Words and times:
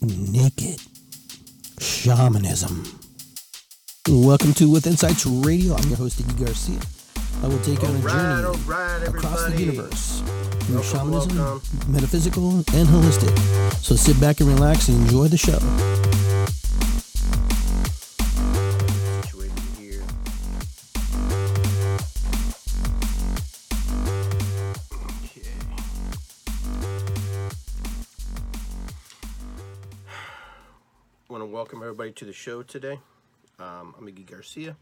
naked 0.00 0.80
shamanism. 1.78 2.84
Welcome 4.08 4.54
to 4.54 4.70
With 4.70 4.86
Insights 4.86 5.26
Radio. 5.26 5.74
I'm 5.74 5.88
your 5.88 5.98
host, 5.98 6.20
Iggy 6.22 6.44
Garcia. 6.44 6.80
I 7.42 7.48
will 7.48 7.58
take 7.60 7.82
you 7.82 7.88
on 7.88 7.94
a 7.94 7.98
Alright, 7.98 8.14
journey 8.14 8.44
alright, 8.46 9.08
across 9.08 9.44
the 9.44 9.58
universe 9.58 10.20
through 10.20 10.76
Welcome, 10.76 10.90
shamanism, 10.90 11.38
welcome. 11.38 11.92
metaphysical, 11.92 12.50
and 12.50 12.88
holistic. 12.88 13.38
So 13.82 13.94
sit 13.94 14.18
back 14.20 14.40
and 14.40 14.48
relax 14.48 14.88
and 14.88 15.00
enjoy 15.02 15.28
the 15.28 15.38
show. 15.38 15.58
To 32.20 32.26
the 32.26 32.32
show 32.34 32.62
today. 32.62 33.00
Um, 33.58 33.94
I'm 33.96 34.06
Iggy 34.06 34.30
Garcia. 34.30 34.76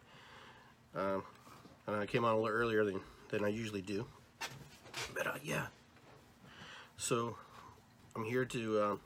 Um, 0.92 1.22
and 1.86 1.94
I 1.94 2.04
came 2.04 2.24
on 2.24 2.34
a 2.34 2.36
little 2.36 2.48
earlier 2.48 2.84
than, 2.84 2.98
than 3.28 3.44
I 3.44 3.48
usually 3.48 3.80
do. 3.80 4.06
But 5.14 5.28
uh, 5.28 5.34
yeah. 5.44 5.66
So 6.96 7.36
I'm 8.16 8.24
here 8.24 8.44
to 8.44 8.82
um, 8.82 9.00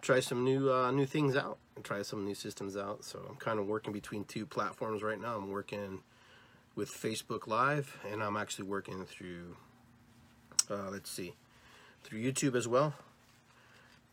try 0.00 0.20
some 0.20 0.44
new 0.44 0.70
uh, 0.70 0.92
new 0.92 1.06
things 1.06 1.34
out 1.34 1.58
and 1.74 1.84
try 1.84 2.02
some 2.02 2.24
new 2.24 2.36
systems 2.36 2.76
out. 2.76 3.04
So 3.04 3.18
I'm 3.28 3.34
kind 3.34 3.58
of 3.58 3.66
working 3.66 3.92
between 3.92 4.22
two 4.22 4.46
platforms 4.46 5.02
right 5.02 5.20
now. 5.20 5.38
I'm 5.38 5.50
working 5.50 6.02
with 6.76 6.88
Facebook 6.88 7.48
Live, 7.48 7.98
and 8.12 8.22
I'm 8.22 8.36
actually 8.36 8.68
working 8.68 9.04
through 9.04 9.56
uh, 10.70 10.90
let's 10.92 11.10
see, 11.10 11.34
through 12.04 12.22
YouTube 12.22 12.54
as 12.54 12.68
well. 12.68 12.94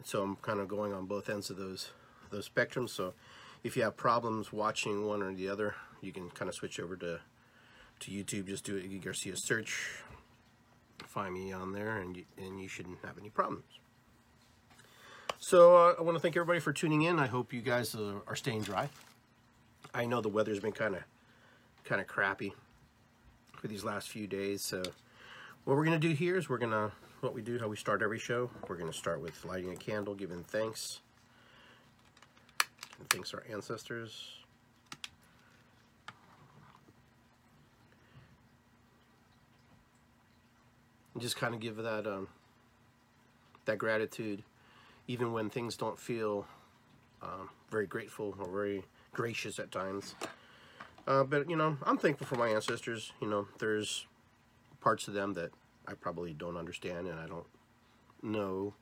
So 0.04 0.24
I'm 0.24 0.38
kind 0.38 0.60
of 0.60 0.68
going 0.68 0.92
on 0.92 1.06
both 1.06 1.30
ends 1.30 1.52
of 1.52 1.58
those 1.58 1.92
those 2.30 2.48
spectrums. 2.48 2.90
So 2.90 3.14
if 3.64 3.76
you 3.76 3.84
have 3.84 3.98
problems 3.98 4.54
watching 4.54 5.06
one 5.06 5.22
or 5.22 5.34
the 5.34 5.50
other, 5.50 5.76
you 6.02 6.12
can 6.12 6.30
kind 6.30 6.50
of 6.50 6.56
switch 6.56 6.80
over 6.80 6.96
to 6.98 7.20
to 8.02 8.12
YouTube. 8.12 8.48
Just 8.48 8.66
do 8.66 8.78
a 8.78 8.80
Iggy 8.80 9.04
Garcia 9.04 9.36
search, 9.36 10.02
find 11.08 11.34
me 11.34 11.54
on 11.54 11.72
there, 11.72 11.98
and 11.98 12.18
you, 12.18 12.26
and 12.38 12.62
you 12.62 12.68
shouldn't 12.68 13.00
have 13.06 13.18
any 13.18 13.30
problems. 13.30 13.64
So 15.40 15.76
uh, 15.76 15.96
I 15.98 16.02
want 16.02 16.16
to 16.16 16.20
thank 16.20 16.36
everybody 16.36 16.60
for 16.60 16.74
tuning 16.74 17.04
in. 17.04 17.20
I 17.20 17.28
hope 17.28 17.54
you 17.54 17.62
guys 17.62 17.96
uh, 17.96 18.16
are 18.28 18.36
staying 18.36 18.64
dry. 18.64 18.90
I 19.94 20.06
know 20.06 20.22
the 20.22 20.30
weather's 20.30 20.60
been 20.60 20.72
kind 20.72 20.96
of 20.96 21.04
kind 21.84 22.02
of 22.02 22.08
crappy 22.08 22.54
for 23.54 23.68
these 23.68 23.84
last 23.84 24.10
few 24.10 24.28
days. 24.28 24.62
So 24.62 24.82
what 25.64 25.78
we're 25.78 25.86
gonna 25.86 26.00
do 26.00 26.10
here 26.10 26.38
is 26.38 26.50
we're 26.50 26.58
gonna 26.58 26.92
what 27.22 27.34
we 27.34 27.42
do 27.42 27.60
how 27.60 27.68
we 27.68 27.78
start 27.78 28.02
every 28.02 28.20
show. 28.20 28.50
We're 28.68 28.76
gonna 28.78 28.94
start 28.94 29.22
with 29.22 29.44
lighting 29.46 29.72
a 29.72 29.76
candle, 29.76 30.16
giving 30.16 30.44
thanks. 30.44 31.02
And 33.00 33.10
thanks 33.10 33.34
our 33.34 33.44
ancestors. 33.52 34.30
And 41.14 41.22
just 41.22 41.38
kind 41.38 41.54
of 41.54 41.60
give 41.60 41.78
that 41.78 42.06
um, 42.08 42.28
that 43.66 43.78
gratitude 43.78 44.44
even 45.08 45.32
when 45.34 45.50
things 45.50 45.78
don't 45.78 46.00
feel 46.00 46.46
um, 47.22 47.50
very 47.70 47.86
grateful 47.86 48.36
or 48.40 48.50
very 48.50 48.84
gracious 49.14 49.60
at 49.60 49.72
times. 49.72 50.16
Uh, 51.08 51.24
but 51.24 51.50
you 51.50 51.56
know, 51.56 51.78
I'm 51.84 51.98
thankful 51.98 52.26
for 52.26 52.36
my 52.36 52.50
ancestors. 52.50 53.12
You 53.22 53.28
know, 53.28 53.48
there's 53.60 54.08
parts 54.82 55.08
of 55.08 55.14
them 55.14 55.34
that 55.34 55.52
I 55.88 55.94
probably 55.94 56.34
don't 56.34 56.58
understand, 56.58 57.08
and 57.08 57.20
I 57.20 57.28
don't 57.28 57.46
know 58.24 58.74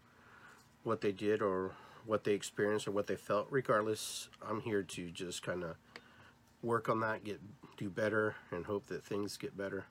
what 0.84 1.02
they 1.02 1.12
did 1.12 1.42
or 1.42 1.72
what 2.06 2.24
they 2.24 2.34
experienced 2.34 2.88
or 2.88 2.92
what 2.92 3.08
they 3.08 3.16
felt. 3.16 3.48
Regardless, 3.50 4.30
I'm 4.48 4.62
here 4.62 4.84
to 4.84 5.12
just 5.12 5.44
kind 5.44 5.64
of 5.64 5.76
work 6.62 6.90
on 6.90 7.00
that, 7.02 7.24
get 7.24 7.42
do 7.78 7.90
better, 7.90 8.36
and 8.52 8.66
hope 8.66 8.88
that 8.88 9.04
things 9.04 9.38
get 9.38 9.58
better, 9.58 9.86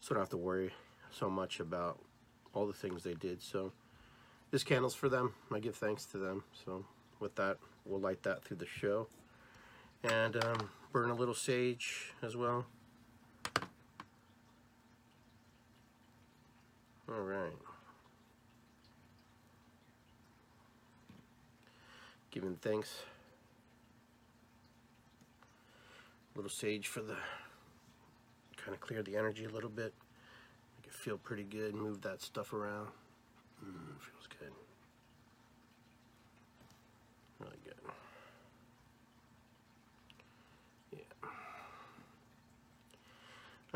so 0.00 0.10
I 0.10 0.14
don't 0.14 0.22
have 0.22 0.30
to 0.30 0.36
worry 0.36 0.72
so 1.10 1.28
much 1.30 1.60
about 1.60 1.98
all 2.54 2.66
the 2.66 2.72
things 2.72 3.02
they 3.02 3.14
did. 3.14 3.42
So 3.42 3.72
this 4.50 4.64
candle's 4.64 4.94
for 4.94 5.08
them. 5.08 5.34
I 5.52 5.58
give 5.58 5.76
thanks 5.76 6.04
to 6.06 6.18
them. 6.18 6.44
So 6.64 6.84
with 7.20 7.34
that, 7.36 7.58
we'll 7.84 8.00
light 8.00 8.22
that 8.22 8.44
through 8.44 8.58
the 8.58 8.66
show. 8.66 9.08
And 10.04 10.42
um, 10.42 10.70
burn 10.92 11.10
a 11.10 11.14
little 11.14 11.34
sage 11.34 12.12
as 12.22 12.36
well. 12.36 12.66
All 17.08 17.22
right. 17.22 17.67
Giving 22.38 22.54
thanks. 22.54 23.02
little 26.36 26.48
sage 26.48 26.86
for 26.86 27.00
the 27.00 27.16
kind 28.56 28.72
of 28.72 28.80
clear 28.80 29.02
the 29.02 29.16
energy 29.16 29.44
a 29.44 29.48
little 29.48 29.68
bit. 29.68 29.92
Make 30.76 30.86
it 30.86 30.92
feel 30.94 31.18
pretty 31.18 31.42
good. 31.42 31.74
Move 31.74 32.00
that 32.02 32.22
stuff 32.22 32.52
around. 32.52 32.90
Mm, 33.60 33.98
feels 33.98 34.28
good. 34.38 34.52
Really 37.40 37.56
good. 37.64 37.74
Yeah. 40.92 41.00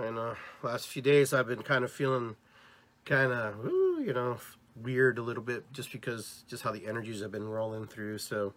And 0.06 0.18
uh, 0.20 0.34
last 0.62 0.86
few 0.86 1.02
days 1.02 1.34
I've 1.34 1.48
been 1.48 1.62
kind 1.62 1.82
of 1.82 1.90
feeling 1.90 2.36
kind 3.06 3.32
of, 3.32 3.56
you 3.64 4.12
know, 4.14 4.38
weird 4.76 5.18
a 5.18 5.22
little 5.22 5.42
bit 5.42 5.70
just 5.72 5.92
because 5.92 6.44
just 6.48 6.62
how 6.62 6.72
the 6.72 6.86
energies 6.86 7.20
have 7.20 7.30
been 7.30 7.48
rolling 7.48 7.86
through. 7.86 8.18
So 8.18 8.54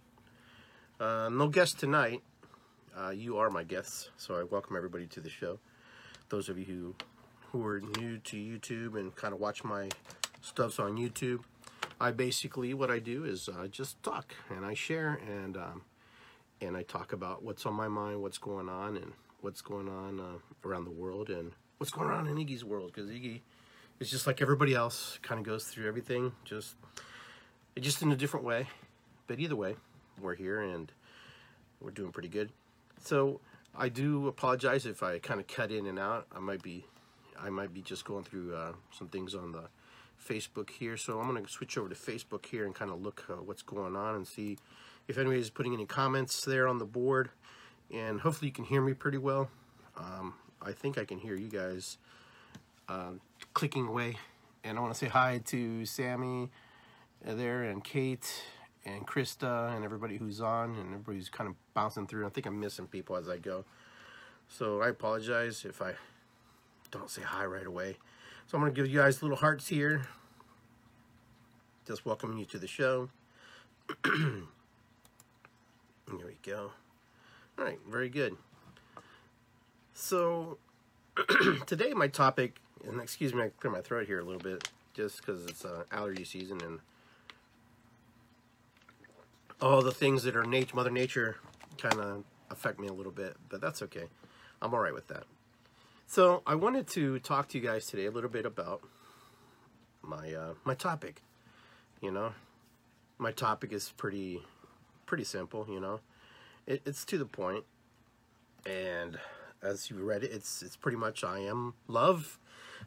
uh, 1.00 1.30
no 1.32 1.48
guest 1.48 1.80
tonight. 1.80 2.22
Uh, 2.98 3.10
you 3.10 3.38
are 3.38 3.50
my 3.50 3.64
guests, 3.64 4.10
so 4.16 4.36
I 4.36 4.44
welcome 4.44 4.78
everybody 4.78 5.06
to 5.08 5.20
the 5.20 5.30
show. 5.30 5.60
Those 6.30 6.48
of 6.48 6.58
you 6.58 6.66
who 6.66 6.96
who 7.52 7.66
are 7.66 7.82
new 8.00 8.18
to 8.18 8.38
YouTube 8.38 9.00
and 9.00 9.16
kind 9.16 9.34
of 9.34 9.40
watch 9.40 9.64
my 9.64 9.90
stuffs 10.42 10.80
on 10.80 10.98
YouTube, 10.98 11.40
I 12.00 12.12
basically 12.12 12.74
what 12.74 12.90
I 12.90 13.00
do 13.00 13.26
is 13.26 13.50
uh, 13.50 13.68
just 13.68 14.02
talk 14.04 14.34
and 14.50 14.66
I 14.66 14.74
share 14.74 15.20
and 15.28 15.58
um, 15.58 15.82
and 16.62 16.78
I 16.78 16.84
talk 16.84 17.12
about 17.14 17.44
what's 17.44 17.66
on 17.66 17.74
my 17.74 17.88
mind, 17.88 18.22
what's 18.22 18.38
going 18.38 18.70
on, 18.70 18.96
and 18.96 19.14
what's 19.42 19.62
going 19.62 19.90
on 19.90 20.20
uh, 20.20 20.68
around 20.68 20.86
the 20.86 20.92
world, 20.92 21.30
and 21.30 21.52
what's 21.78 21.92
going 21.92 22.10
on 22.10 22.28
in 22.28 22.38
Iggy's 22.38 22.64
world 22.64 22.92
because 22.94 23.10
Iggy 23.10 23.42
is 24.00 24.10
just 24.10 24.28
like 24.28 24.42
everybody 24.42 24.74
else, 24.74 25.20
kind 25.22 25.40
of 25.40 25.46
goes 25.46 25.66
through 25.66 25.88
everything, 25.88 26.34
just 26.44 26.76
just 27.80 28.02
in 28.02 28.12
a 28.12 28.16
different 28.16 28.46
way. 28.46 28.68
But 29.28 29.40
either 29.40 29.56
way, 29.56 29.76
we're 30.22 30.36
here 30.36 30.62
and 30.62 30.92
we're 31.82 31.92
doing 31.92 32.12
pretty 32.12 32.30
good. 32.30 32.52
So 33.04 33.42
I 33.78 33.90
do 33.90 34.28
apologize 34.28 34.86
if 34.86 35.04
I 35.04 35.20
kind 35.20 35.40
of 35.40 35.48
cut 35.48 35.72
in 35.72 35.86
and 35.86 36.00
out. 36.00 36.28
I 36.36 36.40
might 36.40 36.62
be 36.62 36.86
I 37.40 37.50
might 37.50 37.74
be 37.74 37.82
just 37.82 38.06
going 38.06 38.24
through 38.24 38.56
uh, 38.56 38.74
some 38.92 39.08
things 39.08 39.36
on 39.36 39.52
the 39.52 39.66
Facebook 40.24 40.70
here. 40.70 40.98
So 40.98 41.20
I'm 41.20 41.30
going 41.30 41.44
to 41.44 41.52
switch 41.52 41.78
over 41.78 41.90
to 41.90 41.96
Facebook 41.96 42.46
here 42.46 42.66
and 42.66 42.74
kind 42.74 42.92
of 42.92 43.02
look 43.02 43.26
uh, 43.30 43.36
what's 43.36 43.62
going 43.62 43.96
on 43.96 44.16
and 44.16 44.28
see 44.28 44.58
if 45.08 45.18
anybody's 45.18 45.50
putting 45.50 45.74
any 45.74 45.86
comments 45.86 46.44
there 46.46 46.68
on 46.68 46.78
the 46.78 46.86
board. 46.86 47.30
And 47.94 48.22
hopefully 48.22 48.48
you 48.48 48.54
can 48.54 48.66
hear 48.66 48.82
me 48.82 48.94
pretty 48.94 49.18
well. 49.18 49.50
Um, 49.98 50.34
I 50.62 50.72
think 50.72 50.98
I 50.98 51.06
can 51.06 51.20
hear 51.20 51.36
you 51.36 51.50
guys 51.50 51.98
uh, 52.90 53.12
clicking 53.56 53.88
away. 53.88 54.18
And 54.64 54.78
I 54.78 54.82
want 54.82 54.94
to 54.94 55.00
say 55.00 55.08
hi 55.08 55.42
to 55.46 55.86
Sammy 55.86 56.52
uh, 57.26 57.34
there 57.34 57.64
and 57.64 57.84
Kate 57.84 58.44
and 58.86 59.08
Krista 59.08 59.74
and 59.74 59.84
everybody 59.84 60.18
who's 60.18 60.42
on 60.42 60.76
and 60.76 60.94
everybody 60.94 61.18
who's 61.18 61.30
kind 61.30 61.50
of 61.50 61.56
bouncing 61.74 62.06
through. 62.06 62.28
I 62.28 62.30
think 62.30 62.46
I'm 62.46 62.60
missing 62.60 62.86
people 62.86 63.16
as 63.16 63.30
I 63.30 63.38
go. 63.38 63.64
So 64.50 64.82
I 64.82 64.90
apologize 64.90 65.64
if 65.66 65.82
I 65.82 65.94
don't 66.92 67.10
say 67.10 67.22
hi 67.22 67.46
right 67.46 67.66
away. 67.66 67.96
So 68.46 68.58
I'm 68.58 68.62
going 68.62 68.74
to 68.74 68.80
give 68.80 68.92
you 68.92 69.00
guys 69.00 69.22
little 69.24 69.38
hearts 69.38 69.68
here. 69.70 70.06
Just 71.88 72.06
welcoming 72.06 72.38
you 72.38 72.46
to 72.46 72.60
the 72.60 72.68
show. 72.68 73.10
there 74.04 74.42
we 76.08 76.38
go. 76.44 76.72
All 77.58 77.64
right, 77.64 77.80
very 77.90 78.10
good. 78.10 78.36
So 79.94 80.58
today 81.66 81.94
my 81.94 82.10
topic, 82.10 82.60
and 82.88 83.02
excuse 83.02 83.34
me, 83.34 83.44
I 83.44 83.50
clear 83.50 83.72
my 83.72 83.82
throat 83.82 84.08
here 84.08 84.20
a 84.20 84.24
little 84.24 84.42
bit, 84.42 84.70
just 84.94 85.18
because 85.18 85.46
it's 85.46 85.66
uh, 85.66 85.84
allergy 85.92 86.24
season 86.24 86.62
and 86.62 86.80
all 89.62 89.82
the 89.82 89.92
things 89.92 90.24
that 90.24 90.36
are 90.36 90.44
nature, 90.44 90.76
Mother 90.76 90.92
Nature, 90.92 91.38
kind 91.78 92.00
of 92.00 92.24
affect 92.50 92.80
me 92.80 92.88
a 92.88 92.94
little 92.94 93.12
bit, 93.12 93.36
but 93.50 93.62
that's 93.62 93.82
okay. 93.82 94.06
I'm 94.62 94.74
all 94.74 94.80
right 94.80 94.94
with 94.94 95.08
that. 95.08 95.24
So 96.08 96.44
I 96.46 96.56
wanted 96.56 96.88
to 96.90 97.20
talk 97.20 97.48
to 97.50 97.58
you 97.58 97.64
guys 97.64 97.88
today 97.88 98.06
a 98.06 98.12
little 98.12 98.30
bit 98.30 98.46
about 98.46 98.82
my 100.02 100.34
uh, 100.34 100.54
my 100.64 100.76
topic. 100.76 101.22
You 102.02 102.12
know, 102.12 102.34
my 103.18 103.32
topic 103.32 103.74
is 103.74 103.92
pretty 103.98 104.44
pretty 105.06 105.24
simple. 105.24 105.66
You 105.70 105.80
know, 105.80 106.00
it, 106.68 106.82
it's 106.86 107.06
to 107.06 107.18
the 107.18 107.26
point, 107.26 107.66
and 108.66 109.18
as 109.64 109.90
you 109.90 109.98
read 109.98 110.24
it, 110.24 110.32
it's 110.32 110.62
it's 110.62 110.76
pretty 110.76 110.98
much 110.98 111.24
I 111.24 111.40
am 111.40 111.74
love, 111.88 112.40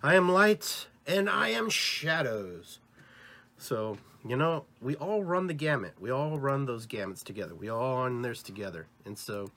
I 0.02 0.14
am 0.14 0.30
light, 0.30 0.86
and 1.06 1.28
I 1.28 1.48
am 1.48 1.68
shadows. 1.68 2.78
So, 3.56 3.98
you 4.24 4.36
know, 4.36 4.64
we 4.80 4.94
all 4.94 5.24
run 5.24 5.48
the 5.48 5.54
gamut. 5.54 5.94
We 5.98 6.10
all 6.10 6.38
run 6.38 6.66
those 6.66 6.86
gamuts 6.86 7.24
together. 7.24 7.54
We 7.54 7.68
all 7.68 8.04
run 8.04 8.22
theirs 8.22 8.42
together. 8.42 8.86
And 9.04 9.18
so, 9.18 9.50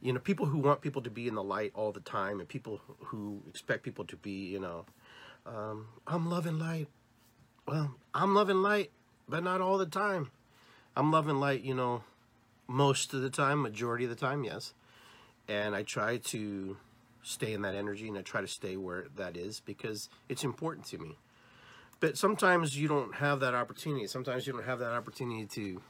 you 0.00 0.14
know, 0.14 0.20
people 0.20 0.46
who 0.46 0.58
want 0.58 0.80
people 0.80 1.02
to 1.02 1.10
be 1.10 1.28
in 1.28 1.34
the 1.34 1.42
light 1.42 1.72
all 1.74 1.92
the 1.92 2.00
time 2.00 2.40
and 2.40 2.48
people 2.48 2.80
who 2.98 3.42
expect 3.46 3.82
people 3.82 4.06
to 4.06 4.16
be, 4.16 4.46
you 4.46 4.60
know, 4.60 4.86
um, 5.44 5.88
I'm 6.06 6.30
loving 6.30 6.58
light. 6.58 6.88
Well, 7.66 7.94
I'm 8.14 8.34
loving 8.34 8.62
light, 8.62 8.90
but 9.28 9.44
not 9.44 9.60
all 9.60 9.76
the 9.76 9.86
time. 9.86 10.30
I'm 10.96 11.12
loving 11.12 11.40
light, 11.40 11.62
you 11.62 11.74
know, 11.74 12.02
most 12.66 13.12
of 13.12 13.20
the 13.20 13.30
time, 13.30 13.60
majority 13.60 14.04
of 14.04 14.10
the 14.10 14.16
time, 14.16 14.44
yes. 14.44 14.72
And 15.46 15.74
I 15.74 15.82
try 15.82 16.16
to 16.16 16.78
stay 17.28 17.52
in 17.52 17.62
that 17.62 17.74
energy 17.74 18.08
and 18.08 18.16
I 18.16 18.22
try 18.22 18.40
to 18.40 18.48
stay 18.48 18.76
where 18.76 19.06
that 19.16 19.36
is 19.36 19.60
because 19.60 20.08
it's 20.28 20.44
important 20.44 20.86
to 20.86 20.98
me. 20.98 21.18
But 22.00 22.16
sometimes 22.16 22.78
you 22.78 22.88
don't 22.88 23.16
have 23.16 23.40
that 23.40 23.54
opportunity. 23.54 24.06
Sometimes 24.06 24.46
you 24.46 24.52
don't 24.52 24.64
have 24.64 24.78
that 24.78 24.92
opportunity 24.92 25.46
to 25.46 25.82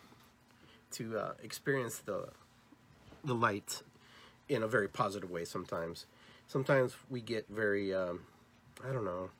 to 0.90 1.18
uh, 1.18 1.32
experience 1.42 1.98
the 1.98 2.28
the 3.24 3.34
light 3.34 3.82
in 4.48 4.62
a 4.62 4.68
very 4.68 4.88
positive 4.88 5.30
way. 5.30 5.44
Sometimes, 5.44 6.06
sometimes 6.46 6.96
we 7.10 7.20
get 7.20 7.46
very 7.48 7.94
um, 7.94 8.20
I 8.88 8.92
don't 8.92 9.04
know. 9.04 9.30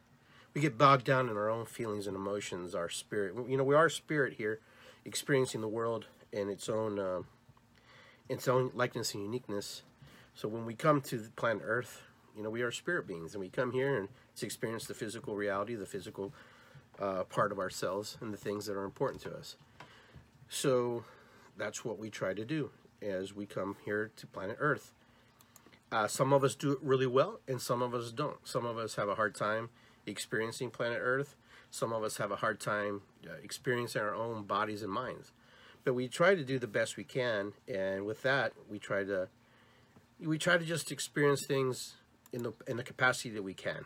We 0.55 0.61
get 0.61 0.79
bogged 0.79 1.05
down 1.05 1.29
in 1.29 1.37
our 1.37 1.49
own 1.49 1.67
feelings 1.67 2.07
and 2.07 2.15
emotions. 2.15 2.75
Our 2.75 2.89
spirit, 2.89 3.35
you 3.49 3.57
know, 3.57 3.65
we 3.65 3.75
are 3.75 3.89
spirit 3.89 4.35
here, 4.35 4.61
experiencing 5.05 5.63
the 5.63 5.69
world 5.69 6.07
in 6.33 6.49
its 6.49 6.69
own 6.69 6.99
uh, 6.99 7.23
its 8.29 8.47
own 8.47 8.71
likeness 8.75 9.15
and 9.15 9.23
uniqueness. 9.23 9.83
So 10.39 10.47
when 10.47 10.65
we 10.65 10.75
come 10.75 11.01
to 11.01 11.19
planet 11.35 11.65
Earth, 11.67 12.01
you 12.37 12.45
know, 12.45 12.51
we 12.51 12.63
are 12.63 12.71
spirit 12.71 13.09
beings, 13.09 13.35
and 13.35 13.41
we 13.41 13.49
come 13.49 13.73
here 13.73 13.99
and 13.99 14.09
to 14.37 14.47
experience 14.47 14.87
the 14.87 14.95
physical 14.95 15.35
reality, 15.35 15.75
the 15.75 15.85
physical 15.85 16.33
uh, 17.01 17.25
part 17.25 17.51
of 17.51 17.59
ourselves, 17.59 18.17
and 18.21 18.33
the 18.33 18.37
things 18.37 18.65
that 18.67 18.77
are 18.77 18.85
important 18.85 19.21
to 19.23 19.35
us. 19.35 19.57
So 20.49 21.03
that's 21.57 21.85
what 21.85 21.99
we 21.99 22.09
try 22.09 22.35
to 22.35 22.45
do 22.45 22.71
as 23.03 23.35
we 23.35 23.47
come 23.47 23.79
here 23.85 24.13
to 24.15 24.29
planet 24.29 24.59
Earth. 24.61 24.93
Uh, 25.91 26.07
some 26.07 26.33
of 26.33 26.45
us 26.45 26.55
do 26.55 26.71
it 26.71 26.79
really 26.83 27.09
well, 27.09 27.41
and 27.49 27.61
some 27.61 27.83
of 27.83 27.93
us 27.93 28.13
don't. 28.13 28.39
Some 28.47 28.65
of 28.65 28.79
us 28.79 28.95
have 28.95 29.09
a 29.09 29.17
hard 29.17 29.35
time 29.35 29.71
experiencing 30.07 30.71
planet 30.71 31.01
Earth. 31.03 31.35
Some 31.73 31.93
of 31.93 32.05
us 32.05 32.19
have 32.19 32.31
a 32.31 32.37
hard 32.37 32.61
time 32.61 33.03
uh, 33.29 33.33
experiencing 33.43 34.03
our 34.03 34.15
own 34.15 34.45
bodies 34.45 34.85
and 34.85 34.93
minds. 34.93 35.33
But 35.83 35.95
we 35.95 36.07
try 36.07 36.37
to 36.37 36.45
do 36.45 36.61
the 36.61 36.69
best 36.69 36.97
we 36.97 37.03
can, 37.03 37.55
and 37.67 38.07
with 38.07 38.23
that, 38.23 38.53
we 38.71 38.79
try 38.79 39.03
to 39.03 39.29
we 40.21 40.39
try 40.39 40.59
to 40.59 40.65
just 40.65 40.91
experience 40.91 41.45
things 41.47 41.95
in 42.33 42.43
the 42.43 42.53
in 42.67 42.77
the 42.77 42.83
capacity 42.83 43.31
that 43.31 43.43
we 43.43 43.55
can. 43.55 43.85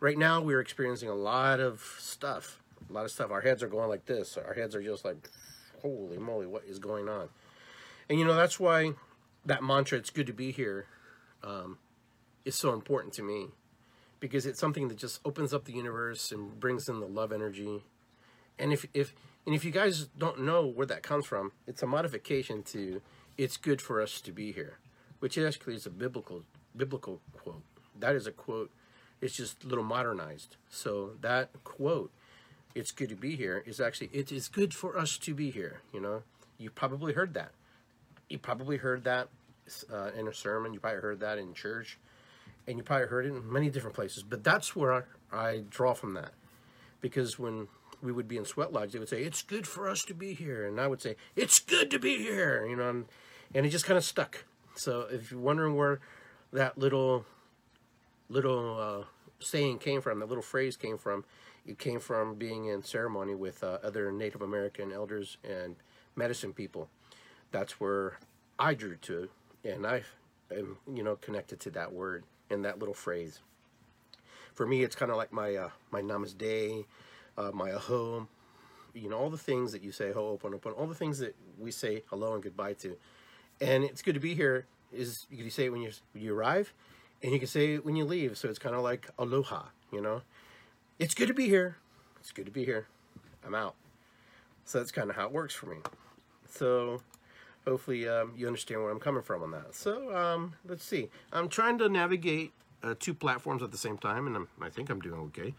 Right 0.00 0.18
now, 0.18 0.40
we're 0.40 0.60
experiencing 0.60 1.08
a 1.08 1.14
lot 1.14 1.60
of 1.60 1.80
stuff. 1.98 2.60
A 2.90 2.92
lot 2.92 3.04
of 3.04 3.10
stuff. 3.10 3.30
Our 3.30 3.40
heads 3.40 3.62
are 3.62 3.68
going 3.68 3.88
like 3.88 4.06
this. 4.06 4.36
Our 4.36 4.54
heads 4.54 4.74
are 4.74 4.82
just 4.82 5.04
like, 5.04 5.30
holy 5.80 6.18
moly, 6.18 6.46
what 6.46 6.64
is 6.64 6.78
going 6.78 7.08
on? 7.08 7.28
And 8.08 8.18
you 8.18 8.24
know 8.24 8.34
that's 8.34 8.58
why 8.58 8.94
that 9.46 9.62
mantra 9.62 9.98
"It's 9.98 10.10
good 10.10 10.26
to 10.26 10.32
be 10.32 10.50
here" 10.50 10.86
um, 11.42 11.78
is 12.44 12.56
so 12.56 12.72
important 12.72 13.14
to 13.14 13.22
me 13.22 13.48
because 14.20 14.46
it's 14.46 14.58
something 14.60 14.88
that 14.88 14.98
just 14.98 15.20
opens 15.24 15.52
up 15.52 15.64
the 15.64 15.72
universe 15.72 16.32
and 16.32 16.58
brings 16.58 16.88
in 16.88 17.00
the 17.00 17.06
love 17.06 17.32
energy. 17.32 17.84
And 18.58 18.72
if 18.72 18.86
if 18.94 19.14
and 19.46 19.54
if 19.54 19.64
you 19.64 19.70
guys 19.70 20.06
don't 20.18 20.40
know 20.42 20.66
where 20.66 20.86
that 20.86 21.02
comes 21.02 21.26
from, 21.26 21.52
it's 21.66 21.82
a 21.82 21.86
modification 21.86 22.62
to 22.64 23.00
"It's 23.36 23.56
good 23.56 23.80
for 23.80 24.00
us 24.00 24.20
to 24.22 24.32
be 24.32 24.52
here," 24.52 24.78
which 25.22 25.38
actually 25.38 25.76
is 25.76 25.86
a 25.86 25.90
biblical 25.90 26.42
biblical 26.76 27.20
quote. 27.32 27.62
That 27.96 28.16
is 28.16 28.26
a 28.26 28.32
quote. 28.32 28.72
It's 29.20 29.36
just 29.36 29.62
a 29.62 29.68
little 29.68 29.84
modernized. 29.84 30.56
So 30.68 31.12
that 31.20 31.50
quote, 31.62 32.10
"It's 32.74 32.90
good 32.90 33.08
to 33.10 33.14
be 33.14 33.36
here," 33.36 33.62
is 33.64 33.80
actually 33.80 34.10
it 34.12 34.32
is 34.32 34.48
good 34.48 34.74
for 34.74 34.98
us 34.98 35.16
to 35.18 35.32
be 35.32 35.52
here. 35.52 35.80
You 35.94 36.00
know, 36.00 36.24
you 36.58 36.70
probably 36.70 37.12
heard 37.12 37.34
that. 37.34 37.52
You 38.28 38.38
probably 38.38 38.78
heard 38.78 39.04
that 39.04 39.28
uh, 39.92 40.10
in 40.18 40.26
a 40.26 40.34
sermon. 40.34 40.74
You 40.74 40.80
probably 40.80 41.02
heard 41.02 41.20
that 41.20 41.38
in 41.38 41.54
church, 41.54 41.98
and 42.66 42.76
you 42.76 42.82
probably 42.82 43.06
heard 43.06 43.24
it 43.24 43.28
in 43.28 43.52
many 43.52 43.70
different 43.70 43.94
places. 43.94 44.24
But 44.24 44.42
that's 44.42 44.74
where 44.74 44.92
I, 44.92 45.02
I 45.30 45.62
draw 45.70 45.94
from 45.94 46.14
that, 46.14 46.32
because 47.00 47.38
when 47.38 47.68
we 48.02 48.10
would 48.10 48.26
be 48.26 48.38
in 48.38 48.44
sweat 48.44 48.72
lodge, 48.72 48.90
they 48.90 48.98
would 48.98 49.08
say, 49.08 49.22
"It's 49.22 49.42
good 49.42 49.68
for 49.68 49.88
us 49.88 50.02
to 50.06 50.14
be 50.14 50.34
here," 50.34 50.66
and 50.66 50.80
I 50.80 50.88
would 50.88 51.00
say, 51.00 51.14
"It's 51.36 51.60
good 51.60 51.92
to 51.92 52.00
be 52.00 52.18
here," 52.18 52.66
you 52.66 52.74
know, 52.74 52.90
and, 52.90 53.04
and 53.54 53.64
it 53.64 53.68
just 53.68 53.84
kind 53.84 53.96
of 53.96 54.02
stuck. 54.02 54.46
So 54.74 55.06
if 55.10 55.30
you're 55.30 55.40
wondering 55.40 55.76
where 55.76 56.00
that 56.52 56.78
little 56.78 57.24
little 58.28 58.78
uh, 58.80 59.04
saying 59.40 59.78
came 59.78 60.00
from, 60.00 60.20
that 60.20 60.28
little 60.28 60.42
phrase 60.42 60.76
came 60.76 60.96
from, 60.96 61.24
it 61.66 61.78
came 61.78 62.00
from 62.00 62.34
being 62.34 62.66
in 62.66 62.82
ceremony 62.82 63.34
with 63.34 63.62
uh, 63.62 63.78
other 63.82 64.10
Native 64.10 64.42
American 64.42 64.92
elders 64.92 65.36
and 65.44 65.76
medicine 66.16 66.52
people. 66.52 66.88
That's 67.50 67.78
where 67.78 68.18
I 68.58 68.74
drew 68.74 68.96
to, 68.96 69.28
and 69.64 69.86
I 69.86 70.02
am, 70.50 70.78
you 70.92 71.02
know, 71.02 71.16
connected 71.16 71.60
to 71.60 71.70
that 71.72 71.92
word 71.92 72.24
and 72.50 72.64
that 72.64 72.78
little 72.78 72.94
phrase. 72.94 73.40
For 74.54 74.66
me, 74.66 74.82
it's 74.82 74.96
kind 74.96 75.10
of 75.10 75.16
like 75.16 75.32
my 75.32 75.54
uh, 75.54 75.70
my 75.90 76.02
namaste, 76.02 76.84
uh, 77.36 77.50
my 77.52 77.72
aho, 77.72 78.26
you 78.94 79.08
know, 79.08 79.18
all 79.18 79.30
the 79.30 79.38
things 79.38 79.72
that 79.72 79.82
you 79.82 79.92
say, 79.92 80.12
ho, 80.12 80.28
open, 80.28 80.54
open, 80.54 80.72
all 80.72 80.86
the 80.86 80.94
things 80.94 81.18
that 81.18 81.34
we 81.58 81.70
say 81.70 82.02
hello 82.08 82.34
and 82.34 82.42
goodbye 82.42 82.74
to. 82.74 82.96
And 83.62 83.84
it's 83.84 84.02
good 84.02 84.14
to 84.14 84.20
be 84.20 84.34
here. 84.34 84.66
Is 84.92 85.26
you 85.30 85.38
can 85.38 85.50
say 85.50 85.66
it 85.66 85.72
when 85.72 85.80
you 85.80 85.90
when 86.12 86.22
you 86.22 86.34
arrive, 86.34 86.74
and 87.22 87.32
you 87.32 87.38
can 87.38 87.48
say 87.48 87.74
it 87.74 87.84
when 87.84 87.96
you 87.96 88.04
leave. 88.04 88.36
So 88.36 88.48
it's 88.48 88.58
kind 88.58 88.74
of 88.74 88.82
like 88.82 89.08
aloha, 89.18 89.64
you 89.90 90.00
know. 90.00 90.22
It's 90.98 91.14
good 91.14 91.28
to 91.28 91.34
be 91.34 91.48
here. 91.48 91.76
It's 92.20 92.32
good 92.32 92.44
to 92.44 92.52
be 92.52 92.64
here. 92.64 92.86
I'm 93.46 93.54
out. 93.54 93.74
So 94.64 94.78
that's 94.78 94.92
kind 94.92 95.08
of 95.10 95.16
how 95.16 95.26
it 95.26 95.32
works 95.32 95.54
for 95.54 95.66
me. 95.66 95.78
So 96.48 97.00
hopefully 97.66 98.08
um, 98.08 98.32
you 98.36 98.46
understand 98.46 98.82
where 98.82 98.90
I'm 98.90 99.00
coming 99.00 99.22
from 99.22 99.42
on 99.42 99.50
that. 99.52 99.74
So 99.74 100.14
um, 100.14 100.54
let's 100.66 100.84
see. 100.84 101.08
I'm 101.32 101.48
trying 101.48 101.78
to 101.78 101.88
navigate 101.88 102.52
uh, 102.82 102.94
two 102.98 103.14
platforms 103.14 103.62
at 103.62 103.70
the 103.70 103.78
same 103.78 103.98
time, 103.98 104.26
and 104.26 104.36
I'm, 104.36 104.48
I 104.60 104.68
think 104.68 104.90
I'm 104.90 105.00
doing 105.00 105.20
okay. 105.20 105.54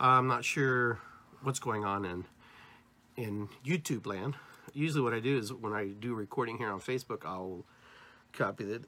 I'm 0.00 0.26
not 0.26 0.44
sure 0.44 0.98
what's 1.42 1.58
going 1.58 1.84
on 1.84 2.04
in 2.04 2.24
in 3.16 3.48
YouTube 3.64 4.06
land. 4.06 4.36
Usually, 4.72 5.02
what 5.02 5.12
I 5.12 5.20
do 5.20 5.38
is 5.38 5.52
when 5.52 5.72
I 5.72 5.88
do 5.88 6.14
recording 6.14 6.58
here 6.58 6.70
on 6.70 6.80
Facebook, 6.80 7.24
I'll 7.24 7.64
copy 8.32 8.64
it, 8.64 8.84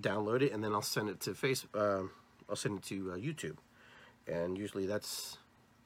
download 0.00 0.42
it, 0.42 0.52
and 0.52 0.62
then 0.62 0.72
I'll 0.72 0.82
send 0.82 1.08
it 1.08 1.20
to 1.20 1.34
face. 1.34 1.66
Uh, 1.74 2.02
I'll 2.48 2.56
send 2.56 2.78
it 2.78 2.84
to 2.84 3.12
uh, 3.12 3.16
YouTube, 3.16 3.56
and 4.26 4.58
usually 4.58 4.86
that's 4.86 5.38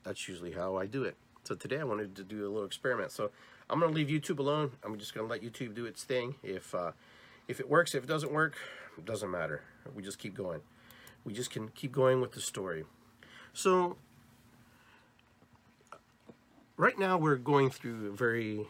that's 0.02 0.28
usually 0.28 0.52
how 0.52 0.76
I 0.76 0.86
do 0.86 1.04
it. 1.04 1.16
So 1.44 1.54
today 1.54 1.78
I 1.78 1.84
wanted 1.84 2.16
to 2.16 2.24
do 2.24 2.46
a 2.46 2.48
little 2.48 2.64
experiment. 2.64 3.12
So 3.12 3.30
I'm 3.70 3.78
gonna 3.78 3.92
leave 3.92 4.08
YouTube 4.08 4.38
alone. 4.38 4.72
I'm 4.82 4.98
just 4.98 5.14
gonna 5.14 5.28
let 5.28 5.42
YouTube 5.42 5.74
do 5.74 5.86
its 5.86 6.02
thing. 6.02 6.34
If 6.42 6.74
uh, 6.74 6.92
if 7.46 7.60
it 7.60 7.68
works, 7.68 7.94
if 7.94 8.04
it 8.04 8.06
doesn't 8.08 8.32
work, 8.32 8.56
it 8.98 9.04
doesn't 9.04 9.30
matter. 9.30 9.62
We 9.94 10.02
just 10.02 10.18
keep 10.18 10.34
going. 10.34 10.60
We 11.24 11.32
just 11.32 11.50
can 11.50 11.68
keep 11.68 11.92
going 11.92 12.20
with 12.20 12.32
the 12.32 12.40
story. 12.40 12.84
So 13.52 13.96
right 16.76 16.98
now 16.98 17.16
we're 17.16 17.36
going 17.36 17.70
through 17.70 18.08
a 18.08 18.10
very 18.10 18.66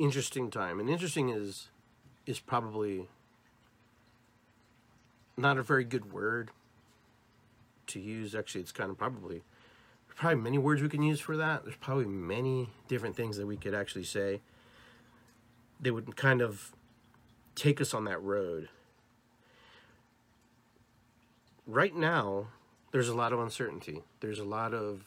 interesting 0.00 0.50
time, 0.50 0.80
and 0.80 0.88
interesting 0.88 1.28
is 1.28 1.68
is 2.26 2.40
probably 2.40 3.08
not 5.36 5.58
a 5.58 5.62
very 5.62 5.84
good 5.84 6.12
word 6.12 6.50
to 7.88 8.00
use. 8.00 8.34
Actually, 8.34 8.62
it's 8.62 8.72
kind 8.72 8.90
of 8.90 8.98
probably 8.98 9.42
probably 10.16 10.40
many 10.40 10.58
words 10.58 10.82
we 10.82 10.88
can 10.88 11.02
use 11.02 11.20
for 11.20 11.36
that. 11.36 11.64
There's 11.64 11.76
probably 11.76 12.06
many 12.06 12.70
different 12.88 13.16
things 13.16 13.36
that 13.36 13.46
we 13.46 13.56
could 13.56 13.74
actually 13.74 14.04
say. 14.04 14.40
They 15.80 15.90
would 15.90 16.16
kind 16.16 16.42
of 16.42 16.72
take 17.54 17.80
us 17.80 17.94
on 17.94 18.04
that 18.04 18.22
road. 18.22 18.68
Right 21.66 21.94
now, 21.94 22.48
there's 22.90 23.08
a 23.08 23.14
lot 23.14 23.32
of 23.32 23.38
uncertainty. 23.38 24.02
There's 24.20 24.38
a 24.38 24.44
lot 24.44 24.74
of 24.74 25.04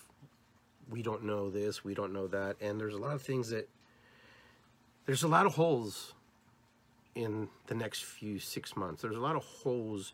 we 0.90 1.02
don't 1.02 1.24
know 1.24 1.50
this, 1.50 1.84
we 1.84 1.94
don't 1.94 2.14
know 2.14 2.28
that, 2.28 2.58
and 2.60 2.80
there's 2.80 2.94
a 2.94 3.00
lot 3.00 3.14
of 3.14 3.22
things 3.22 3.50
that 3.50 3.70
there's 5.06 5.24
a 5.24 5.28
lot 5.28 5.46
of 5.46 5.56
holes 5.56 6.14
in 7.16 7.50
the 7.68 7.76
next 7.76 8.04
few 8.04 8.40
six 8.40 8.76
months. 8.76 9.02
There's 9.02 9.16
a 9.16 9.22
lot 9.22 9.36
of 9.36 9.44
holes, 9.44 10.14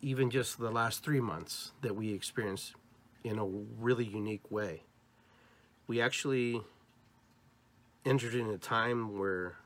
even 0.00 0.30
just 0.30 0.58
the 0.58 0.70
last 0.70 1.04
three 1.04 1.20
months 1.20 1.72
that 1.82 1.94
we 1.94 2.12
experienced 2.12 2.74
in 3.22 3.38
a 3.38 3.44
really 3.44 4.04
unique 4.04 4.50
way. 4.50 4.82
We 5.86 6.00
actually 6.00 6.62
entered 8.04 8.34
in 8.34 8.48
a 8.48 8.58
time 8.58 9.18
where 9.18 9.56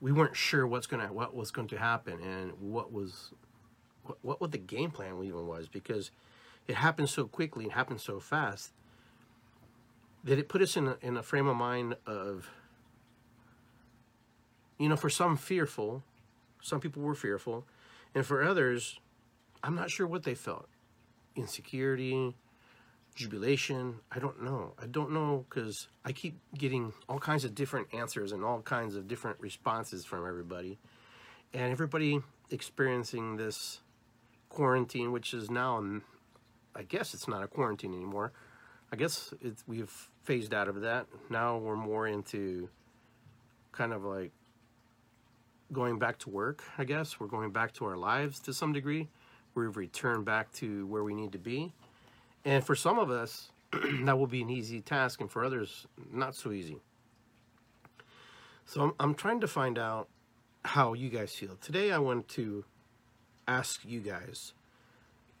we 0.00 0.12
weren't 0.12 0.36
sure 0.36 0.66
what's 0.66 0.86
gonna 0.86 1.12
what 1.12 1.34
was 1.34 1.50
going 1.50 1.68
to 1.68 1.78
happen 1.78 2.20
and 2.20 2.52
what 2.60 2.92
was 2.92 3.30
what, 4.04 4.18
what, 4.22 4.40
what 4.40 4.50
the 4.52 4.58
game 4.58 4.90
plan 4.90 5.22
even 5.22 5.46
was 5.46 5.68
because 5.68 6.10
it 6.66 6.76
happened 6.76 7.08
so 7.08 7.26
quickly 7.26 7.64
and 7.64 7.72
happened 7.72 8.00
so 8.00 8.20
fast 8.20 8.72
that 10.24 10.38
it 10.38 10.48
put 10.48 10.62
us 10.62 10.76
in 10.76 10.88
a, 10.88 10.96
in 11.02 11.16
a 11.16 11.22
frame 11.22 11.48
of 11.48 11.56
mind 11.56 11.96
of 12.06 12.48
you 14.82 14.88
know 14.88 14.96
for 14.96 15.10
some 15.10 15.36
fearful 15.36 16.02
some 16.60 16.80
people 16.80 17.02
were 17.02 17.14
fearful 17.14 17.64
and 18.14 18.26
for 18.26 18.42
others 18.42 18.98
i'm 19.62 19.74
not 19.74 19.90
sure 19.90 20.06
what 20.06 20.22
they 20.24 20.34
felt 20.34 20.68
insecurity 21.36 22.34
jubilation. 23.14 23.96
I 24.10 24.18
don't 24.18 24.42
know. 24.42 24.72
I 24.80 24.86
don't 24.86 25.12
know 25.12 25.44
because 25.48 25.88
I 26.04 26.12
keep 26.12 26.38
getting 26.56 26.92
all 27.08 27.18
kinds 27.18 27.44
of 27.44 27.54
different 27.54 27.88
answers 27.92 28.32
and 28.32 28.44
all 28.44 28.60
kinds 28.62 28.96
of 28.96 29.08
different 29.08 29.40
responses 29.40 30.04
from 30.04 30.26
everybody. 30.26 30.78
And 31.52 31.70
everybody 31.70 32.20
experiencing 32.50 33.36
this 33.36 33.80
quarantine, 34.48 35.12
which 35.12 35.34
is 35.34 35.50
now, 35.50 35.82
I 36.74 36.82
guess 36.82 37.14
it's 37.14 37.28
not 37.28 37.42
a 37.42 37.46
quarantine 37.46 37.94
anymore. 37.94 38.32
I 38.90 38.96
guess 38.96 39.32
we've 39.66 39.92
phased 40.22 40.54
out 40.54 40.68
of 40.68 40.80
that. 40.82 41.06
Now 41.30 41.58
we're 41.58 41.76
more 41.76 42.06
into 42.06 42.68
kind 43.72 43.92
of 43.92 44.04
like 44.04 44.32
going 45.72 45.98
back 45.98 46.18
to 46.20 46.30
work, 46.30 46.62
I 46.78 46.84
guess. 46.84 47.18
We're 47.18 47.26
going 47.26 47.50
back 47.50 47.72
to 47.74 47.84
our 47.84 47.96
lives 47.96 48.38
to 48.40 48.52
some 48.52 48.72
degree. 48.72 49.08
We've 49.54 49.76
returned 49.76 50.24
back 50.24 50.52
to 50.54 50.86
where 50.86 51.04
we 51.04 51.14
need 51.14 51.32
to 51.32 51.38
be. 51.38 51.72
And 52.44 52.64
for 52.64 52.74
some 52.74 52.98
of 52.98 53.10
us, 53.10 53.50
that 54.04 54.18
will 54.18 54.26
be 54.26 54.42
an 54.42 54.50
easy 54.50 54.80
task, 54.80 55.20
and 55.20 55.30
for 55.30 55.44
others, 55.44 55.86
not 56.12 56.34
so 56.34 56.52
easy. 56.52 56.78
So 58.66 58.82
I'm, 58.82 58.92
I'm 59.00 59.14
trying 59.14 59.40
to 59.40 59.48
find 59.48 59.78
out 59.78 60.08
how 60.64 60.92
you 60.92 61.08
guys 61.08 61.32
feel. 61.32 61.56
Today, 61.60 61.92
I 61.92 61.98
want 61.98 62.28
to 62.28 62.64
ask 63.48 63.80
you 63.84 64.00
guys 64.00 64.52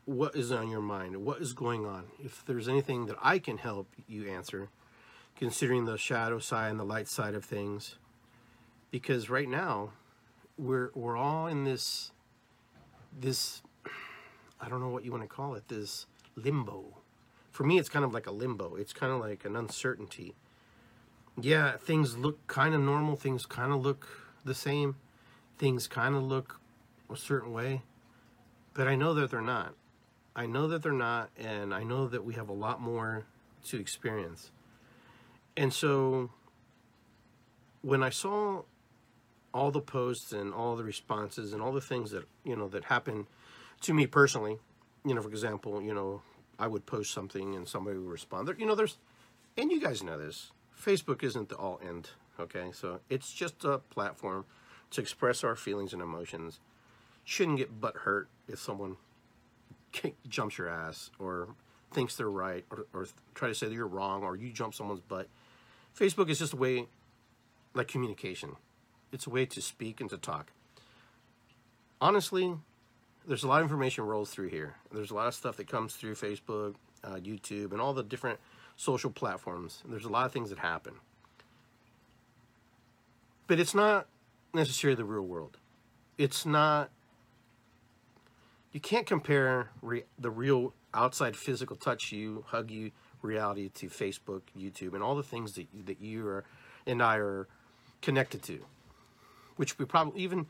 what 0.04 0.34
is 0.34 0.50
on 0.50 0.68
your 0.68 0.80
mind, 0.80 1.16
what 1.24 1.40
is 1.40 1.52
going 1.52 1.86
on. 1.86 2.04
If 2.22 2.44
there's 2.44 2.68
anything 2.68 3.06
that 3.06 3.16
I 3.22 3.38
can 3.38 3.58
help 3.58 3.88
you 4.08 4.28
answer, 4.28 4.68
considering 5.36 5.84
the 5.84 5.96
shadow 5.96 6.38
side 6.38 6.70
and 6.70 6.80
the 6.80 6.84
light 6.84 7.08
side 7.08 7.34
of 7.34 7.44
things, 7.44 7.96
because 8.90 9.30
right 9.30 9.48
now 9.48 9.92
we're 10.62 10.90
we're 10.94 11.16
all 11.16 11.48
in 11.48 11.64
this 11.64 12.12
this 13.18 13.62
I 14.60 14.68
don't 14.68 14.80
know 14.80 14.88
what 14.88 15.04
you 15.04 15.10
want 15.10 15.24
to 15.24 15.28
call 15.28 15.54
it 15.54 15.68
this 15.68 16.06
limbo. 16.36 16.98
For 17.50 17.64
me, 17.64 17.78
it's 17.78 17.88
kind 17.88 18.04
of 18.04 18.14
like 18.14 18.26
a 18.26 18.30
limbo. 18.30 18.76
It's 18.76 18.92
kind 18.92 19.12
of 19.12 19.20
like 19.20 19.44
an 19.44 19.56
uncertainty. 19.56 20.34
Yeah, 21.38 21.76
things 21.76 22.16
look 22.16 22.46
kind 22.46 22.74
of 22.74 22.80
normal. 22.80 23.16
Things 23.16 23.44
kind 23.44 23.72
of 23.72 23.82
look 23.82 24.06
the 24.44 24.54
same. 24.54 24.96
Things 25.58 25.88
kind 25.88 26.14
of 26.14 26.22
look 26.22 26.60
a 27.10 27.16
certain 27.16 27.52
way. 27.52 27.82
But 28.72 28.86
I 28.86 28.94
know 28.94 29.12
that 29.14 29.30
they're 29.30 29.42
not. 29.42 29.74
I 30.34 30.46
know 30.46 30.66
that 30.68 30.82
they're 30.82 30.92
not, 30.92 31.28
and 31.36 31.74
I 31.74 31.82
know 31.82 32.06
that 32.08 32.24
we 32.24 32.34
have 32.34 32.48
a 32.48 32.54
lot 32.54 32.80
more 32.80 33.26
to 33.66 33.78
experience. 33.78 34.50
And 35.56 35.72
so 35.74 36.30
when 37.82 38.02
I 38.02 38.08
saw 38.08 38.62
all 39.54 39.70
the 39.70 39.80
posts 39.80 40.32
and 40.32 40.52
all 40.54 40.76
the 40.76 40.84
responses 40.84 41.52
and 41.52 41.62
all 41.62 41.72
the 41.72 41.80
things 41.80 42.10
that, 42.10 42.24
you 42.44 42.56
know, 42.56 42.68
that 42.68 42.84
happen 42.84 43.26
to 43.82 43.92
me 43.92 44.06
personally, 44.06 44.58
you 45.04 45.14
know, 45.14 45.22
for 45.22 45.28
example, 45.28 45.82
you 45.82 45.94
know, 45.94 46.22
I 46.58 46.66
would 46.66 46.86
post 46.86 47.12
something 47.12 47.54
and 47.54 47.66
somebody 47.66 47.98
would 47.98 48.10
respond. 48.10 48.48
There, 48.48 48.56
you 48.56 48.66
know, 48.66 48.74
there's, 48.74 48.98
and 49.56 49.70
you 49.70 49.80
guys 49.80 50.02
know 50.02 50.18
this, 50.18 50.52
Facebook 50.80 51.22
isn't 51.22 51.48
the 51.48 51.56
all 51.56 51.80
end, 51.86 52.10
okay? 52.38 52.70
So 52.72 53.00
it's 53.10 53.32
just 53.32 53.64
a 53.64 53.78
platform 53.78 54.44
to 54.90 55.00
express 55.00 55.44
our 55.44 55.56
feelings 55.56 55.92
and 55.92 56.00
emotions. 56.00 56.60
Shouldn't 57.24 57.58
get 57.58 57.80
butt 57.80 57.96
hurt 57.98 58.28
if 58.48 58.58
someone 58.58 58.96
jumps 60.28 60.58
your 60.58 60.68
ass 60.68 61.10
or 61.18 61.48
thinks 61.92 62.16
they're 62.16 62.30
right 62.30 62.64
or, 62.70 62.86
or 62.94 63.06
try 63.34 63.48
to 63.48 63.54
say 63.54 63.66
that 63.66 63.74
you're 63.74 63.86
wrong 63.86 64.22
or 64.22 64.36
you 64.36 64.50
jump 64.52 64.74
someone's 64.74 65.00
butt. 65.00 65.28
Facebook 65.98 66.30
is 66.30 66.38
just 66.38 66.54
a 66.54 66.56
way, 66.56 66.86
like 67.74 67.88
communication. 67.88 68.56
It's 69.12 69.26
a 69.26 69.30
way 69.30 69.46
to 69.46 69.60
speak 69.60 70.00
and 70.00 70.10
to 70.10 70.16
talk. 70.16 70.52
Honestly, 72.00 72.54
there's 73.26 73.44
a 73.44 73.48
lot 73.48 73.60
of 73.60 73.64
information 73.64 74.04
rolls 74.04 74.30
through 74.30 74.48
here. 74.48 74.74
There's 74.90 75.10
a 75.10 75.14
lot 75.14 75.28
of 75.28 75.34
stuff 75.34 75.56
that 75.58 75.68
comes 75.68 75.94
through 75.94 76.14
Facebook, 76.14 76.74
uh, 77.04 77.16
YouTube, 77.16 77.72
and 77.72 77.80
all 77.80 77.92
the 77.92 78.02
different 78.02 78.40
social 78.76 79.10
platforms. 79.10 79.82
There's 79.86 80.04
a 80.04 80.08
lot 80.08 80.26
of 80.26 80.32
things 80.32 80.50
that 80.50 80.58
happen. 80.58 80.94
But 83.46 83.60
it's 83.60 83.74
not 83.74 84.06
necessarily 84.54 84.96
the 84.96 85.04
real 85.04 85.22
world. 85.22 85.58
It's 86.18 86.46
not, 86.46 86.90
you 88.72 88.80
can't 88.80 89.06
compare 89.06 89.70
re, 89.82 90.04
the 90.18 90.30
real 90.30 90.72
outside 90.94 91.36
physical 91.36 91.76
touch 91.76 92.12
you, 92.12 92.44
hug 92.48 92.70
you 92.70 92.90
reality 93.22 93.68
to 93.68 93.86
Facebook, 93.86 94.42
YouTube, 94.58 94.94
and 94.94 95.02
all 95.02 95.14
the 95.14 95.22
things 95.22 95.52
that, 95.52 95.66
that 95.86 96.00
you 96.00 96.26
are, 96.26 96.44
and 96.86 97.02
I 97.02 97.16
are 97.16 97.46
connected 98.00 98.42
to. 98.44 98.64
Which 99.56 99.78
we 99.78 99.84
probably, 99.84 100.22
even 100.22 100.46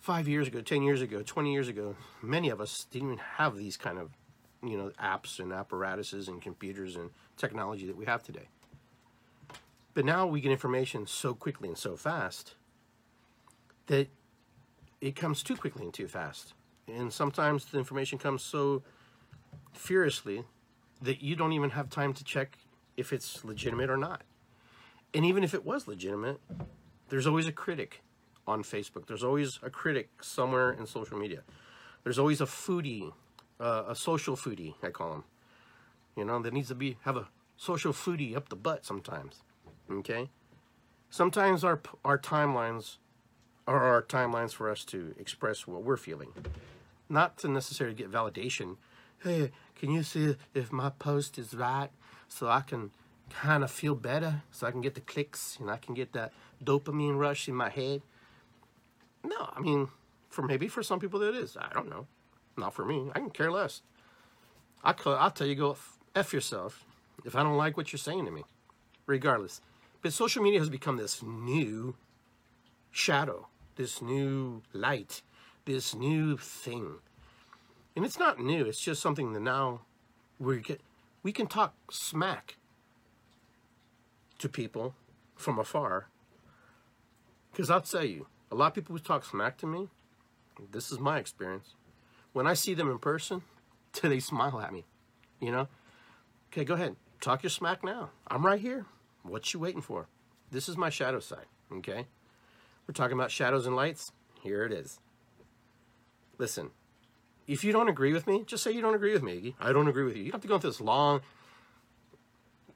five 0.00 0.28
years 0.28 0.48
ago, 0.48 0.60
10 0.60 0.82
years 0.82 1.02
ago, 1.02 1.22
20 1.22 1.52
years 1.52 1.68
ago, 1.68 1.96
many 2.22 2.48
of 2.48 2.60
us 2.60 2.86
didn't 2.90 3.08
even 3.08 3.18
have 3.18 3.56
these 3.56 3.76
kind 3.76 3.98
of, 3.98 4.10
you 4.62 4.76
know, 4.76 4.92
apps 5.02 5.38
and 5.38 5.52
apparatuses 5.52 6.28
and 6.28 6.40
computers 6.40 6.96
and 6.96 7.10
technology 7.36 7.86
that 7.86 7.96
we 7.96 8.04
have 8.04 8.22
today. 8.22 8.48
But 9.94 10.04
now 10.04 10.26
we 10.26 10.40
get 10.40 10.52
information 10.52 11.06
so 11.06 11.34
quickly 11.34 11.68
and 11.68 11.78
so 11.78 11.96
fast 11.96 12.54
that 13.86 14.08
it 15.00 15.16
comes 15.16 15.42
too 15.42 15.56
quickly 15.56 15.84
and 15.84 15.94
too 15.94 16.08
fast. 16.08 16.52
And 16.86 17.12
sometimes 17.12 17.64
the 17.64 17.78
information 17.78 18.18
comes 18.18 18.42
so 18.42 18.82
furiously 19.72 20.44
that 21.02 21.22
you 21.22 21.36
don't 21.36 21.52
even 21.52 21.70
have 21.70 21.90
time 21.90 22.12
to 22.14 22.24
check 22.24 22.58
if 22.96 23.12
it's 23.12 23.44
legitimate 23.44 23.90
or 23.90 23.96
not. 23.96 24.22
And 25.14 25.24
even 25.24 25.44
if 25.44 25.54
it 25.54 25.64
was 25.64 25.88
legitimate, 25.88 26.40
there's 27.08 27.26
always 27.26 27.46
a 27.46 27.52
critic 27.52 28.02
on 28.46 28.62
Facebook. 28.62 29.06
There's 29.06 29.24
always 29.24 29.58
a 29.62 29.70
critic 29.70 30.10
somewhere 30.22 30.72
in 30.72 30.86
social 30.86 31.18
media. 31.18 31.42
There's 32.04 32.18
always 32.18 32.40
a 32.40 32.46
foodie, 32.46 33.12
uh, 33.60 33.84
a 33.88 33.96
social 33.96 34.36
foodie, 34.36 34.74
I 34.82 34.90
call 34.90 35.10
them. 35.10 35.24
You 36.16 36.24
know, 36.24 36.40
that 36.40 36.52
needs 36.52 36.68
to 36.68 36.74
be 36.74 36.96
have 37.02 37.16
a 37.16 37.28
social 37.56 37.92
foodie 37.92 38.36
up 38.36 38.48
the 38.48 38.56
butt 38.56 38.84
sometimes. 38.84 39.42
Okay? 39.90 40.30
Sometimes 41.10 41.64
our 41.64 41.80
our 42.04 42.18
timelines 42.18 42.96
are 43.66 43.82
our 43.82 44.02
timelines 44.02 44.52
for 44.52 44.70
us 44.70 44.84
to 44.84 45.14
express 45.18 45.66
what 45.66 45.82
we're 45.82 45.96
feeling. 45.96 46.32
Not 47.08 47.38
to 47.38 47.48
necessarily 47.48 47.96
get 47.96 48.10
validation. 48.10 48.76
Hey, 49.22 49.50
can 49.74 49.90
you 49.90 50.02
see 50.02 50.36
if 50.54 50.72
my 50.72 50.90
post 50.90 51.38
is 51.38 51.54
right 51.54 51.90
so 52.28 52.48
I 52.48 52.60
can 52.60 52.90
kind 53.30 53.64
of 53.64 53.70
feel 53.70 53.94
better 53.94 54.42
so 54.52 54.66
I 54.66 54.70
can 54.70 54.80
get 54.80 54.94
the 54.94 55.00
clicks 55.00 55.58
and 55.60 55.70
I 55.70 55.76
can 55.76 55.94
get 55.94 56.12
that 56.12 56.32
dopamine 56.64 57.18
rush 57.18 57.48
in 57.48 57.54
my 57.54 57.68
head 57.68 58.02
no, 59.26 59.50
I 59.54 59.60
mean, 59.60 59.88
for 60.28 60.42
maybe 60.42 60.68
for 60.68 60.82
some 60.82 61.00
people 61.00 61.22
it 61.22 61.34
is. 61.34 61.56
I 61.56 61.72
don't 61.72 61.88
know. 61.88 62.06
Not 62.56 62.74
for 62.74 62.84
me. 62.84 63.10
I 63.14 63.18
can 63.18 63.30
care 63.30 63.50
less. 63.50 63.82
I 64.82 64.94
I'll 65.04 65.30
tell 65.30 65.46
you, 65.46 65.54
go 65.54 65.76
f 66.14 66.32
yourself 66.32 66.84
if 67.24 67.34
I 67.34 67.42
don't 67.42 67.56
like 67.56 67.76
what 67.76 67.92
you're 67.92 67.98
saying 67.98 68.24
to 68.26 68.30
me, 68.30 68.44
regardless. 69.06 69.60
But 70.02 70.12
social 70.12 70.42
media 70.42 70.60
has 70.60 70.70
become 70.70 70.96
this 70.96 71.22
new 71.22 71.96
shadow, 72.90 73.48
this 73.76 74.00
new 74.00 74.62
light, 74.72 75.22
this 75.64 75.94
new 75.94 76.36
thing, 76.36 76.96
and 77.96 78.04
it's 78.04 78.18
not 78.18 78.38
new. 78.38 78.64
It's 78.66 78.80
just 78.80 79.02
something 79.02 79.32
that 79.32 79.40
now 79.40 79.80
we 80.38 80.60
get 80.60 80.80
we 81.22 81.32
can 81.32 81.46
talk 81.46 81.74
smack 81.90 82.56
to 84.38 84.48
people 84.48 84.94
from 85.34 85.58
afar. 85.58 86.08
Because 87.50 87.70
I'll 87.70 87.80
tell 87.80 88.04
you, 88.04 88.26
a 88.50 88.54
lot 88.54 88.68
of 88.68 88.74
people 88.74 88.94
who 88.94 88.98
talk 88.98 89.24
smack 89.24 89.56
to 89.58 89.66
me, 89.66 89.88
this 90.72 90.90
is 90.90 90.98
my 90.98 91.18
experience. 91.18 91.74
When 92.32 92.46
I 92.46 92.54
see 92.54 92.74
them 92.74 92.90
in 92.90 92.98
person, 92.98 93.42
do 93.92 94.08
they 94.08 94.20
smile 94.20 94.60
at 94.60 94.72
me. 94.72 94.84
You 95.40 95.52
know? 95.52 95.68
Okay, 96.52 96.64
go 96.64 96.74
ahead. 96.74 96.96
Talk 97.20 97.42
your 97.42 97.50
smack 97.50 97.82
now. 97.82 98.10
I'm 98.28 98.44
right 98.44 98.60
here. 98.60 98.86
What 99.22 99.52
you 99.52 99.60
waiting 99.60 99.82
for? 99.82 100.06
This 100.50 100.68
is 100.68 100.76
my 100.76 100.90
shadow 100.90 101.20
side. 101.20 101.46
Okay? 101.72 102.06
We're 102.86 102.94
talking 102.94 103.18
about 103.18 103.30
shadows 103.30 103.66
and 103.66 103.74
lights. 103.74 104.12
Here 104.42 104.64
it 104.64 104.72
is. 104.72 105.00
Listen, 106.38 106.70
if 107.46 107.64
you 107.64 107.72
don't 107.72 107.88
agree 107.88 108.12
with 108.12 108.26
me, 108.26 108.44
just 108.46 108.62
say 108.62 108.70
you 108.70 108.80
don't 108.80 108.94
agree 108.94 109.12
with 109.12 109.22
me. 109.22 109.56
I 109.60 109.72
don't 109.72 109.88
agree 109.88 110.04
with 110.04 110.16
you. 110.16 110.22
You 110.22 110.30
don't 110.30 110.36
have 110.36 110.42
to 110.42 110.48
go 110.48 110.54
into 110.56 110.66
this 110.68 110.80
long, 110.80 111.20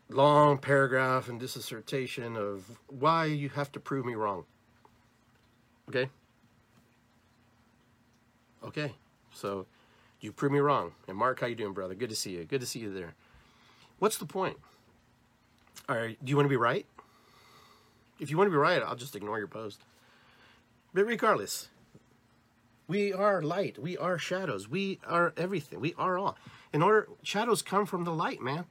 long 0.08 0.58
paragraph 0.58 1.28
and 1.28 1.38
dissertation 1.38 2.36
of 2.36 2.78
why 2.88 3.26
you 3.26 3.50
have 3.50 3.70
to 3.72 3.80
prove 3.80 4.04
me 4.04 4.14
wrong. 4.14 4.44
Okay? 5.90 6.09
Okay. 8.62 8.94
So 9.32 9.66
you 10.20 10.30
prove 10.30 10.52
me 10.52 10.61
wrong. 10.61 10.92
And 11.09 11.16
Mark, 11.16 11.40
how 11.40 11.49
you 11.49 11.56
doing, 11.56 11.73
brother? 11.73 11.94
Good 11.94 12.11
to 12.11 12.16
see 12.16 12.30
you. 12.30 12.44
Good 12.44 12.61
to 12.61 12.66
see 12.66 12.78
you 12.78 12.94
there. 12.94 13.14
What's 13.99 14.16
the 14.16 14.25
point? 14.25 14.56
All 15.88 15.97
right, 15.97 16.16
do 16.25 16.30
you 16.30 16.37
want 16.37 16.44
to 16.44 16.50
be 16.50 16.56
right? 16.56 16.87
If 18.20 18.30
you 18.30 18.37
want 18.37 18.47
to 18.47 18.52
be 18.52 18.56
right, 18.56 18.80
I'll 18.80 18.94
just 18.94 19.16
ignore 19.16 19.38
your 19.38 19.49
post. 19.49 19.80
But 20.94 21.06
regardless, 21.06 21.68
we 22.87 23.12
are 23.12 23.42
light. 23.42 23.76
We 23.76 23.99
are 23.99 24.16
shadows. 24.16 24.68
We 24.68 25.00
are 25.04 25.32
everything. 25.37 25.80
We 25.80 25.94
are 25.99 26.18
all. 26.18 26.37
In 26.73 26.82
order, 26.82 27.09
shadows 27.25 27.62
come 27.62 27.85
from 27.85 28.04
the 28.04 28.12
light, 28.12 28.40
man. 28.40 28.66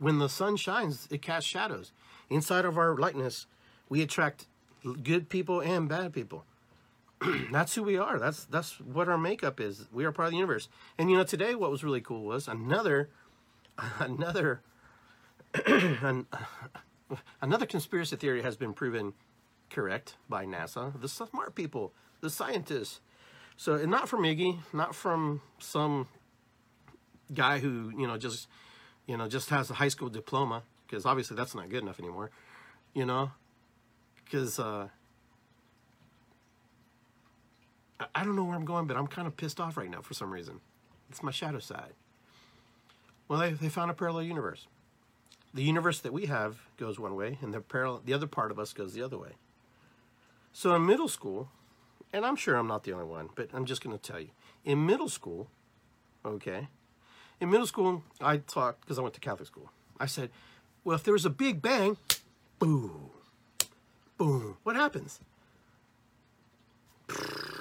When 0.00 0.18
the 0.18 0.28
sun 0.28 0.56
shines, 0.56 1.06
it 1.10 1.22
casts 1.22 1.48
shadows. 1.48 1.92
Inside 2.28 2.64
of 2.64 2.76
our 2.76 2.96
lightness, 2.96 3.46
we 3.88 4.02
attract 4.02 4.46
good 5.04 5.28
people 5.28 5.60
and 5.60 5.88
bad 5.88 6.12
people. 6.12 6.44
that's 7.52 7.74
who 7.74 7.82
we 7.82 7.96
are. 7.98 8.18
That's 8.18 8.44
that's 8.46 8.80
what 8.80 9.08
our 9.08 9.18
makeup 9.18 9.60
is. 9.60 9.86
We 9.92 10.04
are 10.04 10.12
part 10.12 10.26
of 10.26 10.32
the 10.32 10.38
universe. 10.38 10.68
And 10.98 11.10
you 11.10 11.16
know, 11.16 11.24
today 11.24 11.54
what 11.54 11.70
was 11.70 11.84
really 11.84 12.00
cool 12.00 12.24
was 12.24 12.48
another 12.48 13.10
another 13.98 14.62
an, 15.66 16.26
another 17.42 17.66
conspiracy 17.66 18.16
theory 18.16 18.42
has 18.42 18.56
been 18.56 18.72
proven 18.72 19.12
correct 19.70 20.16
by 20.28 20.44
NASA. 20.44 20.98
The 21.00 21.08
smart 21.08 21.54
people, 21.54 21.92
the 22.20 22.30
scientists. 22.30 23.00
So, 23.56 23.74
and 23.74 23.90
not 23.90 24.08
from 24.08 24.22
Iggy, 24.22 24.58
not 24.72 24.94
from 24.94 25.40
some 25.58 26.08
guy 27.32 27.58
who 27.58 27.92
you 27.96 28.06
know 28.06 28.16
just 28.16 28.48
you 29.06 29.16
know 29.16 29.28
just 29.28 29.50
has 29.50 29.70
a 29.70 29.74
high 29.74 29.88
school 29.88 30.08
diploma, 30.08 30.62
because 30.86 31.06
obviously 31.06 31.36
that's 31.36 31.54
not 31.54 31.68
good 31.68 31.82
enough 31.82 32.00
anymore. 32.00 32.30
You 32.94 33.06
know, 33.06 33.32
because 34.24 34.58
uh, 34.58 34.88
I, 38.00 38.24
don't 38.24 38.36
know 38.36 38.44
where 38.44 38.56
I'm 38.56 38.64
going, 38.64 38.86
but 38.86 38.96
I'm 38.96 39.06
kind 39.06 39.26
of 39.26 39.36
pissed 39.36 39.60
off 39.60 39.76
right 39.76 39.90
now 39.90 40.00
for 40.00 40.14
some 40.14 40.32
reason. 40.32 40.60
It's 41.10 41.22
my 41.22 41.30
shadow 41.30 41.60
side. 41.60 41.92
Well, 43.28 43.38
they, 43.38 43.52
they 43.52 43.68
found 43.68 43.90
a 43.90 43.94
parallel 43.94 44.24
universe. 44.24 44.66
The 45.52 45.62
universe 45.62 46.00
that 46.00 46.12
we 46.12 46.26
have 46.26 46.56
goes 46.76 46.98
one 46.98 47.14
way, 47.14 47.38
and 47.40 47.54
the 47.54 47.60
parallel, 47.60 48.02
the 48.04 48.12
other 48.12 48.26
part 48.26 48.50
of 48.50 48.58
us 48.58 48.72
goes 48.72 48.94
the 48.94 49.02
other 49.02 49.16
way. 49.16 49.32
So 50.52 50.74
in 50.74 50.84
middle 50.84 51.08
school, 51.08 51.48
and 52.12 52.26
I'm 52.26 52.36
sure 52.36 52.56
I'm 52.56 52.66
not 52.66 52.84
the 52.84 52.92
only 52.92 53.06
one, 53.06 53.30
but 53.34 53.48
I'm 53.52 53.64
just 53.64 53.82
going 53.82 53.96
to 53.96 54.02
tell 54.02 54.20
you. 54.20 54.30
In 54.64 54.84
middle 54.84 55.08
school, 55.08 55.48
okay, 56.24 56.68
in 57.40 57.50
middle 57.50 57.66
school, 57.66 58.02
I 58.20 58.38
taught 58.38 58.80
because 58.80 58.98
I 58.98 59.02
went 59.02 59.14
to 59.14 59.20
Catholic 59.20 59.46
school. 59.46 59.70
I 59.98 60.06
said, 60.06 60.30
well, 60.82 60.96
if 60.96 61.04
there 61.04 61.12
was 61.12 61.24
a 61.24 61.30
big 61.30 61.62
bang, 61.62 61.96
boom, 62.58 63.10
boom, 64.16 64.56
what 64.62 64.76
happens? 64.76 65.20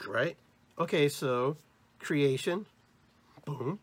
Right? 0.08 0.38
Okay, 0.78 1.08
so 1.10 1.58
creation, 2.00 2.66
boom. 3.46 3.80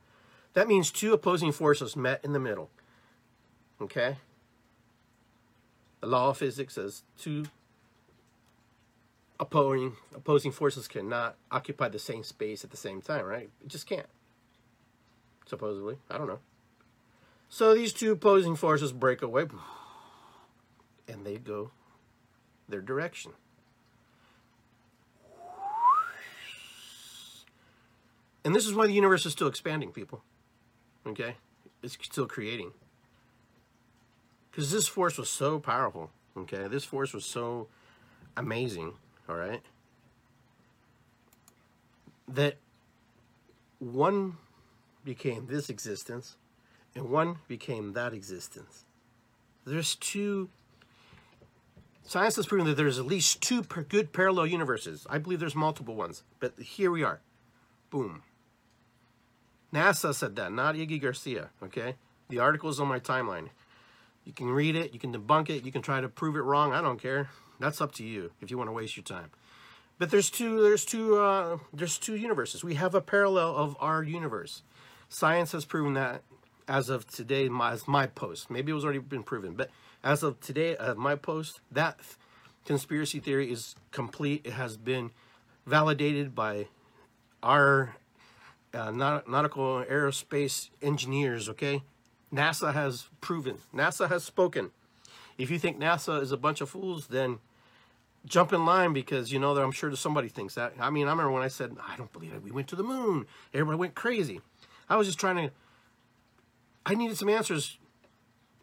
That 0.54 0.68
means 0.68 0.90
two 0.90 1.12
opposing 1.12 1.52
forces 1.52 1.96
met 1.96 2.24
in 2.24 2.32
the 2.32 2.40
middle. 2.40 2.70
Okay? 3.80 4.16
The 6.00 6.06
law 6.06 6.30
of 6.30 6.38
physics 6.38 6.74
says 6.74 7.02
two 7.18 7.44
opposing 9.38 9.96
opposing 10.14 10.52
forces 10.52 10.88
cannot 10.88 11.36
occupy 11.50 11.88
the 11.88 11.98
same 11.98 12.22
space 12.24 12.64
at 12.64 12.70
the 12.70 12.76
same 12.76 13.00
time, 13.00 13.24
right? 13.24 13.48
It 13.62 13.68
just 13.68 13.86
can't. 13.86 14.06
Supposedly. 15.46 15.96
I 16.10 16.18
don't 16.18 16.26
know. 16.26 16.40
So 17.48 17.74
these 17.74 17.92
two 17.92 18.12
opposing 18.12 18.56
forces 18.56 18.92
break 18.92 19.22
away 19.22 19.46
and 21.08 21.24
they 21.24 21.36
go 21.36 21.70
their 22.68 22.80
direction. 22.80 23.32
And 28.44 28.54
this 28.54 28.66
is 28.66 28.74
why 28.74 28.86
the 28.86 28.92
universe 28.92 29.26
is 29.26 29.32
still 29.32 29.48
expanding, 29.48 29.92
people. 29.92 30.22
Okay? 31.06 31.36
It's 31.82 31.98
still 32.00 32.26
creating. 32.26 32.72
Because 34.50 34.72
this 34.72 34.88
force 34.88 35.18
was 35.18 35.28
so 35.28 35.58
powerful. 35.58 36.10
Okay? 36.36 36.68
This 36.68 36.84
force 36.84 37.12
was 37.12 37.24
so 37.24 37.68
amazing. 38.36 38.94
All 39.28 39.36
right? 39.36 39.62
That 42.28 42.56
one 43.78 44.36
became 45.04 45.46
this 45.46 45.68
existence 45.68 46.36
and 46.94 47.10
one 47.10 47.36
became 47.48 47.92
that 47.92 48.12
existence. 48.12 48.84
There's 49.64 49.94
two. 49.96 50.48
Science 52.02 52.36
has 52.36 52.46
proven 52.46 52.66
that 52.66 52.76
there's 52.76 52.98
at 52.98 53.06
least 53.06 53.40
two 53.40 53.62
good 53.62 54.12
parallel 54.12 54.46
universes. 54.46 55.06
I 55.08 55.18
believe 55.18 55.38
there's 55.38 55.54
multiple 55.54 55.94
ones, 55.94 56.24
but 56.40 56.58
here 56.58 56.90
we 56.90 57.04
are. 57.04 57.20
Boom. 57.90 58.22
NASA 59.72 60.14
said 60.14 60.36
that, 60.36 60.52
not 60.52 60.74
Iggy 60.74 61.00
Garcia, 61.00 61.50
okay? 61.62 61.94
The 62.28 62.38
article 62.38 62.70
is 62.70 62.80
on 62.80 62.88
my 62.88 62.98
timeline. 62.98 63.48
You 64.24 64.32
can 64.32 64.50
read 64.50 64.76
it, 64.76 64.92
you 64.92 64.98
can 64.98 65.12
debunk 65.12 65.50
it, 65.50 65.64
you 65.64 65.72
can 65.72 65.82
try 65.82 66.00
to 66.00 66.08
prove 66.08 66.36
it 66.36 66.40
wrong. 66.40 66.72
I 66.72 66.80
don't 66.80 67.00
care. 67.00 67.30
That's 67.58 67.80
up 67.80 67.92
to 67.92 68.04
you 68.04 68.32
if 68.40 68.50
you 68.50 68.58
want 68.58 68.68
to 68.68 68.72
waste 68.72 68.96
your 68.96 69.04
time. 69.04 69.30
But 69.98 70.10
there's 70.10 70.30
two 70.30 70.62
there's 70.62 70.84
two 70.84 71.18
uh, 71.18 71.58
there's 71.74 71.98
two 71.98 72.16
universes. 72.16 72.64
We 72.64 72.74
have 72.74 72.94
a 72.94 73.02
parallel 73.02 73.54
of 73.54 73.76
our 73.80 74.02
universe. 74.02 74.62
Science 75.10 75.52
has 75.52 75.64
proven 75.64 75.94
that 75.94 76.22
as 76.66 76.88
of 76.88 77.06
today, 77.06 77.48
my, 77.48 77.72
as 77.72 77.86
my 77.88 78.06
post. 78.06 78.50
Maybe 78.50 78.70
it 78.70 78.74
was 78.74 78.84
already 78.84 79.00
been 79.00 79.24
proven, 79.24 79.54
but 79.54 79.70
as 80.02 80.22
of 80.22 80.40
today, 80.40 80.76
uh, 80.76 80.94
my 80.94 81.16
post, 81.16 81.60
that 81.70 81.98
conspiracy 82.64 83.18
theory 83.18 83.50
is 83.50 83.74
complete. 83.90 84.42
It 84.44 84.52
has 84.52 84.76
been 84.76 85.10
validated 85.66 86.34
by 86.34 86.68
our 87.42 87.96
uh, 88.74 88.90
nautical 88.90 89.84
aerospace 89.84 90.70
engineers, 90.82 91.48
okay? 91.48 91.82
NASA 92.32 92.72
has 92.72 93.06
proven, 93.20 93.58
NASA 93.74 94.08
has 94.08 94.24
spoken. 94.24 94.70
If 95.38 95.50
you 95.50 95.58
think 95.58 95.78
NASA 95.78 96.20
is 96.20 96.32
a 96.32 96.36
bunch 96.36 96.60
of 96.60 96.68
fools, 96.68 97.08
then 97.08 97.38
jump 98.26 98.52
in 98.52 98.64
line 98.64 98.92
because 98.92 99.32
you 99.32 99.38
know 99.38 99.54
that 99.54 99.62
I'm 99.62 99.72
sure 99.72 99.94
somebody 99.96 100.28
thinks 100.28 100.54
that. 100.54 100.74
I 100.78 100.90
mean, 100.90 101.06
I 101.06 101.10
remember 101.10 101.32
when 101.32 101.42
I 101.42 101.48
said, 101.48 101.76
I 101.86 101.96
don't 101.96 102.12
believe 102.12 102.32
it. 102.34 102.42
We 102.42 102.50
went 102.50 102.68
to 102.68 102.76
the 102.76 102.82
moon. 102.82 103.26
Everybody 103.54 103.78
went 103.78 103.94
crazy. 103.94 104.40
I 104.88 104.96
was 104.96 105.06
just 105.06 105.18
trying 105.18 105.36
to, 105.36 105.50
I 106.84 106.94
needed 106.94 107.16
some 107.16 107.28
answers 107.28 107.78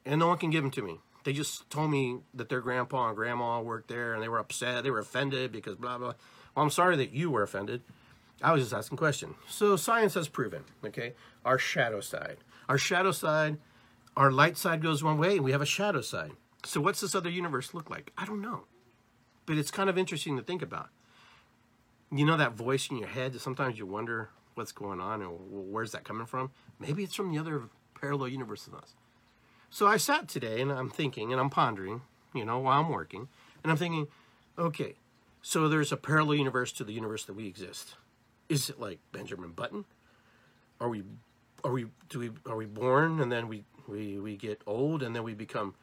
and 0.05 0.19
no 0.19 0.27
one 0.27 0.37
can 0.37 0.49
give 0.49 0.63
them 0.63 0.71
to 0.71 0.81
me. 0.81 0.99
They 1.23 1.33
just 1.33 1.69
told 1.69 1.91
me 1.91 2.19
that 2.33 2.47
their 2.47 2.61
grandpa 2.61 3.09
and 3.09 3.15
grandma 3.17 3.59
worked 3.59 3.89
there 3.89 4.13
and 4.13 4.23
they 4.23 4.29
were 4.29 4.39
upset. 4.39 4.83
They 4.83 4.91
were 4.91 4.99
offended 4.99 5.51
because 5.51 5.75
blah, 5.75 5.97
blah. 5.97 6.13
Well, 6.55 6.63
I'm 6.63 6.69
sorry 6.69 6.95
that 6.97 7.11
you 7.11 7.29
were 7.29 7.43
offended. 7.43 7.81
I 8.41 8.51
was 8.53 8.61
just 8.63 8.73
asking 8.73 8.97
question. 8.97 9.35
So 9.47 9.75
science 9.75 10.13
has 10.13 10.27
proven, 10.27 10.63
okay, 10.85 11.13
our 11.43 11.57
shadow 11.57 12.01
side. 12.01 12.37
Our 12.69 12.77
shadow 12.77 13.11
side, 13.11 13.57
our 14.15 14.31
light 14.31 14.57
side 14.57 14.81
goes 14.81 15.03
one 15.03 15.17
way, 15.17 15.37
and 15.37 15.43
we 15.43 15.51
have 15.51 15.61
a 15.61 15.65
shadow 15.65 16.01
side. 16.01 16.31
So 16.63 16.81
what's 16.81 17.01
this 17.01 17.15
other 17.15 17.29
universe 17.29 17.73
look 17.73 17.89
like? 17.89 18.11
I 18.17 18.25
don't 18.25 18.41
know. 18.41 18.65
But 19.45 19.57
it's 19.57 19.71
kind 19.71 19.89
of 19.89 19.97
interesting 19.97 20.35
to 20.37 20.43
think 20.43 20.61
about. 20.61 20.89
You 22.11 22.25
know 22.25 22.37
that 22.37 22.53
voice 22.53 22.89
in 22.89 22.97
your 22.97 23.07
head 23.07 23.33
that 23.33 23.41
sometimes 23.41 23.79
you 23.79 23.85
wonder 23.85 24.29
what's 24.55 24.71
going 24.71 24.99
on 24.99 25.21
and 25.21 25.31
where's 25.71 25.91
that 25.91 26.03
coming 26.03 26.25
from? 26.25 26.51
Maybe 26.79 27.03
it's 27.03 27.15
from 27.15 27.31
the 27.31 27.39
other 27.39 27.63
parallel 27.99 28.29
universe 28.29 28.65
than 28.65 28.75
us. 28.75 28.95
So 29.69 29.87
I 29.87 29.97
sat 29.97 30.27
today 30.27 30.61
and 30.61 30.71
I'm 30.71 30.89
thinking 30.89 31.31
and 31.31 31.39
I'm 31.39 31.49
pondering, 31.49 32.01
you 32.33 32.45
know, 32.45 32.59
while 32.59 32.79
I'm 32.79 32.89
working, 32.89 33.27
and 33.63 33.71
I'm 33.71 33.77
thinking, 33.77 34.07
okay, 34.57 34.95
so 35.41 35.67
there's 35.67 35.91
a 35.91 35.97
parallel 35.97 36.35
universe 36.35 36.71
to 36.73 36.83
the 36.83 36.93
universe 36.93 37.25
that 37.25 37.33
we 37.33 37.47
exist. 37.47 37.95
Is 38.49 38.69
it 38.69 38.79
like 38.79 38.99
Benjamin 39.11 39.51
Button? 39.51 39.85
Are 40.79 40.89
we 40.89 41.03
are 41.63 41.71
we 41.71 41.87
do 42.09 42.19
we 42.19 42.31
are 42.45 42.55
we 42.55 42.65
born 42.65 43.19
and 43.19 43.31
then 43.31 43.47
we 43.47 43.63
we 43.87 44.17
we 44.19 44.37
get 44.37 44.61
old 44.65 45.03
and 45.03 45.15
then 45.15 45.23
we 45.23 45.33
become 45.33 45.75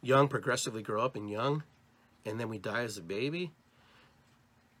young 0.00 0.28
progressively 0.28 0.82
grow 0.82 1.02
up 1.04 1.16
and 1.16 1.28
young 1.28 1.64
and 2.24 2.38
then 2.40 2.48
we 2.48 2.58
die 2.58 2.82
as 2.82 2.96
a 2.96 3.02
baby? 3.02 3.52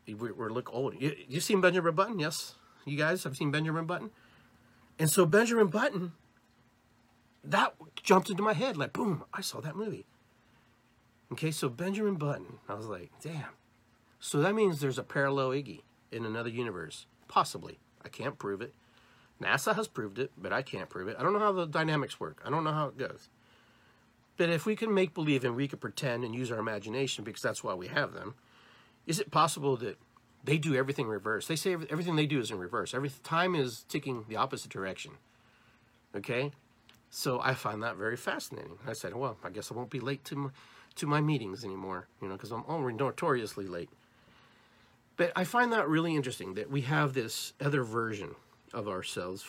We're, 0.06 0.32
we're 0.32 0.48
look 0.48 0.72
old. 0.72 0.94
You, 0.98 1.14
you 1.28 1.40
seen 1.40 1.60
benjamin 1.60 1.94
button? 1.94 2.18
Yes. 2.18 2.54
You 2.86 2.96
guys 2.96 3.24
have 3.24 3.36
seen 3.36 3.50
benjamin 3.50 3.84
button? 3.84 4.10
And 4.98 5.10
so 5.10 5.26
benjamin 5.26 5.66
button 5.66 6.12
that 7.44 7.74
jumped 8.02 8.30
into 8.30 8.42
my 8.42 8.52
head 8.54 8.76
like 8.76 8.92
boom 8.92 9.24
i 9.34 9.42
saw 9.42 9.60
that 9.60 9.76
movie. 9.76 10.06
Okay 11.30 11.50
so 11.50 11.68
benjamin 11.68 12.14
button 12.14 12.58
i 12.68 12.74
was 12.74 12.86
like 12.86 13.10
damn. 13.20 13.52
So 14.18 14.40
that 14.40 14.54
means 14.54 14.80
there's 14.80 14.98
a 14.98 15.02
parallel 15.02 15.50
iggy 15.50 15.82
in 16.10 16.24
another 16.24 16.48
universe 16.48 17.06
Possibly. 17.28 17.78
I 18.04 18.08
can't 18.08 18.38
prove 18.38 18.60
it. 18.60 18.74
NASA 19.40 19.74
has 19.76 19.86
proved 19.86 20.18
it, 20.18 20.32
but 20.36 20.52
I 20.52 20.62
can't 20.62 20.88
prove 20.88 21.08
it. 21.08 21.16
I 21.18 21.22
don't 21.22 21.32
know 21.32 21.38
how 21.38 21.52
the 21.52 21.66
dynamics 21.66 22.18
work. 22.18 22.42
I 22.44 22.50
don't 22.50 22.64
know 22.64 22.72
how 22.72 22.88
it 22.88 22.98
goes. 22.98 23.28
But 24.36 24.50
if 24.50 24.66
we 24.66 24.76
can 24.76 24.94
make 24.94 25.14
believe 25.14 25.44
and 25.44 25.56
we 25.56 25.68
can 25.68 25.78
pretend 25.78 26.24
and 26.24 26.34
use 26.34 26.50
our 26.50 26.58
imagination 26.58 27.24
because 27.24 27.42
that's 27.42 27.62
why 27.62 27.74
we 27.74 27.88
have 27.88 28.12
them, 28.12 28.34
is 29.06 29.20
it 29.20 29.30
possible 29.30 29.76
that 29.78 29.98
they 30.44 30.58
do 30.58 30.74
everything 30.74 31.08
reverse? 31.08 31.46
They 31.46 31.56
say 31.56 31.72
everything 31.72 32.16
they 32.16 32.26
do 32.26 32.40
is 32.40 32.50
in 32.50 32.58
reverse. 32.58 32.94
Every 32.94 33.10
time 33.22 33.54
is 33.54 33.84
ticking 33.88 34.24
the 34.28 34.36
opposite 34.36 34.70
direction. 34.70 35.12
Okay? 36.14 36.52
So 37.10 37.40
I 37.40 37.54
find 37.54 37.82
that 37.82 37.96
very 37.96 38.16
fascinating. 38.16 38.78
I 38.86 38.92
said, 38.92 39.14
well, 39.14 39.38
I 39.42 39.50
guess 39.50 39.72
I 39.72 39.74
won't 39.74 39.90
be 39.90 40.00
late 40.00 40.24
to 40.26 40.36
my, 40.36 40.50
to 40.96 41.06
my 41.06 41.20
meetings 41.20 41.64
anymore, 41.64 42.06
you 42.20 42.28
know, 42.28 42.34
because 42.34 42.52
I'm 42.52 42.64
already 42.68 42.96
notoriously 42.96 43.66
late. 43.66 43.90
But 45.18 45.32
I 45.34 45.42
find 45.42 45.72
that 45.72 45.88
really 45.88 46.14
interesting 46.14 46.54
that 46.54 46.70
we 46.70 46.82
have 46.82 47.12
this 47.12 47.52
other 47.60 47.82
version 47.82 48.36
of 48.72 48.86
ourselves, 48.88 49.44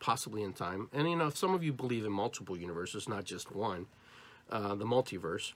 possibly 0.00 0.42
in 0.42 0.52
time. 0.52 0.90
And, 0.92 1.08
you 1.08 1.16
know, 1.16 1.30
some 1.30 1.54
of 1.54 1.62
you 1.62 1.72
believe 1.72 2.04
in 2.04 2.12
multiple 2.12 2.56
universes, 2.56 3.08
not 3.08 3.24
just 3.24 3.54
one, 3.54 3.86
uh, 4.50 4.74
the 4.74 4.84
multiverse. 4.84 5.52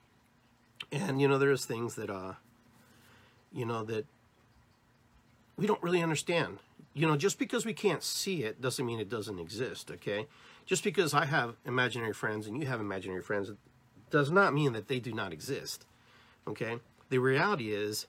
And, 0.92 1.20
you 1.20 1.26
know, 1.26 1.36
there's 1.36 1.64
things 1.64 1.96
that, 1.96 2.10
uh, 2.10 2.34
you 3.52 3.66
know, 3.66 3.82
that 3.84 4.06
we 5.56 5.66
don't 5.66 5.82
really 5.82 6.00
understand. 6.00 6.60
You 6.94 7.08
know, 7.08 7.16
just 7.16 7.36
because 7.36 7.66
we 7.66 7.74
can't 7.74 8.04
see 8.04 8.44
it 8.44 8.60
doesn't 8.60 8.86
mean 8.86 9.00
it 9.00 9.08
doesn't 9.08 9.40
exist, 9.40 9.90
okay? 9.90 10.28
Just 10.64 10.84
because 10.84 11.12
I 11.12 11.24
have 11.24 11.56
imaginary 11.66 12.12
friends 12.12 12.46
and 12.46 12.60
you 12.60 12.68
have 12.68 12.80
imaginary 12.80 13.22
friends 13.22 13.50
does 14.10 14.30
not 14.30 14.54
mean 14.54 14.74
that 14.74 14.86
they 14.86 15.00
do 15.00 15.12
not 15.12 15.32
exist, 15.32 15.86
okay? 16.46 16.78
The 17.08 17.18
reality 17.18 17.72
is 17.72 18.06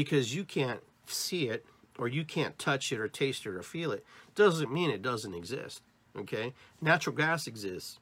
because 0.00 0.34
you 0.34 0.44
can't 0.44 0.80
see 1.06 1.48
it 1.48 1.64
or 1.98 2.06
you 2.06 2.24
can't 2.24 2.58
touch 2.58 2.92
it 2.92 3.00
or 3.00 3.08
taste 3.08 3.46
it 3.46 3.54
or 3.54 3.62
feel 3.62 3.90
it 3.90 4.04
doesn't 4.34 4.72
mean 4.72 4.90
it 4.90 5.02
doesn't 5.02 5.34
exist 5.34 5.82
okay 6.16 6.52
natural 6.80 7.14
gas 7.16 7.46
exists 7.46 7.98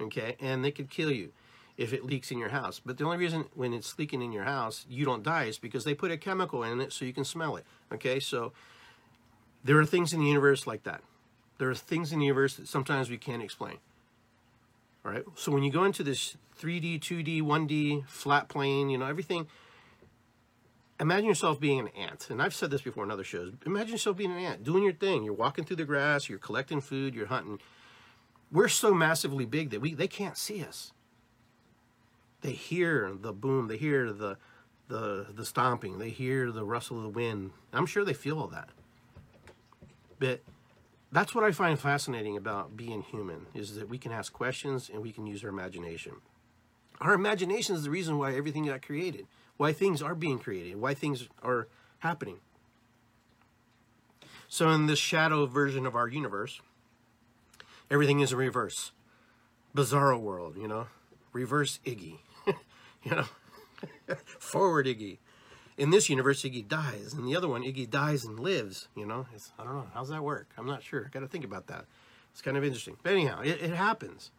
okay, 0.00 0.36
and 0.40 0.64
they 0.64 0.70
could 0.70 0.90
kill 0.90 1.10
you 1.10 1.32
if 1.76 1.92
it 1.92 2.04
leaks 2.04 2.30
in 2.30 2.38
your 2.38 2.48
house. 2.48 2.80
But 2.84 2.98
the 2.98 3.04
only 3.04 3.18
reason 3.18 3.46
when 3.54 3.72
it's 3.72 3.98
leaking 3.98 4.22
in 4.22 4.32
your 4.32 4.44
house 4.44 4.86
you 4.88 5.04
don't 5.04 5.22
die 5.22 5.44
is 5.44 5.58
because 5.58 5.84
they 5.84 5.94
put 5.94 6.10
a 6.10 6.16
chemical 6.16 6.62
in 6.62 6.80
it 6.80 6.92
so 6.92 7.04
you 7.04 7.12
can 7.12 7.24
smell 7.24 7.56
it. 7.56 7.64
Okay, 7.92 8.20
so 8.20 8.52
there 9.64 9.78
are 9.78 9.86
things 9.86 10.12
in 10.12 10.20
the 10.20 10.26
universe 10.26 10.66
like 10.66 10.84
that. 10.84 11.02
There 11.58 11.70
are 11.70 11.74
things 11.74 12.12
in 12.12 12.18
the 12.18 12.26
universe 12.26 12.56
that 12.56 12.68
sometimes 12.68 13.10
we 13.10 13.16
can't 13.16 13.42
explain. 13.42 13.78
All 15.04 15.12
right, 15.12 15.24
so 15.36 15.52
when 15.52 15.62
you 15.62 15.70
go 15.70 15.84
into 15.84 16.02
this 16.02 16.36
3D, 16.60 17.00
2D, 17.00 17.42
1D, 17.42 18.08
flat 18.08 18.48
plane, 18.48 18.90
you 18.90 18.98
know, 18.98 19.06
everything. 19.06 19.46
Imagine 20.98 21.26
yourself 21.26 21.60
being 21.60 21.80
an 21.80 21.88
ant. 21.88 22.30
And 22.30 22.40
I've 22.40 22.54
said 22.54 22.70
this 22.70 22.82
before 22.82 23.04
in 23.04 23.10
other 23.10 23.24
shows. 23.24 23.52
Imagine 23.66 23.92
yourself 23.92 24.16
being 24.16 24.32
an 24.32 24.38
ant, 24.38 24.64
doing 24.64 24.82
your 24.82 24.94
thing. 24.94 25.24
You're 25.24 25.34
walking 25.34 25.64
through 25.64 25.76
the 25.76 25.84
grass, 25.84 26.28
you're 26.28 26.38
collecting 26.38 26.80
food, 26.80 27.14
you're 27.14 27.26
hunting. 27.26 27.60
We're 28.50 28.68
so 28.68 28.94
massively 28.94 29.44
big 29.44 29.70
that 29.70 29.80
we 29.80 29.94
they 29.94 30.08
can't 30.08 30.38
see 30.38 30.62
us. 30.62 30.92
They 32.40 32.52
hear 32.52 33.12
the 33.14 33.32
boom, 33.32 33.68
they 33.68 33.76
hear 33.76 34.12
the 34.12 34.38
the 34.88 35.26
the 35.34 35.44
stomping, 35.44 35.98
they 35.98 36.10
hear 36.10 36.50
the 36.50 36.64
rustle 36.64 36.98
of 36.98 37.02
the 37.02 37.08
wind. 37.10 37.50
I'm 37.72 37.86
sure 37.86 38.04
they 38.04 38.14
feel 38.14 38.38
all 38.38 38.48
that. 38.48 38.70
But 40.18 40.40
that's 41.12 41.34
what 41.34 41.44
I 41.44 41.52
find 41.52 41.78
fascinating 41.78 42.36
about 42.36 42.76
being 42.76 43.02
human 43.02 43.46
is 43.54 43.76
that 43.76 43.88
we 43.88 43.98
can 43.98 44.12
ask 44.12 44.32
questions 44.32 44.90
and 44.92 45.02
we 45.02 45.12
can 45.12 45.26
use 45.26 45.42
our 45.44 45.50
imagination. 45.50 46.16
Our 47.00 47.12
imagination 47.12 47.74
is 47.74 47.84
the 47.84 47.90
reason 47.90 48.18
why 48.18 48.34
everything 48.34 48.66
got 48.66 48.82
created, 48.82 49.26
why 49.56 49.72
things 49.72 50.02
are 50.02 50.14
being 50.14 50.38
created, 50.38 50.76
why 50.76 50.94
things 50.94 51.28
are 51.42 51.68
happening. 52.00 52.38
So 54.48 54.70
in 54.70 54.86
this 54.86 54.98
shadow 54.98 55.46
version 55.46 55.86
of 55.86 55.96
our 55.96 56.08
universe, 56.08 56.60
everything 57.90 58.20
is 58.20 58.32
a 58.32 58.36
reverse. 58.36 58.92
Bizarro 59.74 60.20
world, 60.20 60.56
you 60.56 60.68
know, 60.68 60.86
reverse 61.32 61.80
Iggy, 61.84 62.18
you 62.46 63.10
know, 63.10 63.26
forward 64.38 64.86
Iggy. 64.86 65.18
In 65.76 65.90
this 65.90 66.08
universe, 66.08 66.42
Iggy 66.42 66.66
dies. 66.66 67.12
In 67.12 67.26
the 67.26 67.36
other 67.36 67.48
one, 67.48 67.62
Iggy 67.62 67.88
dies 67.90 68.24
and 68.24 68.40
lives. 68.40 68.88
You 68.94 69.04
know, 69.04 69.26
it's, 69.34 69.52
I 69.58 69.64
don't 69.64 69.74
know. 69.74 69.86
How's 69.92 70.08
that 70.08 70.22
work? 70.22 70.48
I'm 70.56 70.66
not 70.66 70.82
sure. 70.82 71.10
Got 71.12 71.20
to 71.20 71.28
think 71.28 71.44
about 71.44 71.66
that. 71.66 71.84
It's 72.32 72.40
kind 72.40 72.56
of 72.56 72.64
interesting. 72.64 72.96
But 73.02 73.12
anyhow, 73.12 73.40
it, 73.42 73.60
it 73.60 73.74
happens. 73.74 74.30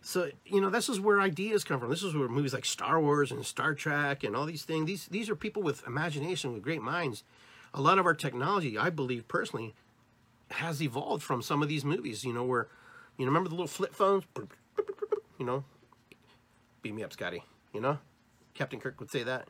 So 0.00 0.30
you 0.46 0.60
know, 0.60 0.70
this 0.70 0.88
is 0.88 1.00
where 1.00 1.20
ideas 1.20 1.64
come 1.64 1.80
from. 1.80 1.90
This 1.90 2.02
is 2.02 2.14
where 2.14 2.28
movies 2.28 2.54
like 2.54 2.64
Star 2.64 3.00
Wars 3.00 3.30
and 3.30 3.44
Star 3.44 3.74
Trek 3.74 4.24
and 4.24 4.36
all 4.36 4.46
these 4.46 4.62
things. 4.62 4.86
These 4.86 5.06
these 5.08 5.30
are 5.30 5.36
people 5.36 5.62
with 5.62 5.86
imagination, 5.86 6.52
with 6.52 6.62
great 6.62 6.82
minds. 6.82 7.24
A 7.74 7.80
lot 7.80 7.98
of 7.98 8.06
our 8.06 8.14
technology, 8.14 8.78
I 8.78 8.90
believe 8.90 9.28
personally, 9.28 9.74
has 10.52 10.82
evolved 10.82 11.22
from 11.22 11.42
some 11.42 11.62
of 11.62 11.68
these 11.68 11.84
movies. 11.84 12.24
You 12.24 12.32
know, 12.32 12.44
where 12.44 12.68
you 13.16 13.24
know, 13.24 13.30
remember 13.30 13.48
the 13.48 13.54
little 13.54 13.66
flip 13.66 13.94
phones? 13.94 14.24
You 15.38 15.46
know, 15.46 15.64
beat 16.82 16.94
me 16.94 17.02
up, 17.02 17.12
Scotty. 17.12 17.44
You 17.72 17.80
know, 17.80 17.98
Captain 18.54 18.80
Kirk 18.80 18.98
would 19.00 19.10
say 19.10 19.22
that. 19.24 19.48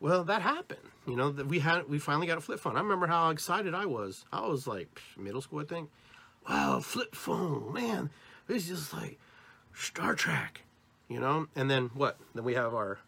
Well, 0.00 0.24
that 0.24 0.42
happened. 0.42 0.80
You 1.06 1.14
know, 1.14 1.30
that 1.30 1.46
we 1.46 1.60
had 1.60 1.88
we 1.88 1.98
finally 1.98 2.26
got 2.26 2.38
a 2.38 2.40
flip 2.40 2.58
phone. 2.58 2.76
I 2.76 2.80
remember 2.80 3.06
how 3.06 3.30
excited 3.30 3.74
I 3.74 3.86
was. 3.86 4.24
I 4.32 4.46
was 4.46 4.66
like 4.66 5.00
middle 5.16 5.40
school, 5.40 5.60
I 5.60 5.64
think. 5.64 5.90
Wow, 6.48 6.80
flip 6.80 7.14
phone, 7.14 7.72
man! 7.72 8.10
It's 8.48 8.66
just 8.66 8.92
like 8.92 9.18
Star 9.74 10.14
Trek, 10.14 10.62
you 11.08 11.20
know. 11.20 11.48
And 11.54 11.70
then 11.70 11.90
what? 11.94 12.18
Then 12.34 12.44
we 12.44 12.54
have 12.54 12.74
our 12.74 12.98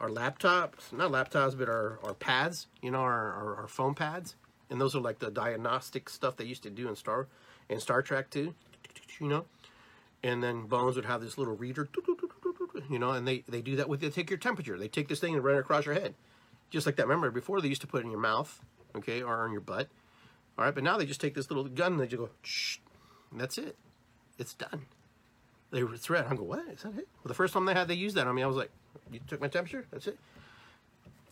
our 0.00 0.08
laptops, 0.08 0.92
not 0.92 1.12
laptops, 1.12 1.56
but 1.56 1.68
our, 1.68 1.98
our 2.02 2.14
pads. 2.14 2.66
You 2.80 2.90
know, 2.90 3.00
our, 3.00 3.32
our, 3.32 3.56
our 3.56 3.68
phone 3.68 3.94
pads, 3.94 4.34
and 4.70 4.80
those 4.80 4.94
are 4.94 5.00
like 5.00 5.18
the 5.18 5.30
diagnostic 5.30 6.08
stuff 6.08 6.36
they 6.36 6.44
used 6.44 6.62
to 6.64 6.70
do 6.70 6.88
in 6.88 6.96
Star 6.96 7.28
in 7.68 7.80
Star 7.80 8.02
Trek 8.02 8.30
too. 8.30 8.54
You 9.20 9.28
know, 9.28 9.44
and 10.22 10.42
then 10.42 10.66
Bones 10.66 10.96
would 10.96 11.04
have 11.04 11.20
this 11.20 11.38
little 11.38 11.54
reader 11.54 11.88
you 12.90 12.98
know, 12.98 13.10
and 13.10 13.26
they, 13.26 13.44
they 13.48 13.62
do 13.62 13.76
that 13.76 13.88
with, 13.88 14.00
they 14.00 14.10
take 14.10 14.30
your 14.30 14.38
temperature. 14.38 14.78
They 14.78 14.88
take 14.88 15.08
this 15.08 15.20
thing 15.20 15.34
and 15.34 15.44
run 15.44 15.56
it 15.56 15.60
across 15.60 15.86
your 15.86 15.94
head. 15.94 16.14
Just 16.70 16.86
like 16.86 16.96
that. 16.96 17.06
Remember, 17.06 17.30
before 17.30 17.60
they 17.60 17.68
used 17.68 17.80
to 17.82 17.86
put 17.86 18.00
it 18.00 18.04
in 18.04 18.10
your 18.10 18.20
mouth, 18.20 18.60
okay, 18.96 19.22
or 19.22 19.42
on 19.42 19.52
your 19.52 19.60
butt. 19.60 19.88
All 20.58 20.64
right, 20.64 20.74
but 20.74 20.84
now 20.84 20.98
they 20.98 21.06
just 21.06 21.20
take 21.20 21.34
this 21.34 21.50
little 21.50 21.64
gun 21.64 21.92
and 21.92 22.00
they 22.00 22.06
just 22.06 22.18
go, 22.18 22.30
and 23.30 23.40
that's 23.40 23.58
it. 23.58 23.76
It's 24.38 24.54
done. 24.54 24.86
They 25.72 25.82
were 25.82 25.96
threat. 25.96 26.26
I'm 26.28 26.36
go, 26.36 26.44
what? 26.44 26.68
Is 26.68 26.82
that 26.82 26.90
it? 26.90 27.08
Well, 27.24 27.28
the 27.28 27.34
first 27.34 27.54
time 27.54 27.64
they 27.64 27.74
had, 27.74 27.88
they 27.88 27.94
used 27.94 28.14
that 28.16 28.26
on 28.26 28.34
me, 28.34 28.42
I 28.42 28.46
was 28.46 28.56
like, 28.56 28.70
you 29.10 29.20
took 29.26 29.40
my 29.40 29.48
temperature? 29.48 29.86
That's 29.90 30.06
it. 30.06 30.18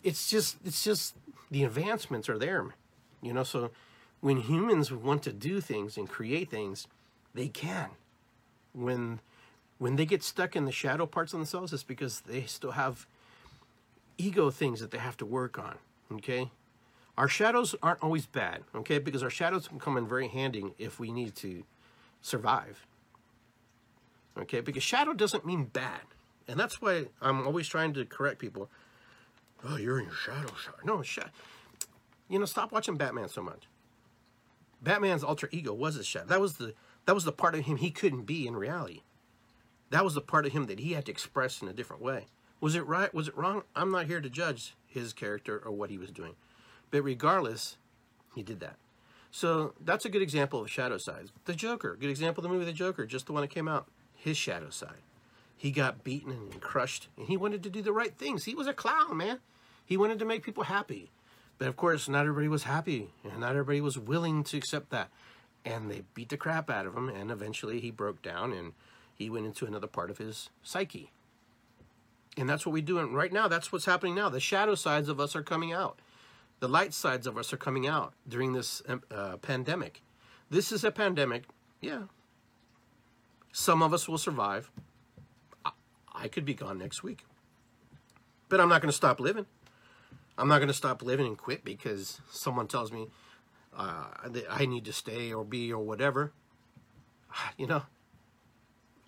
It's 0.03 0.29
just, 0.29 0.57
it's 0.65 0.83
just, 0.83 1.15
the 1.51 1.63
advancements 1.63 2.27
are 2.27 2.39
there, 2.39 2.73
you 3.21 3.33
know, 3.33 3.43
so 3.43 3.69
when 4.19 4.37
humans 4.37 4.91
want 4.91 5.21
to 5.23 5.31
do 5.31 5.61
things 5.61 5.95
and 5.97 6.09
create 6.09 6.49
things, 6.49 6.87
they 7.33 7.47
can. 7.47 7.89
When 8.73 9.19
when 9.79 9.95
they 9.95 10.05
get 10.05 10.21
stuck 10.21 10.55
in 10.55 10.65
the 10.65 10.71
shadow 10.71 11.07
parts 11.07 11.33
of 11.33 11.39
themselves, 11.39 11.73
it's 11.73 11.81
because 11.81 12.21
they 12.21 12.43
still 12.43 12.71
have 12.71 13.07
ego 14.17 14.51
things 14.51 14.79
that 14.79 14.91
they 14.91 14.99
have 14.99 15.17
to 15.17 15.25
work 15.25 15.57
on. 15.57 15.75
Okay? 16.11 16.51
Our 17.17 17.27
shadows 17.27 17.73
aren't 17.81 18.01
always 18.03 18.27
bad, 18.27 18.61
okay? 18.75 18.99
Because 18.99 19.23
our 19.23 19.31
shadows 19.31 19.67
can 19.67 19.79
come 19.79 19.97
in 19.97 20.07
very 20.07 20.27
handy 20.27 20.65
if 20.77 20.99
we 20.99 21.11
need 21.11 21.35
to 21.37 21.63
survive. 22.21 22.85
Okay? 24.41 24.61
Because 24.61 24.83
shadow 24.83 25.13
doesn't 25.13 25.45
mean 25.45 25.65
bad. 25.65 26.01
And 26.47 26.59
that's 26.59 26.81
why 26.81 27.05
I'm 27.21 27.45
always 27.45 27.67
trying 27.67 27.93
to 27.93 28.05
correct 28.05 28.39
people. 28.39 28.69
Oh, 29.67 29.77
you're 29.77 29.99
in 29.99 30.05
your 30.05 30.15
shadow. 30.15 30.49
No, 30.83 31.01
shadow. 31.01 31.29
You 32.29 32.39
know, 32.39 32.45
stop 32.45 32.71
watching 32.71 32.97
Batman 32.97 33.29
so 33.29 33.41
much. 33.41 33.67
Batman's 34.81 35.23
alter 35.23 35.49
ego 35.51 35.73
was 35.73 35.95
his 35.95 36.07
shadow. 36.07 36.25
That 36.27 36.41
was 36.41 36.57
the 36.57 36.73
that 37.05 37.13
was 37.13 37.23
the 37.23 37.31
part 37.31 37.55
of 37.55 37.65
him 37.65 37.77
he 37.77 37.91
couldn't 37.91 38.23
be 38.23 38.47
in 38.47 38.55
reality. 38.55 39.01
That 39.89 40.03
was 40.03 40.13
the 40.13 40.21
part 40.21 40.45
of 40.45 40.53
him 40.53 40.67
that 40.67 40.79
he 40.79 40.93
had 40.93 41.05
to 41.05 41.11
express 41.11 41.61
in 41.61 41.67
a 41.67 41.73
different 41.73 42.01
way. 42.01 42.27
Was 42.59 42.75
it 42.75 42.85
right? 42.85 43.13
Was 43.13 43.27
it 43.27 43.37
wrong? 43.37 43.63
I'm 43.75 43.91
not 43.91 44.05
here 44.05 44.21
to 44.21 44.29
judge 44.29 44.75
his 44.87 45.13
character 45.13 45.61
or 45.63 45.71
what 45.71 45.89
he 45.89 45.97
was 45.97 46.11
doing. 46.11 46.35
But 46.89 47.03
regardless, 47.03 47.77
he 48.35 48.43
did 48.43 48.59
that. 48.61 48.77
So 49.31 49.73
that's 49.83 50.05
a 50.05 50.09
good 50.09 50.21
example 50.21 50.61
of 50.61 50.69
shadow 50.69 50.97
side. 50.97 51.31
The 51.45 51.53
Joker, 51.53 51.97
good 51.99 52.09
example 52.09 52.43
of 52.43 52.49
the 52.49 52.53
movie 52.53 52.65
The 52.65 52.73
Joker, 52.73 53.05
just 53.05 53.25
the 53.25 53.33
one 53.33 53.41
that 53.41 53.49
came 53.49 53.67
out. 53.67 53.87
His 54.21 54.37
shadow 54.37 54.69
side. 54.69 55.01
He 55.57 55.71
got 55.71 56.03
beaten 56.03 56.31
and 56.31 56.61
crushed, 56.61 57.07
and 57.17 57.27
he 57.27 57.37
wanted 57.37 57.63
to 57.63 57.69
do 57.69 57.81
the 57.81 57.91
right 57.91 58.15
things. 58.15 58.45
He 58.45 58.53
was 58.53 58.67
a 58.67 58.73
clown, 58.73 59.17
man. 59.17 59.39
He 59.83 59.97
wanted 59.97 60.19
to 60.19 60.25
make 60.25 60.43
people 60.43 60.65
happy. 60.65 61.09
But 61.57 61.67
of 61.67 61.75
course, 61.75 62.07
not 62.07 62.21
everybody 62.21 62.47
was 62.47 62.63
happy, 62.63 63.09
and 63.23 63.39
not 63.39 63.51
everybody 63.51 63.81
was 63.81 63.97
willing 63.97 64.43
to 64.45 64.57
accept 64.57 64.91
that. 64.91 65.09
And 65.65 65.89
they 65.89 66.03
beat 66.13 66.29
the 66.29 66.37
crap 66.37 66.69
out 66.69 66.85
of 66.85 66.95
him, 66.95 67.09
and 67.09 67.31
eventually 67.31 67.79
he 67.79 67.91
broke 67.91 68.21
down 68.21 68.53
and 68.53 68.73
he 69.15 69.29
went 69.29 69.45
into 69.45 69.65
another 69.65 69.87
part 69.87 70.09
of 70.09 70.17
his 70.17 70.49
psyche. 70.63 71.11
And 72.37 72.49
that's 72.49 72.65
what 72.65 72.73
we 72.73 72.81
do. 72.81 72.99
And 72.99 73.15
right 73.15 73.33
now, 73.33 73.47
that's 73.47 73.71
what's 73.71 73.85
happening 73.85 74.15
now. 74.15 74.29
The 74.29 74.39
shadow 74.39 74.75
sides 74.75 75.09
of 75.09 75.19
us 75.19 75.35
are 75.35 75.43
coming 75.43 75.73
out. 75.73 75.99
The 76.59 76.69
light 76.69 76.93
sides 76.93 77.27
of 77.27 77.37
us 77.37 77.51
are 77.53 77.57
coming 77.57 77.87
out 77.87 78.13
during 78.27 78.53
this 78.53 78.81
uh, 79.11 79.37
pandemic. 79.37 80.01
This 80.49 80.71
is 80.71 80.83
a 80.83 80.91
pandemic, 80.91 81.43
yeah. 81.81 82.03
Some 83.51 83.83
of 83.83 83.93
us 83.93 84.07
will 84.07 84.17
survive. 84.17 84.71
I, 85.65 85.71
I 86.13 86.27
could 86.27 86.45
be 86.45 86.53
gone 86.53 86.77
next 86.77 87.03
week. 87.03 87.25
But 88.49 88.59
I'm 88.59 88.69
not 88.69 88.81
going 88.81 88.89
to 88.89 88.95
stop 88.95 89.19
living. 89.19 89.45
I'm 90.37 90.47
not 90.47 90.57
going 90.57 90.67
to 90.67 90.73
stop 90.73 91.01
living 91.01 91.27
and 91.27 91.37
quit 91.37 91.63
because 91.63 92.19
someone 92.29 92.67
tells 92.67 92.91
me 92.91 93.07
uh, 93.75 94.05
that 94.27 94.45
I 94.49 94.65
need 94.65 94.85
to 94.85 94.93
stay 94.93 95.31
or 95.33 95.43
be 95.43 95.71
or 95.71 95.83
whatever. 95.83 96.33
You 97.57 97.67
know, 97.67 97.83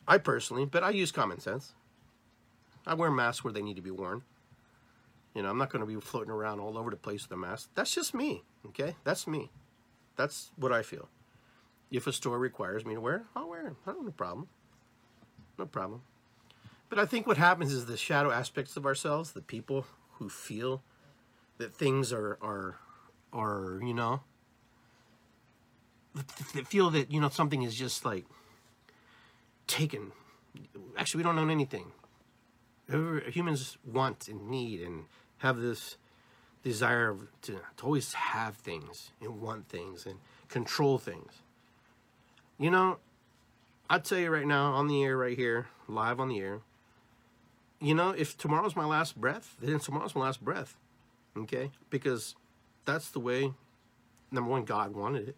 I 0.08 0.17
personally, 0.17 0.65
but 0.65 0.84
I 0.84 0.91
use 0.91 1.12
common 1.12 1.39
sense. 1.39 1.73
I 2.86 2.93
wear 2.93 3.12
masks 3.12 3.43
where 3.43 3.53
they 3.53 3.62
need 3.62 3.75
to 3.75 3.82
be 3.82 3.91
worn. 3.91 4.23
You 5.34 5.41
know, 5.41 5.49
I'm 5.49 5.58
not 5.58 5.71
going 5.71 5.82
to 5.82 5.86
be 5.86 5.99
floating 5.99 6.32
around 6.32 6.60
all 6.60 6.77
over 6.77 6.89
the 6.89 6.95
place 6.95 7.23
with 7.23 7.32
a 7.32 7.38
mask. 7.38 7.69
That's 7.75 7.93
just 7.93 8.13
me, 8.13 8.43
okay? 8.67 8.95
That's 9.03 9.27
me. 9.27 9.51
That's 10.15 10.51
what 10.56 10.71
I 10.71 10.84
feel. 10.84 11.10
If 11.93 12.08
a 12.08 12.12
store 12.12 12.39
requires 12.39 12.86
me 12.86 12.95
to 12.95 12.99
wear 12.99 13.23
I'll 13.36 13.47
wear 13.47 13.67
it. 13.67 13.75
I 13.86 13.91
don't 13.91 13.99
have 13.99 14.06
no 14.06 14.12
problem. 14.12 14.47
No 15.60 15.65
problem. 15.67 16.01
But 16.89 16.97
I 16.97 17.06
think 17.06 17.27
what 17.27 17.38
happens 17.38 17.71
is 17.71 17.86
the 17.86 17.97
shadow 17.97 18.32
aspects 18.32 18.75
of 18.75 18.86
ourselves, 18.86 19.32
the 19.32 19.41
people 19.41 19.86
who 20.13 20.27
feel 20.27 20.82
that 21.60 21.75
things 21.75 22.12
are, 22.12 22.38
are, 22.41 22.77
are 23.32 23.79
you 23.84 23.93
know, 23.93 24.21
that 26.13 26.67
feel 26.67 26.89
that, 26.89 27.12
you 27.12 27.21
know, 27.21 27.29
something 27.29 27.62
is 27.62 27.75
just 27.75 28.06
like 28.06 28.25
taken. 29.67 30.12
Actually, 30.97 31.19
we 31.19 31.23
don't 31.23 31.38
own 31.38 31.49
anything. 31.51 31.91
Humans 32.89 33.77
want 33.86 34.27
and 34.27 34.49
need 34.49 34.82
and 34.82 35.06
have 35.38 35.58
this 35.58 35.97
desire 36.63 37.17
to, 37.43 37.60
to 37.77 37.86
always 37.86 38.13
have 38.13 38.56
things 38.56 39.12
and 39.21 39.41
want 39.41 39.67
things 39.69 40.06
and 40.06 40.19
control 40.47 40.97
things. 40.97 41.41
You 42.63 42.71
know, 42.71 42.99
I'll 43.89 43.99
tell 43.99 44.19
you 44.19 44.30
right 44.30 44.47
now 44.47 44.71
on 44.71 44.88
the 44.88 45.04
air, 45.04 45.17
right 45.17 45.38
here, 45.38 45.67
live 45.89 46.21
on 46.21 46.30
the 46.30 46.39
air. 46.39 46.62
You 47.82 47.93
know, 47.93 48.12
if 48.12 48.38
tomorrow's 48.38 48.73
my 48.73 48.86
last 48.86 49.19
breath, 49.19 49.58
then 49.62 49.80
tomorrow's 49.80 50.15
my 50.15 50.21
last 50.21 50.41
breath. 50.41 50.78
Okay? 51.38 51.71
Because 51.89 52.36
that's 52.86 53.10
the 53.10 53.19
way, 53.19 53.52
number 54.32 54.49
one, 54.49 54.63
God 54.63 54.95
wanted 54.95 55.28
it. 55.28 55.36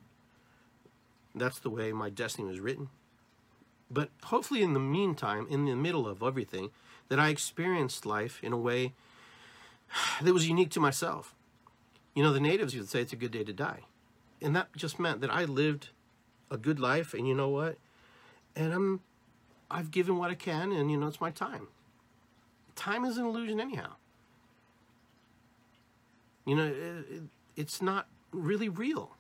That's 1.34 1.58
the 1.58 1.72
way 1.72 1.92
my 1.94 2.12
destiny 2.12 2.48
was 2.48 2.60
written. 2.60 2.90
But 3.90 4.10
hopefully, 4.26 4.62
in 4.62 4.76
the 4.76 4.80
meantime, 4.80 5.48
in 5.50 5.66
the 5.66 5.76
middle 5.76 6.08
of 6.08 6.22
everything, 6.22 6.70
that 7.10 7.20
I 7.20 7.30
experienced 7.30 8.06
life 8.06 8.40
in 8.44 8.54
a 8.54 8.58
way 8.58 8.94
that 10.22 10.32
was 10.32 10.48
unique 10.48 10.70
to 10.70 10.80
myself. 10.80 11.34
You 12.14 12.22
know, 12.22 12.32
the 12.32 12.40
natives 12.40 12.76
would 12.76 12.88
say 12.88 13.02
it's 13.02 13.14
a 13.14 13.16
good 13.16 13.32
day 13.32 13.44
to 13.44 13.52
die. 13.52 13.80
And 14.44 14.56
that 14.56 14.76
just 14.76 15.00
meant 15.00 15.22
that 15.22 15.34
I 15.34 15.46
lived 15.46 15.90
a 16.52 16.58
good 16.58 16.80
life, 16.80 17.14
and 17.14 17.28
you 17.28 17.34
know 17.34 17.50
what? 17.50 17.78
And 18.56 18.74
I'm, 18.74 19.02
I've 19.70 19.92
given 19.92 20.18
what 20.18 20.32
I 20.32 20.36
can, 20.36 20.72
and 20.72 20.90
you 20.90 20.98
know, 20.98 21.08
it's 21.08 21.22
my 21.22 21.32
time. 21.32 21.68
Time 22.76 23.06
is 23.06 23.18
an 23.18 23.26
illusion, 23.26 23.60
anyhow. 23.60 23.94
You 26.46 26.56
know, 26.56 26.66
it, 26.66 27.24
it's 27.56 27.82
not 27.82 28.08
really 28.32 28.70
real. 28.70 29.16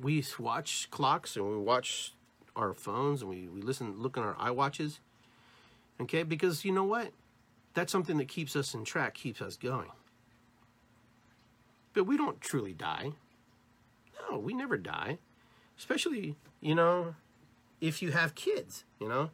We 0.00 0.24
watch 0.38 0.88
clocks 0.90 1.36
and 1.36 1.48
we 1.48 1.56
watch 1.56 2.14
our 2.54 2.74
phones 2.74 3.22
and 3.22 3.30
we, 3.30 3.48
we 3.48 3.62
listen, 3.62 4.00
look 4.00 4.16
at 4.16 4.22
our 4.22 4.36
eye 4.38 4.50
watches 4.50 5.00
Okay, 6.00 6.22
because 6.22 6.64
you 6.64 6.72
know 6.72 6.84
what? 6.84 7.12
That's 7.74 7.92
something 7.92 8.18
that 8.18 8.28
keeps 8.28 8.56
us 8.56 8.74
in 8.74 8.84
track, 8.84 9.14
keeps 9.14 9.40
us 9.40 9.56
going. 9.56 9.90
But 11.92 12.04
we 12.04 12.16
don't 12.16 12.40
truly 12.40 12.72
die. 12.72 13.12
No, 14.30 14.38
we 14.38 14.54
never 14.54 14.76
die. 14.76 15.18
Especially, 15.78 16.36
you 16.60 16.74
know, 16.74 17.14
if 17.80 18.02
you 18.02 18.12
have 18.12 18.34
kids, 18.34 18.84
you 19.00 19.08
know, 19.08 19.30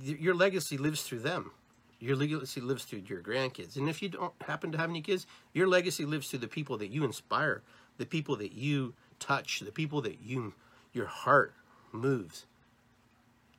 your 0.00 0.34
legacy 0.34 0.76
lives 0.76 1.02
through 1.02 1.20
them. 1.20 1.52
Your 1.98 2.16
legacy 2.16 2.60
lives 2.60 2.84
through 2.84 3.02
your 3.06 3.22
grandkids. 3.22 3.76
And 3.76 3.88
if 3.88 4.02
you 4.02 4.08
don't 4.08 4.34
happen 4.42 4.72
to 4.72 4.78
have 4.78 4.90
any 4.90 5.02
kids, 5.02 5.26
your 5.52 5.68
legacy 5.68 6.04
lives 6.04 6.28
through 6.28 6.40
the 6.40 6.48
people 6.48 6.76
that 6.78 6.90
you 6.90 7.04
inspire, 7.04 7.62
the 7.96 8.06
people 8.06 8.34
that 8.36 8.52
you 8.52 8.94
touch, 9.20 9.60
the 9.60 9.70
people 9.70 10.00
that 10.02 10.20
you 10.20 10.54
your 10.92 11.06
heart 11.06 11.54
moves. 11.92 12.44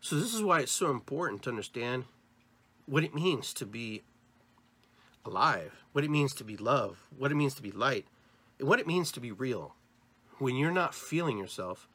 So 0.01 0.17
this 0.17 0.33
is 0.33 0.43
why 0.43 0.59
it's 0.59 0.71
so 0.71 0.91
important 0.91 1.41
to 1.43 1.49
understand 1.49 2.03
what 2.85 3.03
it 3.03 3.15
means 3.15 3.53
to 3.53 3.65
be 3.65 4.03
alive, 5.25 5.83
what 5.93 6.03
it 6.03 6.11
means 6.11 6.33
to 6.35 6.43
be 6.43 6.57
love, 6.57 7.07
what 7.17 7.31
it 7.31 7.35
means 7.35 7.55
to 7.55 7.61
be 7.61 7.71
light, 7.71 8.05
and 8.59 8.67
what 8.67 8.79
it 8.79 8.87
means 8.87 9.11
to 9.13 9.19
be 9.19 9.31
real. 9.31 9.75
When 10.37 10.55
you're 10.55 10.71
not 10.71 10.93
feeling 10.93 11.37
yourself, 11.37 11.87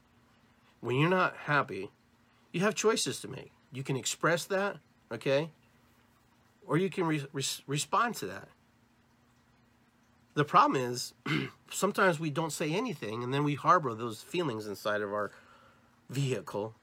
when 0.81 0.97
you're 0.97 1.11
not 1.11 1.37
happy, 1.37 1.91
you 2.53 2.61
have 2.61 2.75
choices 2.75 3.21
to 3.21 3.29
make. 3.29 3.53
You 3.73 3.83
can 3.83 3.97
express 3.97 4.45
that, 4.47 4.77
okay? 5.13 5.51
Or 6.67 6.77
you 6.77 6.91
can 6.91 7.05
re- 7.05 7.27
re- 7.33 7.45
respond 7.67 8.15
to 8.17 8.27
that. 8.27 8.49
The 10.35 10.45
problem 10.45 10.81
is 10.81 11.15
sometimes 11.71 12.21
we 12.21 12.31
don't 12.31 12.53
say 12.53 12.73
anything 12.73 13.25
and 13.25 13.35
then 13.35 13.45
we 13.45 13.55
harbor 13.55 13.95
those 13.95 14.23
feelings 14.23 14.67
inside 14.67 15.03
of 15.03 15.13
our 15.13 15.33
vehicle, 16.09 16.75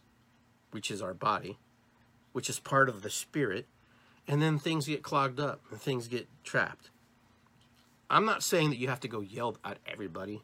which 0.71 0.91
is 0.91 1.01
our 1.01 1.13
body, 1.13 1.57
which 2.33 2.49
is 2.49 2.59
part 2.59 2.89
of 2.89 3.01
the 3.01 3.09
spirit, 3.09 3.65
and 4.27 4.41
then 4.41 4.59
things 4.59 4.87
get 4.87 5.03
clogged 5.03 5.39
up 5.39 5.61
and 5.71 5.79
things 5.79 6.07
get 6.07 6.27
trapped. 6.43 6.89
I'm 8.09 8.25
not 8.25 8.43
saying 8.43 8.69
that 8.69 8.77
you 8.77 8.87
have 8.89 8.99
to 8.99 9.07
go 9.07 9.21
yell 9.21 9.57
at 9.63 9.77
everybody 9.87 10.41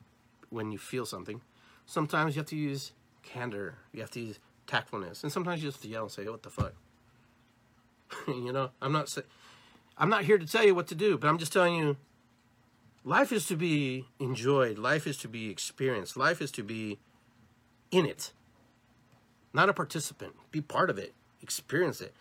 when 0.49 0.71
you 0.71 0.77
feel 0.77 1.05
something. 1.05 1.41
Sometimes 1.85 2.35
you 2.35 2.39
have 2.39 2.49
to 2.49 2.55
use 2.55 2.93
candor, 3.23 3.75
you 3.91 4.01
have 4.01 4.11
to 4.11 4.19
use 4.19 4.39
tactfulness, 4.67 5.23
and 5.23 5.31
sometimes 5.31 5.63
you 5.63 5.69
just 5.69 5.83
yell 5.85 6.03
and 6.03 6.11
say, 6.11 6.27
"What 6.27 6.43
the 6.43 6.49
fuck." 6.49 6.73
you 8.27 8.51
know, 8.51 8.71
I'm 8.81 8.91
not 8.91 9.09
saying 9.09 9.27
I'm 9.97 10.09
not 10.09 10.23
here 10.23 10.37
to 10.37 10.47
tell 10.47 10.65
you 10.65 10.73
what 10.73 10.87
to 10.87 10.95
do, 10.95 11.17
but 11.17 11.27
I'm 11.27 11.37
just 11.37 11.53
telling 11.53 11.75
you 11.75 11.97
life 13.03 13.31
is 13.31 13.45
to 13.47 13.55
be 13.55 14.07
enjoyed, 14.19 14.77
life 14.77 15.05
is 15.05 15.17
to 15.17 15.27
be 15.27 15.49
experienced, 15.49 16.17
life 16.17 16.41
is 16.41 16.51
to 16.51 16.63
be 16.63 16.99
in 17.91 18.05
it. 18.05 18.31
Not 19.53 19.69
a 19.69 19.73
participant. 19.73 20.33
Be 20.51 20.61
part 20.61 20.89
of 20.89 20.97
it. 20.97 21.13
Experience 21.41 22.01
it. 22.01 22.13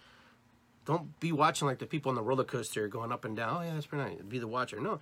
Don't 0.85 1.19
be 1.21 1.31
watching 1.31 1.69
like 1.69 1.79
the 1.79 1.87
people 1.87 2.11
on 2.11 2.17
the 2.17 2.23
roller 2.23 2.45
coaster 2.45 2.89
going 2.89 3.13
up 3.13 3.25
and 3.25 3.37
down. 3.37 3.57
Oh 3.57 3.63
yeah, 3.63 3.75
that's 3.75 3.87
pretty 3.87 4.17
nice. 4.17 4.23
Be 4.23 4.39
the 4.39 4.49
watcher. 4.49 4.81
No. 4.81 5.01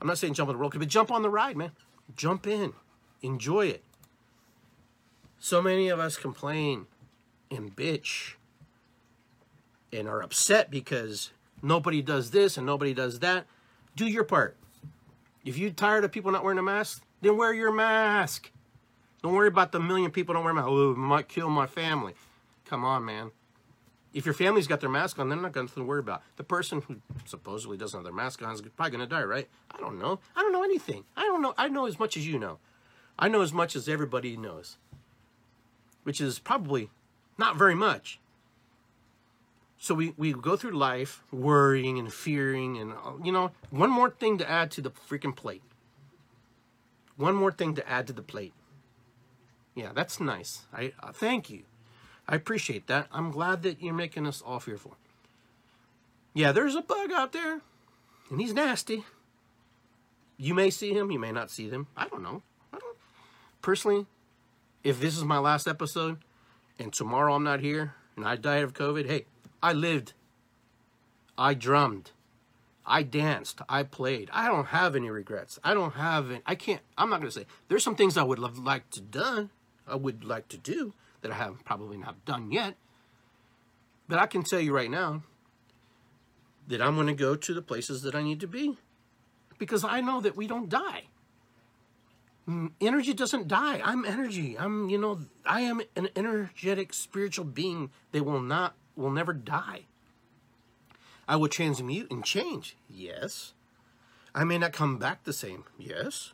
I'm 0.00 0.06
not 0.06 0.18
saying 0.18 0.34
jump 0.34 0.48
on 0.48 0.54
the 0.54 0.58
roller 0.58 0.70
coaster, 0.70 0.80
but 0.80 0.88
jump 0.88 1.10
on 1.10 1.22
the 1.22 1.30
ride, 1.30 1.56
man. 1.56 1.72
Jump 2.14 2.46
in. 2.46 2.74
Enjoy 3.22 3.66
it. 3.66 3.82
So 5.38 5.62
many 5.62 5.88
of 5.88 6.00
us 6.00 6.16
complain 6.16 6.86
and 7.50 7.74
bitch 7.74 8.34
and 9.92 10.08
are 10.08 10.22
upset 10.22 10.70
because 10.70 11.30
nobody 11.62 12.02
does 12.02 12.30
this 12.30 12.56
and 12.56 12.66
nobody 12.66 12.92
does 12.92 13.20
that. 13.20 13.46
Do 13.96 14.06
your 14.06 14.24
part. 14.24 14.56
If 15.44 15.56
you're 15.56 15.70
tired 15.70 16.04
of 16.04 16.12
people 16.12 16.32
not 16.32 16.44
wearing 16.44 16.58
a 16.58 16.62
mask, 16.62 17.02
then 17.22 17.36
wear 17.36 17.54
your 17.54 17.72
mask. 17.72 18.50
Don't 19.22 19.32
worry 19.32 19.48
about 19.48 19.72
the 19.72 19.80
million 19.80 20.10
people 20.10 20.34
don't 20.34 20.44
wear 20.44 20.52
mask. 20.54 20.68
Oh, 20.68 20.92
it 20.92 20.96
might 20.96 21.28
kill 21.28 21.48
my 21.48 21.66
family. 21.66 22.14
Come 22.64 22.84
on, 22.84 23.04
man. 23.04 23.30
If 24.12 24.24
your 24.24 24.34
family's 24.34 24.66
got 24.66 24.80
their 24.80 24.90
mask 24.90 25.18
on, 25.18 25.28
they're 25.28 25.38
not 25.38 25.52
going 25.52 25.68
to 25.68 25.84
worry 25.84 26.00
about. 26.00 26.22
The 26.36 26.44
person 26.44 26.82
who 26.82 26.96
supposedly 27.26 27.76
doesn't 27.76 27.96
have 27.96 28.04
their 28.04 28.12
mask 28.12 28.42
on 28.42 28.52
is 28.52 28.60
probably 28.60 28.96
going 28.96 29.08
to 29.08 29.14
die, 29.14 29.22
right? 29.22 29.48
I 29.70 29.78
don't 29.78 29.98
know. 29.98 30.18
I 30.34 30.40
don't 30.40 30.52
know 30.52 30.64
anything. 30.64 31.04
I 31.16 31.22
don't 31.22 31.42
know. 31.42 31.54
I 31.56 31.68
know 31.68 31.86
as 31.86 31.98
much 31.98 32.16
as 32.16 32.26
you 32.26 32.38
know. 32.38 32.58
I 33.18 33.28
know 33.28 33.42
as 33.42 33.52
much 33.52 33.74
as 33.74 33.88
everybody 33.88 34.36
knows, 34.36 34.76
which 36.08 36.22
is 36.22 36.38
probably 36.38 36.88
not 37.36 37.58
very 37.58 37.74
much. 37.74 38.18
So 39.76 39.94
we, 39.94 40.14
we 40.16 40.32
go 40.32 40.56
through 40.56 40.70
life 40.70 41.22
worrying 41.30 41.98
and 41.98 42.10
fearing, 42.10 42.78
and 42.78 42.94
you 43.22 43.30
know, 43.30 43.50
one 43.68 43.90
more 43.90 44.08
thing 44.08 44.38
to 44.38 44.50
add 44.50 44.70
to 44.70 44.80
the 44.80 44.90
freaking 44.90 45.36
plate. 45.36 45.60
One 47.18 47.34
more 47.34 47.52
thing 47.52 47.74
to 47.74 47.86
add 47.86 48.06
to 48.06 48.14
the 48.14 48.22
plate. 48.22 48.54
Yeah, 49.74 49.92
that's 49.94 50.18
nice. 50.18 50.62
I 50.72 50.94
uh, 51.02 51.12
thank 51.12 51.50
you. 51.50 51.64
I 52.26 52.36
appreciate 52.36 52.86
that. 52.86 53.08
I'm 53.12 53.30
glad 53.30 53.62
that 53.64 53.82
you're 53.82 53.92
making 53.92 54.26
us 54.26 54.40
all 54.40 54.60
fearful. 54.60 54.96
Yeah, 56.32 56.52
there's 56.52 56.74
a 56.74 56.80
bug 56.80 57.12
out 57.12 57.32
there, 57.32 57.60
and 58.30 58.40
he's 58.40 58.54
nasty. 58.54 59.04
You 60.38 60.54
may 60.54 60.70
see 60.70 60.94
him, 60.94 61.10
you 61.10 61.18
may 61.18 61.32
not 61.32 61.50
see 61.50 61.68
them. 61.68 61.88
I 61.94 62.08
don't 62.08 62.22
know. 62.22 62.40
I 62.72 62.78
don't. 62.78 62.96
Personally, 63.60 64.06
if 64.88 65.00
this 65.00 65.16
is 65.16 65.24
my 65.24 65.38
last 65.38 65.68
episode, 65.68 66.18
and 66.78 66.92
tomorrow 66.92 67.34
I'm 67.34 67.44
not 67.44 67.60
here, 67.60 67.94
and 68.16 68.26
I 68.26 68.36
died 68.36 68.62
of 68.62 68.72
COVID, 68.72 69.06
hey, 69.06 69.26
I 69.62 69.72
lived. 69.72 70.14
I 71.36 71.54
drummed. 71.54 72.12
I 72.86 73.02
danced. 73.02 73.60
I 73.68 73.82
played. 73.82 74.30
I 74.32 74.48
don't 74.48 74.68
have 74.68 74.96
any 74.96 75.10
regrets. 75.10 75.58
I 75.62 75.74
don't 75.74 75.94
have 75.94 76.30
any, 76.30 76.40
I 76.46 76.54
can't, 76.54 76.80
I'm 76.96 77.10
not 77.10 77.20
going 77.20 77.30
to 77.30 77.38
say, 77.38 77.46
there's 77.68 77.84
some 77.84 77.96
things 77.96 78.16
I 78.16 78.22
would 78.22 78.38
have 78.38 78.58
liked 78.58 78.94
to 78.94 79.00
done, 79.00 79.50
I 79.86 79.96
would 79.96 80.24
like 80.24 80.48
to 80.48 80.58
do 80.58 80.94
that 81.20 81.32
I 81.32 81.34
have 81.34 81.64
probably 81.64 81.98
not 81.98 82.24
done 82.24 82.50
yet. 82.50 82.74
But 84.08 84.18
I 84.18 84.26
can 84.26 84.42
tell 84.42 84.60
you 84.60 84.74
right 84.74 84.90
now 84.90 85.22
that 86.66 86.80
I'm 86.80 86.94
going 86.94 87.08
to 87.08 87.14
go 87.14 87.36
to 87.36 87.54
the 87.54 87.62
places 87.62 88.02
that 88.02 88.14
I 88.14 88.22
need 88.22 88.40
to 88.40 88.46
be 88.46 88.78
because 89.58 89.84
I 89.84 90.00
know 90.00 90.20
that 90.20 90.36
we 90.36 90.46
don't 90.46 90.68
die. 90.68 91.04
Energy 92.80 93.12
doesn't 93.12 93.48
die. 93.48 93.80
I'm 93.84 94.04
energy. 94.04 94.58
I'm, 94.58 94.88
you 94.88 94.98
know, 94.98 95.20
I 95.44 95.60
am 95.62 95.82
an 95.96 96.08
energetic 96.16 96.94
spiritual 96.94 97.44
being 97.44 97.90
that 98.12 98.24
will 98.24 98.40
not, 98.40 98.74
will 98.96 99.10
never 99.10 99.32
die. 99.32 99.82
I 101.26 101.36
will 101.36 101.48
transmute 101.48 102.10
and 102.10 102.24
change. 102.24 102.76
Yes. 102.88 103.52
I 104.34 104.44
may 104.44 104.56
not 104.56 104.72
come 104.72 104.98
back 104.98 105.24
the 105.24 105.32
same. 105.32 105.64
Yes. 105.78 106.32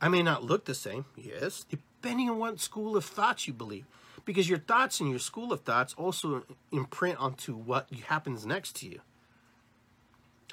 I 0.00 0.08
may 0.08 0.22
not 0.22 0.42
look 0.42 0.64
the 0.64 0.74
same. 0.74 1.04
Yes 1.16 1.64
depending 2.04 2.28
on 2.28 2.38
what 2.38 2.60
school 2.60 2.98
of 2.98 3.04
thoughts 3.06 3.46
you 3.48 3.54
believe. 3.54 3.86
Because 4.26 4.46
your 4.46 4.58
thoughts 4.58 5.00
and 5.00 5.08
your 5.08 5.18
school 5.18 5.54
of 5.54 5.62
thoughts 5.62 5.94
also 5.96 6.44
imprint 6.70 7.18
onto 7.18 7.54
what 7.54 7.88
happens 8.08 8.44
next 8.44 8.76
to 8.76 8.86
you. 8.86 9.00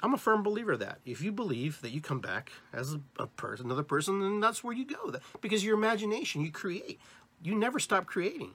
I'm 0.02 0.14
a 0.14 0.18
firm 0.18 0.42
believer 0.42 0.76
that. 0.76 0.98
If 1.06 1.22
you 1.22 1.30
believe 1.30 1.80
that 1.82 1.90
you 1.92 2.00
come 2.00 2.20
back 2.20 2.50
as 2.72 2.96
a 3.18 3.26
person, 3.26 3.66
another 3.66 3.84
person, 3.84 4.20
then 4.20 4.40
that's 4.40 4.64
where 4.64 4.74
you 4.74 4.84
go. 4.84 5.10
That, 5.10 5.22
Because 5.40 5.64
your 5.64 5.76
imagination, 5.76 6.42
you 6.42 6.50
create. 6.50 6.98
You 7.42 7.54
never 7.54 7.78
stop 7.78 8.06
creating. 8.06 8.54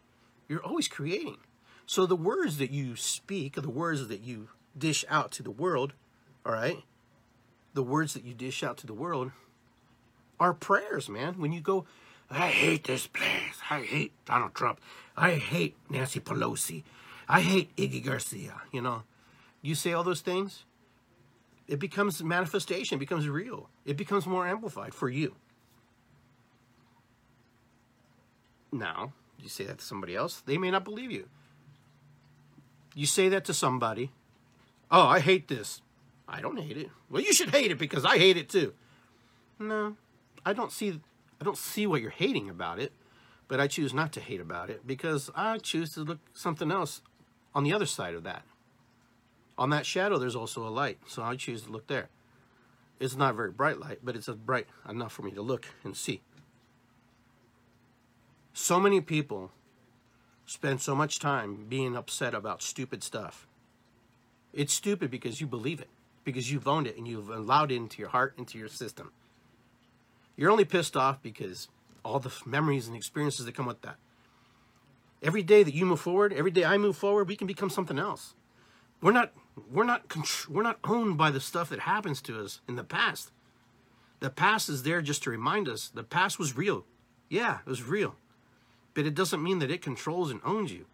You're 0.50 0.64
always 0.64 0.88
creating. 0.88 1.38
So 1.86 2.06
the 2.06 2.18
words 2.18 2.58
that 2.58 2.72
you 2.72 2.98
speak, 2.98 3.56
the 3.56 3.70
words 3.70 4.10
that 4.10 4.22
you 4.22 4.50
dish 4.78 5.06
out 5.10 5.32
to 5.34 5.44
the 5.44 5.52
world, 5.52 5.94
all 6.46 6.52
right, 6.52 6.84
the 7.74 7.84
words 7.84 8.14
that 8.14 8.26
you 8.26 8.34
dish 8.34 8.62
out 8.62 8.78
to 8.78 8.88
the 8.88 8.94
world 8.94 9.32
are 10.40 10.54
prayers, 10.54 11.08
man. 11.08 11.36
When 11.36 11.54
you 11.54 11.62
go, 11.62 11.86
I 12.30 12.48
hate 12.48 12.84
this 12.84 13.08
place. 13.08 13.62
I 13.70 13.82
hate 13.82 14.12
Donald 14.26 14.54
Trump. 14.54 14.82
I 15.16 15.32
hate 15.36 15.76
Nancy 15.90 16.20
Pelosi. 16.20 16.84
I 17.28 17.42
hate 17.42 17.76
Iggy 17.76 18.04
Garcia. 18.04 18.62
You 18.72 18.82
know, 18.82 19.04
you 19.62 19.76
say 19.76 19.94
all 19.94 20.04
those 20.04 20.22
things, 20.22 20.66
it 21.68 21.80
becomes 21.80 22.24
manifestation, 22.24 22.98
it 22.98 23.00
becomes 23.00 23.28
real, 23.28 23.70
it 23.86 23.98
becomes 23.98 24.26
more 24.26 24.48
amplified 24.48 24.94
for 24.94 25.10
you. 25.10 25.36
Now, 28.72 29.14
you 29.40 29.50
say 29.50 29.66
that 29.66 29.80
to 29.80 29.86
somebody 29.86 30.16
else, 30.16 30.42
they 30.46 30.58
may 30.58 30.72
not 30.72 30.84
believe 30.84 31.12
you. 31.12 31.28
You 32.96 33.06
say 33.06 33.30
that 33.30 33.46
to 33.46 33.54
somebody, 33.54 34.12
oh, 34.92 35.08
I 35.08 35.20
hate 35.20 35.48
this. 35.48 35.82
I 36.28 36.42
don't 36.42 36.58
hate 36.58 36.78
it. 36.78 36.90
Well, 37.10 37.22
you 37.22 37.32
should 37.32 37.52
hate 37.52 37.72
it 37.72 37.78
because 37.78 38.04
I 38.04 38.18
hate 38.18 38.38
it 38.38 38.50
too. 38.50 38.74
No, 39.60 39.96
I 40.46 40.54
don't 40.54 40.72
see 40.72 41.00
I 41.40 41.44
don't 41.44 41.58
see 41.58 41.88
what 41.88 42.02
you're 42.02 42.12
hating 42.12 42.50
about 42.50 42.80
it, 42.80 42.92
But 43.48 43.60
I 43.60 43.68
choose 43.68 43.94
not 43.94 44.12
to 44.14 44.20
hate 44.20 44.42
about 44.42 44.70
it 44.70 44.86
because 44.86 45.30
I 45.36 45.58
choose 45.60 45.94
to 45.94 46.02
look 46.02 46.20
something 46.34 46.72
else 46.72 47.02
on 47.56 47.64
the 47.64 47.74
other 47.74 47.86
side 47.86 48.14
of 48.14 48.24
that. 48.24 48.44
On 49.58 49.70
that 49.72 49.86
shadow, 49.86 50.18
there's 50.18 50.36
also 50.36 50.68
a 50.68 50.70
light, 50.70 51.00
so 51.08 51.24
I 51.24 51.36
choose 51.36 51.64
to 51.64 51.72
look 51.72 51.88
there. 51.88 52.10
It's 53.00 53.16
not 53.16 53.36
very 53.36 53.52
bright 53.52 53.80
light, 53.80 54.00
but 54.04 54.16
it's 54.16 54.28
a 54.28 54.34
bright 54.34 54.68
enough 54.88 55.14
for 55.14 55.24
me 55.24 55.32
to 55.32 55.42
look 55.42 55.68
and 55.84 55.96
see. 55.96 56.22
So 58.54 58.80
many 58.80 59.02
people 59.02 59.52
spend 60.46 60.82
so 60.82 60.96
much 60.96 61.20
time 61.20 61.66
being 61.68 61.96
upset 61.96 62.34
about 62.34 62.62
stupid 62.62 63.04
stuff. 63.04 63.48
It's 64.54 64.74
stupid 64.74 65.12
because 65.12 65.42
you 65.42 65.48
believe 65.48 65.80
it, 65.80 65.90
because 66.24 66.52
you've 66.52 66.68
owned 66.68 66.88
it 66.88 66.98
and 66.98 67.08
you've 67.08 67.30
allowed 67.30 67.72
it 67.72 67.76
into 67.76 68.00
your 68.00 68.10
heart, 68.10 68.34
into 68.38 68.58
your 68.58 68.68
system. 68.70 69.12
You're 70.36 70.52
only 70.52 70.66
pissed 70.66 70.96
off 70.96 71.22
because 71.22 71.68
all 72.04 72.20
the 72.20 72.32
memories 72.46 72.88
and 72.88 72.96
experiences 72.96 73.46
that 73.46 73.56
come 73.56 73.66
with 73.66 73.82
that. 73.82 73.98
Every 75.22 75.44
day 75.44 75.64
that 75.64 75.74
you 75.74 75.86
move 75.86 76.00
forward, 76.00 76.32
every 76.32 76.52
day 76.52 76.64
I 76.64 76.78
move 76.78 76.96
forward, 76.96 77.28
we 77.28 77.36
can 77.36 77.48
become 77.48 77.70
something 77.70 78.00
else. 78.00 78.34
We're 79.02 79.12
not 79.12 79.34
we're 79.72 79.84
not 79.84 80.04
we're 80.50 80.64
not 80.64 80.80
owned 80.84 81.18
by 81.18 81.32
the 81.32 81.40
stuff 81.40 81.70
that 81.70 81.82
happens 81.82 82.22
to 82.24 82.42
us 82.42 82.62
in 82.68 82.76
the 82.76 82.84
past. 82.84 83.32
The 84.20 84.30
past 84.30 84.70
is 84.70 84.84
there 84.84 85.02
just 85.02 85.24
to 85.24 85.30
remind 85.30 85.68
us 85.68 85.90
the 85.90 86.04
past 86.04 86.40
was 86.40 86.58
real. 86.58 86.86
Yeah, 87.30 87.60
it 87.66 87.70
was 87.70 87.84
real. 87.84 88.16
But 88.94 89.06
it 89.06 89.16
doesn't 89.16 89.44
mean 89.44 89.60
that 89.60 89.72
it 89.72 89.82
controls 89.82 90.32
and 90.32 90.42
owns 90.44 90.72
you. 90.72 90.86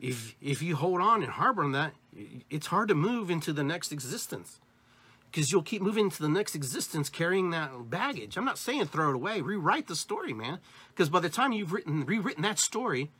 If 0.00 0.36
if 0.40 0.62
you 0.62 0.76
hold 0.76 1.00
on 1.00 1.22
and 1.22 1.32
harbor 1.32 1.64
on 1.64 1.72
that, 1.72 1.94
it's 2.50 2.68
hard 2.68 2.88
to 2.88 2.94
move 2.94 3.30
into 3.30 3.52
the 3.52 3.64
next 3.64 3.92
existence 3.92 4.60
because 5.30 5.52
you'll 5.52 5.62
keep 5.62 5.82
moving 5.82 6.10
to 6.10 6.22
the 6.22 6.28
next 6.28 6.54
existence 6.54 7.08
carrying 7.08 7.50
that 7.50 7.90
baggage. 7.90 8.36
I'm 8.36 8.44
not 8.44 8.58
saying 8.58 8.86
throw 8.86 9.10
it 9.10 9.14
away, 9.14 9.40
rewrite 9.40 9.86
the 9.86 9.96
story, 9.96 10.32
man. 10.32 10.58
Because 10.90 11.10
by 11.10 11.20
the 11.20 11.28
time 11.28 11.52
you've 11.52 11.72
written 11.72 12.04
rewritten 12.06 12.42
that 12.42 12.58
story, 12.58 13.10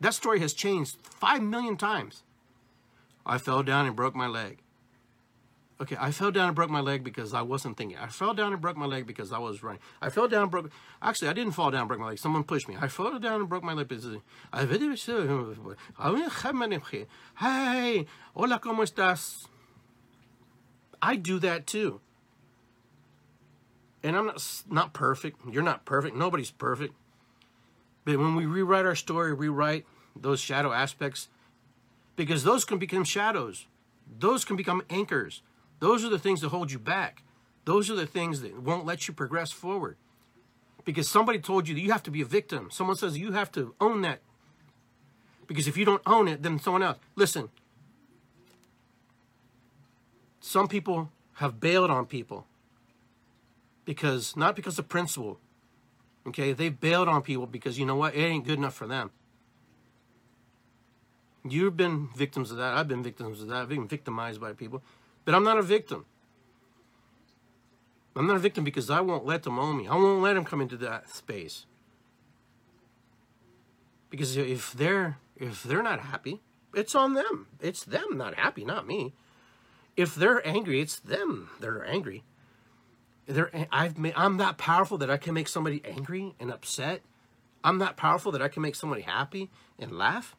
that 0.00 0.14
story 0.14 0.40
has 0.40 0.52
changed 0.52 0.96
five 1.02 1.42
million 1.42 1.76
times. 1.76 2.22
I 3.26 3.38
fell 3.38 3.62
down 3.62 3.86
and 3.86 3.96
broke 3.96 4.14
my 4.14 4.26
leg. 4.26 4.60
Okay, 5.80 5.96
I 5.98 6.12
fell 6.12 6.30
down 6.30 6.46
and 6.48 6.54
broke 6.54 6.70
my 6.70 6.80
leg 6.80 7.02
because 7.02 7.34
I 7.34 7.42
wasn't 7.42 7.76
thinking. 7.76 7.98
I 7.98 8.06
fell 8.06 8.32
down 8.32 8.52
and 8.52 8.62
broke 8.62 8.76
my 8.76 8.86
leg 8.86 9.06
because 9.06 9.32
I 9.32 9.38
was 9.38 9.62
running. 9.62 9.80
I 10.00 10.08
fell 10.08 10.28
down 10.28 10.42
and 10.42 10.50
broke. 10.50 10.70
Actually, 11.02 11.28
I 11.28 11.32
didn't 11.32 11.52
fall 11.52 11.72
down 11.72 11.80
and 11.80 11.88
broke 11.88 12.00
my 12.00 12.06
leg. 12.06 12.18
Someone 12.18 12.44
pushed 12.44 12.68
me. 12.68 12.76
I 12.80 12.86
fell 12.86 13.18
down 13.18 13.40
and 13.40 13.48
broke 13.48 13.64
my 13.64 13.72
leg. 13.72 13.88
Hey, 17.38 18.06
hola, 18.34 18.60
cómo 18.60 18.84
estás? 18.84 19.46
I 21.02 21.16
do 21.16 21.40
that 21.40 21.66
too. 21.66 22.00
And 24.04 24.16
I'm 24.16 24.26
not 24.26 24.62
not 24.70 24.92
perfect. 24.92 25.40
You're 25.50 25.62
not 25.62 25.84
perfect. 25.84 26.14
Nobody's 26.14 26.52
perfect. 26.52 26.94
But 28.04 28.18
when 28.18 28.36
we 28.36 28.46
rewrite 28.46 28.86
our 28.86 28.94
story, 28.94 29.34
rewrite 29.34 29.86
those 30.14 30.38
shadow 30.40 30.72
aspects, 30.72 31.28
because 32.16 32.44
those 32.44 32.64
can 32.64 32.78
become 32.78 33.04
shadows. 33.04 33.66
Those 34.18 34.44
can 34.44 34.56
become 34.56 34.82
anchors. 34.90 35.42
Those 35.80 36.04
are 36.04 36.08
the 36.08 36.18
things 36.18 36.40
that 36.40 36.48
hold 36.48 36.70
you 36.72 36.78
back. 36.78 37.22
Those 37.64 37.90
are 37.90 37.94
the 37.94 38.06
things 38.06 38.42
that 38.42 38.60
won't 38.60 38.86
let 38.86 39.08
you 39.08 39.14
progress 39.14 39.50
forward. 39.50 39.96
Because 40.84 41.08
somebody 41.08 41.38
told 41.38 41.66
you 41.66 41.74
that 41.74 41.80
you 41.80 41.92
have 41.92 42.02
to 42.04 42.10
be 42.10 42.20
a 42.20 42.26
victim. 42.26 42.68
Someone 42.70 42.96
says 42.96 43.16
you 43.16 43.32
have 43.32 43.50
to 43.52 43.74
own 43.80 44.02
that. 44.02 44.20
Because 45.46 45.66
if 45.66 45.76
you 45.76 45.84
don't 45.84 46.02
own 46.06 46.28
it, 46.28 46.42
then 46.42 46.58
someone 46.58 46.82
else. 46.82 46.98
Listen, 47.16 47.48
some 50.40 50.68
people 50.68 51.10
have 51.34 51.58
bailed 51.58 51.90
on 51.90 52.06
people 52.06 52.46
because 53.84 54.36
not 54.36 54.56
because 54.56 54.78
of 54.78 54.88
principle. 54.88 55.38
Okay, 56.26 56.52
they've 56.52 56.78
bailed 56.78 57.08
on 57.08 57.22
people 57.22 57.46
because 57.46 57.78
you 57.78 57.84
know 57.84 57.96
what? 57.96 58.14
It 58.14 58.22
ain't 58.22 58.46
good 58.46 58.58
enough 58.58 58.74
for 58.74 58.86
them. 58.86 59.10
You've 61.46 61.76
been 61.76 62.08
victims 62.16 62.50
of 62.50 62.56
that. 62.56 62.74
I've 62.74 62.88
been 62.88 63.02
victims 63.02 63.42
of 63.42 63.48
that. 63.48 63.56
I've 63.56 63.68
been 63.68 63.88
victimized 63.88 64.40
by 64.40 64.52
people. 64.52 64.82
But 65.24 65.34
I'm 65.34 65.44
not 65.44 65.58
a 65.58 65.62
victim. 65.62 66.06
I'm 68.16 68.26
not 68.26 68.36
a 68.36 68.40
victim 68.40 68.64
because 68.64 68.90
I 68.90 69.00
won't 69.00 69.26
let 69.26 69.42
them 69.42 69.58
own 69.58 69.78
me. 69.78 69.88
I 69.88 69.94
won't 69.94 70.22
let 70.22 70.34
them 70.34 70.44
come 70.44 70.60
into 70.60 70.76
that 70.78 71.10
space. 71.10 71.66
Because 74.10 74.36
if 74.36 74.72
they're 74.72 75.18
if 75.36 75.64
they're 75.64 75.82
not 75.82 76.00
happy, 76.00 76.40
it's 76.72 76.94
on 76.94 77.14
them. 77.14 77.48
It's 77.60 77.84
them 77.84 78.16
not 78.16 78.36
happy, 78.36 78.64
not 78.64 78.86
me 78.86 79.12
if 79.96 80.14
they're 80.14 80.46
angry, 80.46 80.80
it's 80.80 80.98
them 80.98 81.50
that 81.60 81.68
are 81.68 81.84
angry. 81.84 82.24
They're, 83.26 83.50
I've 83.70 83.98
made, 83.98 84.14
I'm 84.16 84.36
that 84.38 84.58
powerful 84.58 84.98
that 84.98 85.10
I 85.10 85.16
can 85.16 85.34
make 85.34 85.48
somebody 85.48 85.80
angry 85.84 86.34
and 86.38 86.50
upset. 86.50 87.02
I'm 87.62 87.78
that 87.78 87.96
powerful 87.96 88.32
that 88.32 88.42
I 88.42 88.48
can 88.48 88.62
make 88.62 88.74
somebody 88.74 89.02
happy 89.02 89.50
and 89.78 89.92
laugh. 89.92 90.36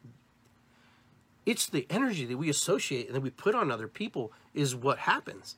It's 1.45 1.67
the 1.67 1.85
energy 1.89 2.25
that 2.25 2.37
we 2.37 2.49
associate 2.49 3.07
and 3.07 3.15
that 3.15 3.21
we 3.21 3.29
put 3.29 3.55
on 3.55 3.71
other 3.71 3.87
people 3.87 4.31
is 4.53 4.75
what 4.75 4.99
happens. 4.99 5.57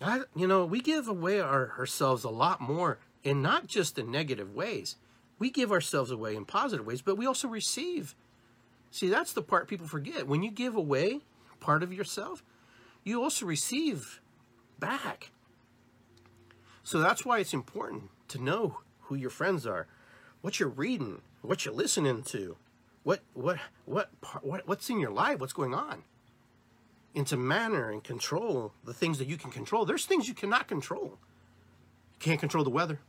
I, 0.00 0.22
you 0.34 0.46
know, 0.46 0.64
we 0.64 0.80
give 0.80 1.08
away 1.08 1.40
our, 1.40 1.72
ourselves 1.78 2.24
a 2.24 2.30
lot 2.30 2.60
more, 2.60 2.98
and 3.24 3.42
not 3.42 3.66
just 3.66 3.98
in 3.98 4.10
negative 4.10 4.54
ways. 4.54 4.96
We 5.38 5.50
give 5.50 5.72
ourselves 5.72 6.10
away 6.10 6.34
in 6.34 6.44
positive 6.44 6.84
ways, 6.84 7.02
but 7.02 7.16
we 7.16 7.26
also 7.26 7.48
receive. 7.48 8.14
See, 8.90 9.08
that's 9.08 9.32
the 9.32 9.42
part 9.42 9.68
people 9.68 9.86
forget. 9.86 10.26
When 10.26 10.42
you 10.42 10.50
give 10.50 10.74
away, 10.74 11.20
part 11.60 11.82
of 11.82 11.92
yourself, 11.92 12.42
you 13.04 13.22
also 13.22 13.46
receive 13.46 14.20
back. 14.78 15.30
So 16.82 16.98
that's 16.98 17.24
why 17.24 17.38
it's 17.38 17.54
important 17.54 18.10
to 18.28 18.42
know 18.42 18.80
who 19.02 19.14
your 19.14 19.30
friends 19.30 19.66
are, 19.66 19.86
what 20.40 20.58
you're 20.58 20.68
reading, 20.68 21.22
what 21.42 21.64
you're 21.64 21.74
listening 21.74 22.22
to, 22.24 22.56
what 23.04 23.20
what 23.34 23.58
what 23.84 24.10
what 24.42 24.66
what's 24.66 24.88
in 24.90 25.00
your 25.00 25.10
life, 25.10 25.38
what's 25.40 25.52
going 25.52 25.74
on. 25.74 26.04
And 27.14 27.26
to 27.26 27.36
manner 27.36 27.90
and 27.90 28.02
control 28.02 28.72
the 28.84 28.94
things 28.94 29.18
that 29.18 29.28
you 29.28 29.36
can 29.36 29.50
control. 29.50 29.84
There's 29.84 30.06
things 30.06 30.28
you 30.28 30.34
cannot 30.34 30.66
control. 30.66 31.18
You 32.14 32.20
can't 32.20 32.40
control 32.40 32.64
the 32.64 32.70
weather. 32.70 33.00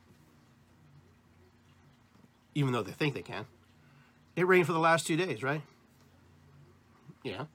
Even 2.53 2.73
though 2.73 2.83
they 2.83 2.91
think 2.91 3.13
they 3.13 3.21
can. 3.21 3.45
It 4.35 4.45
rained 4.45 4.65
for 4.65 4.73
the 4.73 4.79
last 4.79 5.07
two 5.07 5.15
days, 5.15 5.41
right? 5.41 5.61
Yeah. 7.23 7.45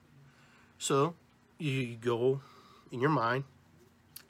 So 0.78 1.14
you 1.58 1.96
go 1.96 2.40
in 2.90 3.00
your 3.00 3.10
mind, 3.10 3.44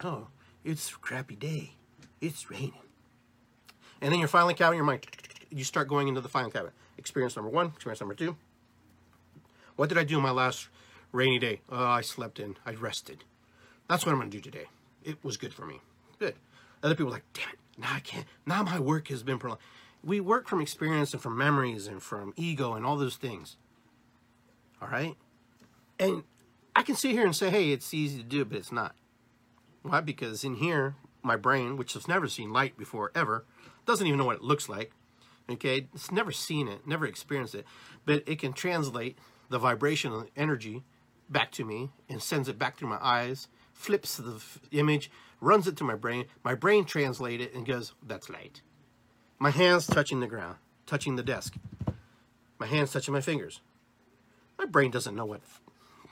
oh, 0.03 0.29
it's 0.65 0.91
a 0.91 0.95
crappy 0.95 1.37
day. 1.37 1.75
It's 2.21 2.51
raining. 2.51 2.73
And 4.01 4.13
then 4.13 4.19
you're 4.19 4.29
filing 4.29 4.57
cabinet 4.57 4.77
your 4.77 4.85
mind. 4.85 5.07
You 5.51 5.63
start 5.65 5.89
going 5.89 6.09
into 6.09 6.21
the 6.21 6.29
filing 6.29 6.51
cabinet. 6.51 6.75
Experience 7.09 7.37
number 7.37 7.51
one, 7.51 7.69
experience 7.69 8.01
number 8.01 8.15
two. 8.15 8.37
What 9.77 9.89
did 9.89 9.97
I 9.97 10.05
do 10.05 10.19
on 10.19 10.23
my 10.23 10.31
last 10.31 10.69
rainy 11.11 11.39
day? 11.39 11.63
Oh, 11.71 11.87
I 11.87 12.03
slept 12.03 12.39
in. 12.39 12.59
I 12.67 12.73
rested. 12.73 13.25
That's 13.89 14.05
what 14.05 14.13
I'm 14.13 14.21
to 14.21 14.29
do 14.29 14.43
today. 14.43 14.67
It 15.03 15.17
was 15.25 15.39
good 15.39 15.55
for 15.55 15.65
me. 15.65 15.81
Good. 16.19 16.35
Other 16.83 16.95
people 16.95 17.11
like, 17.11 17.25
damn 17.33 17.49
it, 17.49 17.59
now 17.79 17.95
I 17.95 18.01
can't. 18.01 18.27
Now 18.45 18.63
my 18.63 18.79
work 18.79 19.09
has 19.09 19.23
been 19.23 19.39
prolonged. 19.39 19.63
We 20.05 20.21
work 20.21 20.49
from 20.49 20.61
experience 20.61 21.15
and 21.15 21.23
from 21.23 21.39
memories 21.39 21.87
and 21.87 22.03
from 22.03 22.35
ego 22.37 22.75
and 22.75 22.85
all 22.85 22.99
those 22.99 23.17
things. 23.17 23.57
All 24.83 24.89
right? 24.89 25.17
And 25.99 26.25
I 26.77 26.83
can 26.83 26.95
sit 26.95 27.13
here 27.13 27.25
and 27.25 27.35
say, 27.35 27.49
hey, 27.49 27.71
it's 27.71 27.95
easy 27.95 28.19
to 28.19 28.23
do, 28.25 28.45
but 28.45 28.59
it's 28.59 28.71
not. 28.71 28.95
Why? 29.81 30.03
Because 30.03 30.45
in 30.45 30.57
here, 30.57 30.97
my 31.23 31.37
brain, 31.37 31.79
which 31.79 31.95
has 31.95 32.07
never 32.07 32.29
seen 32.29 32.53
light 32.53 32.77
before 32.77 33.13
ever, 33.15 33.47
doesn't 33.87 34.07
even 34.07 34.19
know 34.19 34.27
what 34.27 34.37
it 34.37 34.45
looks 34.45 34.69
like. 34.69 34.93
Okay, 35.51 35.89
it's 35.95 36.13
never 36.13 36.31
seen 36.31 36.69
it, 36.69 36.87
never 36.87 37.07
experienced 37.07 37.55
it, 37.55 37.67
but 38.05 38.23
it 38.27 38.39
can 38.39 38.53
translate 38.53 39.19
the 39.49 39.59
vibration 39.59 40.13
of 40.13 40.29
energy 40.37 40.85
back 41.29 41.51
to 41.53 41.65
me 41.65 41.91
and 42.09 42.23
sends 42.23 42.49
it 42.49 42.59
back 42.59 42.77
through 42.77 42.89
my 42.89 42.99
eyes, 43.01 43.49
flips 43.73 44.17
the 44.19 44.43
image, 44.73 45.11
runs 45.41 45.67
it 45.67 45.77
to 45.77 45.85
my 45.85 45.95
brain. 45.95 46.27
My 46.45 46.55
brain 46.55 46.85
translates 46.85 47.45
it 47.45 47.55
and 47.55 47.67
goes, 47.67 47.95
that's 48.07 48.29
light. 48.29 48.61
My 49.39 49.51
hands 49.51 49.87
touching 49.87 50.21
the 50.21 50.27
ground, 50.27 50.57
touching 50.87 51.17
the 51.17 51.23
desk. 51.23 51.55
My 52.59 52.67
hands 52.67 52.93
touching 52.93 53.15
my 53.15 53.21
fingers. 53.21 53.61
My 54.59 54.65
brain 54.65 54.91
doesn't 54.91 55.15
know 55.15 55.27
what 55.27 55.41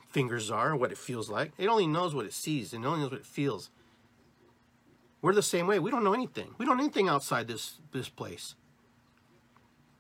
fingers 0.09 0.51
are, 0.51 0.71
or 0.71 0.77
what 0.77 0.93
it 0.93 0.99
feels 0.99 1.29
like. 1.29 1.53
It 1.59 1.67
only 1.67 1.87
knows 1.87 2.15
what 2.15 2.25
it 2.25 2.33
sees 2.33 2.73
and 2.73 2.87
only 2.87 3.01
knows 3.01 3.11
what 3.11 3.21
it 3.21 3.27
feels. 3.27 3.69
We're 5.21 5.35
the 5.35 5.43
same 5.43 5.67
way. 5.67 5.79
We 5.79 5.91
don't 5.91 6.05
know 6.05 6.15
anything. 6.15 6.55
We 6.57 6.65
don't 6.65 6.77
know 6.77 6.85
anything 6.85 7.09
outside 7.09 7.49
this 7.49 7.81
this 7.93 8.09
place. 8.09 8.55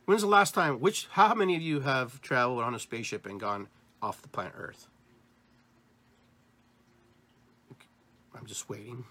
When's 0.06 0.22
the 0.22 0.28
last 0.28 0.54
time? 0.54 0.80
Which? 0.80 1.08
How 1.10 1.34
many 1.34 1.56
of 1.56 1.62
you 1.62 1.80
have 1.80 2.20
traveled 2.22 2.62
on 2.62 2.74
a 2.74 2.78
spaceship 2.78 3.26
and 3.26 3.38
gone 3.38 3.68
off 4.00 4.22
the 4.22 4.28
planet 4.28 4.54
Earth? 4.56 4.88
I'm 8.34 8.46
just 8.46 8.68
waiting 8.68 9.04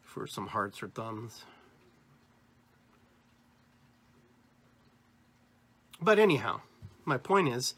for 0.00 0.26
some 0.26 0.48
hearts 0.48 0.82
or 0.82 0.88
thumbs. 0.88 1.44
But 6.00 6.18
anyhow, 6.18 6.60
my 7.04 7.16
point 7.16 7.48
is, 7.48 7.74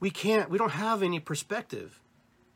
we 0.00 0.10
can't, 0.10 0.50
we 0.50 0.58
don't 0.58 0.72
have 0.72 1.02
any 1.02 1.18
perspective 1.18 2.00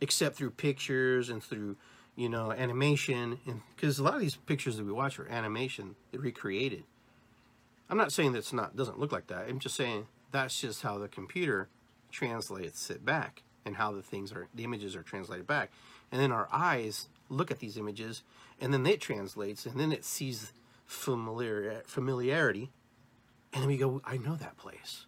except 0.00 0.36
through 0.36 0.50
pictures 0.50 1.28
and 1.28 1.42
through 1.42 1.76
you 2.16 2.28
know, 2.28 2.52
animation, 2.52 3.38
and 3.46 3.62
because 3.74 3.98
a 3.98 4.02
lot 4.02 4.14
of 4.14 4.20
these 4.20 4.36
pictures 4.36 4.76
that 4.76 4.86
we 4.86 4.92
watch 4.92 5.18
are 5.18 5.28
animation, 5.28 5.96
recreated. 6.12 6.84
I'm 7.88 7.96
not 7.96 8.12
saying 8.12 8.32
that's 8.32 8.52
not 8.52 8.76
doesn't 8.76 8.98
look 8.98 9.12
like 9.12 9.26
that. 9.28 9.48
I'm 9.48 9.58
just 9.58 9.74
saying 9.74 10.06
that's 10.30 10.60
just 10.60 10.82
how 10.82 10.98
the 10.98 11.08
computer 11.08 11.68
translates 12.10 12.90
it 12.90 13.04
back 13.04 13.42
and 13.64 13.76
how 13.76 13.92
the 13.92 14.02
things 14.02 14.32
are 14.32 14.48
the 14.54 14.64
images 14.64 14.96
are 14.96 15.02
translated 15.02 15.46
back. 15.46 15.70
And 16.10 16.20
then 16.20 16.32
our 16.32 16.48
eyes 16.52 17.08
look 17.28 17.50
at 17.50 17.58
these 17.58 17.76
images 17.76 18.22
and 18.60 18.72
then 18.72 18.86
it 18.86 19.00
translates 19.00 19.66
and 19.66 19.78
then 19.78 19.92
it 19.92 20.04
sees 20.04 20.52
familiar 20.86 21.82
familiarity 21.86 22.70
and 23.52 23.62
then 23.62 23.68
we 23.68 23.76
go, 23.76 24.00
I 24.04 24.16
know 24.16 24.36
that 24.36 24.56
place. 24.56 25.06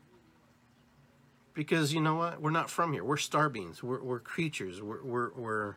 Because 1.55 1.95
you 1.95 2.01
know 2.01 2.17
what? 2.17 2.43
We're 2.43 2.51
not 2.51 2.69
from 2.69 2.93
here. 2.93 3.05
We're 3.05 3.17
star 3.17 3.49
beings. 3.49 3.83
We're, 3.83 4.03
we're 4.03 4.21
creatures. 4.21 4.83
We're, 4.83 5.03
we're, 5.03 5.33
we're, 5.35 5.77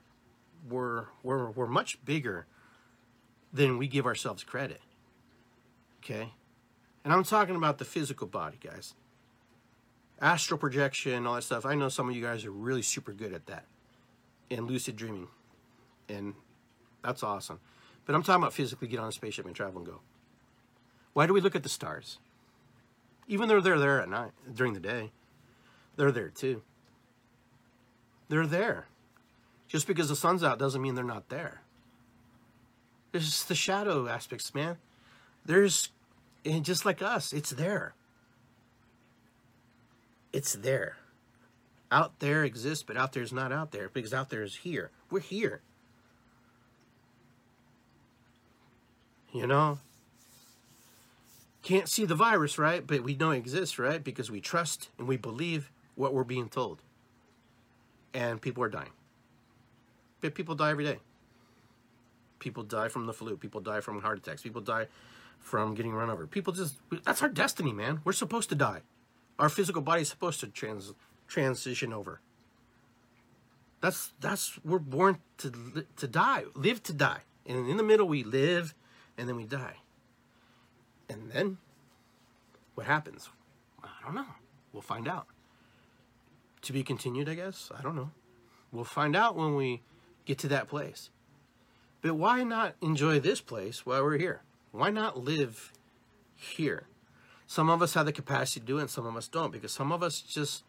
we're, 0.69 1.05
we're, 1.23 1.49
we're 1.51 1.67
much 1.67 2.03
bigger 2.05 2.45
than 3.53 3.77
we 3.77 3.87
give 3.87 4.05
ourselves 4.05 4.43
credit. 4.43 4.81
Okay? 6.03 6.33
And 7.03 7.13
I'm 7.13 7.23
talking 7.23 7.55
about 7.55 7.77
the 7.77 7.85
physical 7.85 8.27
body, 8.27 8.57
guys. 8.61 8.93
Astral 10.19 10.57
projection, 10.57 11.27
all 11.27 11.35
that 11.35 11.43
stuff. 11.43 11.65
I 11.65 11.75
know 11.75 11.89
some 11.89 12.09
of 12.09 12.15
you 12.15 12.21
guys 12.21 12.45
are 12.45 12.51
really 12.51 12.81
super 12.81 13.13
good 13.13 13.33
at 13.33 13.45
that. 13.47 13.65
And 14.49 14.67
lucid 14.67 14.95
dreaming. 14.95 15.27
And 16.09 16.33
that's 17.03 17.23
awesome. 17.23 17.59
But 18.05 18.15
I'm 18.15 18.23
talking 18.23 18.41
about 18.41 18.53
physically 18.53 18.87
get 18.87 18.99
on 18.99 19.09
a 19.09 19.11
spaceship 19.11 19.45
and 19.45 19.55
travel 19.55 19.79
and 19.79 19.85
go. 19.85 19.99
Why 21.13 21.27
do 21.27 21.33
we 21.33 21.41
look 21.41 21.55
at 21.55 21.63
the 21.63 21.69
stars? 21.69 22.19
Even 23.27 23.49
though 23.49 23.59
they're 23.59 23.79
there 23.79 24.01
at 24.01 24.09
night, 24.09 24.31
during 24.53 24.73
the 24.73 24.79
day, 24.79 25.11
they're 25.97 26.11
there 26.11 26.29
too. 26.29 26.61
They're 28.29 28.47
there. 28.47 28.87
Just 29.67 29.87
because 29.87 30.09
the 30.09 30.15
sun's 30.15 30.43
out 30.43 30.59
doesn't 30.59 30.81
mean 30.81 30.95
they're 30.95 31.03
not 31.03 31.29
there. 31.29 31.61
There's 33.11 33.43
the 33.45 33.55
shadow 33.55 34.07
aspects, 34.07 34.53
man. 34.53 34.77
There's, 35.45 35.89
and 36.45 36.63
just 36.63 36.85
like 36.85 37.01
us, 37.01 37.33
it's 37.33 37.51
there. 37.51 37.93
It's 40.33 40.53
there. 40.53 40.97
Out 41.91 42.19
there 42.19 42.43
exists, 42.43 42.83
but 42.83 42.97
out 42.97 43.13
there 43.13 43.23
is 43.23 43.31
not 43.33 43.51
out 43.51 43.71
there 43.71 43.89
because 43.89 44.13
out 44.13 44.29
there 44.29 44.43
is 44.43 44.57
here. 44.57 44.91
We're 45.09 45.21
here. 45.21 45.61
You 49.31 49.47
know? 49.47 49.79
Can't 51.63 51.89
see 51.89 52.05
the 52.05 52.15
virus, 52.15 52.57
right? 52.57 52.85
But 52.85 53.03
we 53.03 53.15
know 53.15 53.31
it 53.31 53.37
exists, 53.37 53.79
right? 53.79 54.03
Because 54.03 54.29
we 54.31 54.41
trust 54.41 54.89
and 54.97 55.07
we 55.07 55.17
believe 55.17 55.71
what 55.95 56.13
we're 56.13 56.23
being 56.23 56.49
told. 56.49 56.81
And 58.13 58.41
people 58.41 58.63
are 58.63 58.69
dying. 58.69 58.91
People 60.21 60.55
die 60.55 60.71
every 60.71 60.83
day. 60.83 60.99
People 62.39 62.63
die 62.63 62.87
from 62.87 63.05
the 63.05 63.13
flu. 63.13 63.37
People 63.37 63.61
die 63.61 63.79
from 63.79 64.01
heart 64.01 64.17
attacks. 64.17 64.41
People 64.41 64.61
die 64.61 64.87
from 65.39 65.73
getting 65.75 65.93
run 65.93 66.09
over. 66.09 66.27
People 66.27 66.53
just, 66.53 66.75
that's 67.03 67.21
our 67.21 67.29
destiny, 67.29 67.73
man. 67.73 68.01
We're 68.03 68.13
supposed 68.13 68.49
to 68.49 68.55
die. 68.55 68.81
Our 69.39 69.49
physical 69.49 69.81
body 69.81 70.01
is 70.01 70.09
supposed 70.09 70.39
to 70.41 70.47
trans, 70.47 70.93
transition 71.27 71.93
over. 71.93 72.19
That's, 73.81 74.13
that's, 74.19 74.59
we're 74.65 74.79
born 74.79 75.19
to, 75.37 75.85
to 75.97 76.07
die, 76.07 76.43
live 76.55 76.81
to 76.83 76.93
die. 76.93 77.21
And 77.45 77.69
in 77.69 77.77
the 77.77 77.83
middle, 77.83 78.07
we 78.07 78.23
live 78.23 78.73
and 79.17 79.29
then 79.29 79.35
we 79.35 79.45
die. 79.45 79.75
And 81.09 81.31
then 81.31 81.57
what 82.75 82.87
happens? 82.87 83.29
I 83.83 83.89
don't 84.03 84.15
know. 84.15 84.25
We'll 84.73 84.81
find 84.81 85.07
out. 85.07 85.27
To 86.63 86.73
be 86.73 86.83
continued, 86.83 87.29
I 87.29 87.35
guess. 87.35 87.71
I 87.77 87.81
don't 87.81 87.95
know. 87.95 88.11
We'll 88.71 88.83
find 88.83 89.15
out 89.15 89.35
when 89.35 89.55
we 89.55 89.81
get 90.27 90.37
to 90.39 90.47
that 90.49 90.67
place. 90.67 91.09
But 92.01 92.15
why 92.15 92.43
not 92.43 92.75
enjoy 92.81 93.19
this 93.19 93.41
place 93.41 93.85
while 93.85 94.03
we're 94.03 94.17
here? 94.17 94.41
Why 94.71 94.91
not 94.91 95.17
live 95.17 95.71
here? 96.35 96.83
Some 97.47 97.69
of 97.69 97.81
us 97.81 97.93
have 97.93 98.05
the 98.05 98.11
capacity 98.11 98.59
to 98.59 98.65
do 98.65 98.77
it, 98.77 98.81
and 98.81 98.89
some 98.89 99.05
of 99.05 99.15
us 99.15 99.27
don't, 99.27 99.51
because 99.51 99.71
some 99.71 99.91
of 99.91 100.03
us 100.03 100.21
just 100.21 100.63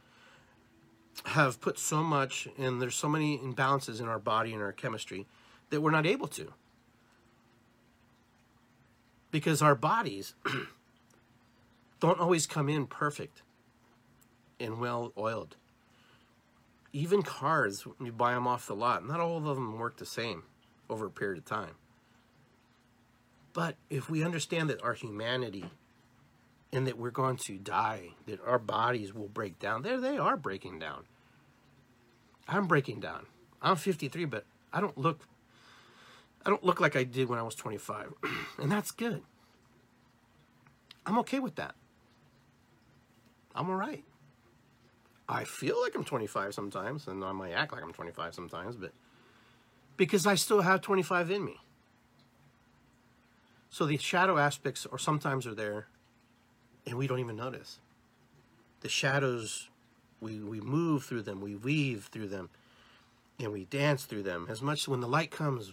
have 1.27 1.61
put 1.61 1.79
so 1.79 2.05
much, 2.05 2.49
and 2.57 2.81
there's 2.81 2.95
so 2.95 3.09
many 3.09 3.37
imbalances 3.37 4.01
in 4.01 4.07
our 4.07 4.21
body 4.21 4.55
and 4.55 4.63
our 4.63 4.73
chemistry 4.73 5.27
that 5.71 5.81
we're 5.81 5.91
not 5.91 6.07
able 6.07 6.29
to. 6.29 6.53
Because 9.33 9.61
our 9.61 9.75
bodies 9.75 10.35
don't 12.01 12.21
always 12.21 12.47
come 12.47 12.69
in 12.69 12.87
perfect 12.87 13.43
and 14.61 14.81
well 14.81 15.13
oiled. 15.19 15.57
Even 16.93 17.23
cars, 17.23 17.87
when 17.87 18.07
you 18.07 18.13
buy 18.13 18.35
them 18.35 18.47
off 18.47 18.67
the 18.67 18.75
lot, 18.75 19.07
not 19.07 19.21
all 19.21 19.37
of 19.37 19.45
them 19.45 19.79
work 19.79 19.97
the 19.97 20.07
same 20.07 20.45
over 20.89 21.07
a 21.07 21.11
period 21.11 21.39
of 21.39 21.45
time. 21.45 21.75
But 23.53 23.77
if 23.91 24.09
we 24.09 24.25
understand 24.25 24.71
that 24.71 24.83
our 24.83 24.95
humanity 24.95 25.67
and 26.73 26.87
that 26.87 26.99
we're 26.99 27.11
going 27.11 27.37
to 27.37 27.59
die, 27.59 28.11
that 28.27 28.41
our 28.47 28.59
bodies 28.59 29.13
will 29.13 29.29
break 29.29 29.59
down, 29.59 29.83
there 29.83 30.01
they 30.01 30.17
are 30.17 30.37
breaking 30.37 30.79
down. 30.79 31.05
I'm 32.47 32.67
breaking 32.67 33.01
down. 33.01 33.27
I'm 33.61 33.77
53, 33.77 34.25
but 34.27 34.45
I 34.73 34.81
don't 34.81 34.97
look 34.97 35.27
I 36.47 36.51
don't 36.51 36.65
look 36.65 36.81
like 36.81 36.97
I 36.97 37.05
did 37.05 37.29
when 37.29 37.39
I 37.39 37.43
was 37.43 37.55
25. 37.55 38.15
and 38.59 38.73
that's 38.73 38.91
good. 38.91 39.23
I'm 41.05 41.19
okay 41.19 41.41
with 41.41 41.57
that. 41.57 41.75
I'm 43.55 43.69
all 43.69 43.77
right. 43.77 44.05
I 45.29 45.45
feel 45.45 45.81
like 45.81 45.95
I'm 45.95 46.05
25 46.05 46.55
sometimes, 46.55 47.07
and 47.07 47.23
I 47.23 47.33
might 47.33 47.53
act 47.53 47.73
like 47.73 47.83
I'm 47.83 47.93
25 47.93 48.35
sometimes, 48.35 48.77
but 48.77 48.93
because 49.97 50.27
I 50.27 50.37
still 50.37 50.63
have 50.63 50.81
25 50.81 51.31
in 51.31 51.45
me. 51.45 51.61
So 53.69 53.85
the 53.85 53.99
shadow 53.99 54.39
aspects 54.39 54.87
are 54.91 54.99
sometimes 54.99 55.47
are 55.47 55.55
there, 55.55 55.87
and 56.87 56.97
we 56.97 57.07
don't 57.07 57.19
even 57.19 57.37
notice. 57.37 57.79
The 58.81 58.89
shadows, 58.89 59.69
we, 60.21 60.39
we 60.39 60.61
move 60.61 61.05
through 61.05 61.23
them, 61.23 61.41
we 61.43 61.57
weave 61.57 62.09
through 62.11 62.29
them, 62.29 62.49
and 63.39 63.53
we 63.53 63.67
dance 63.67 64.05
through 64.05 64.23
them. 64.23 64.47
As 64.49 64.63
much 64.63 64.89
when 64.89 65.01
the 65.01 65.09
light 65.09 65.31
comes, 65.31 65.73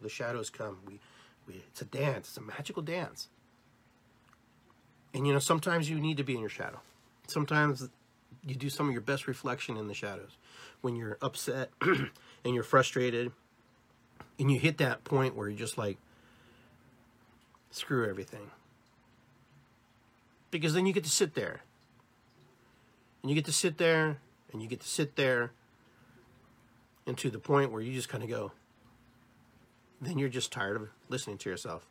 the 0.00 0.08
shadows 0.08 0.50
come. 0.50 0.78
We, 0.86 0.98
we, 1.46 1.62
it's 1.68 1.82
a 1.82 1.84
dance. 1.84 2.28
It's 2.28 2.36
a 2.36 2.42
magical 2.42 2.82
dance. 2.82 3.28
And 5.14 5.26
you 5.26 5.32
know, 5.32 5.38
sometimes 5.38 5.88
you 5.88 6.00
need 6.00 6.16
to 6.16 6.24
be 6.24 6.34
in 6.34 6.40
your 6.40 6.50
shadow. 6.50 6.80
Sometimes 7.26 7.88
you 8.46 8.54
do 8.54 8.70
some 8.70 8.86
of 8.86 8.92
your 8.92 9.02
best 9.02 9.26
reflection 9.26 9.76
in 9.76 9.88
the 9.88 9.94
shadows. 9.94 10.36
When 10.80 10.96
you're 10.96 11.18
upset 11.20 11.70
and 11.80 12.54
you're 12.54 12.62
frustrated, 12.62 13.32
and 14.38 14.50
you 14.50 14.58
hit 14.58 14.78
that 14.78 15.04
point 15.04 15.34
where 15.34 15.48
you're 15.48 15.58
just 15.58 15.76
like, 15.76 15.98
screw 17.70 18.08
everything. 18.08 18.50
Because 20.50 20.74
then 20.74 20.86
you 20.86 20.92
get 20.92 21.04
to 21.04 21.10
sit 21.10 21.34
there. 21.34 21.62
And 23.22 23.30
you 23.30 23.34
get 23.34 23.46
to 23.46 23.52
sit 23.52 23.78
there, 23.78 24.18
and 24.52 24.62
you 24.62 24.68
get 24.68 24.80
to 24.80 24.88
sit 24.88 25.16
there, 25.16 25.50
and 27.06 27.18
to 27.18 27.30
the 27.30 27.38
point 27.38 27.72
where 27.72 27.82
you 27.82 27.92
just 27.92 28.08
kind 28.08 28.22
of 28.22 28.30
go, 28.30 28.52
then 30.00 30.18
you're 30.18 30.28
just 30.28 30.52
tired 30.52 30.76
of 30.76 30.88
listening 31.08 31.38
to 31.38 31.50
yourself. 31.50 31.86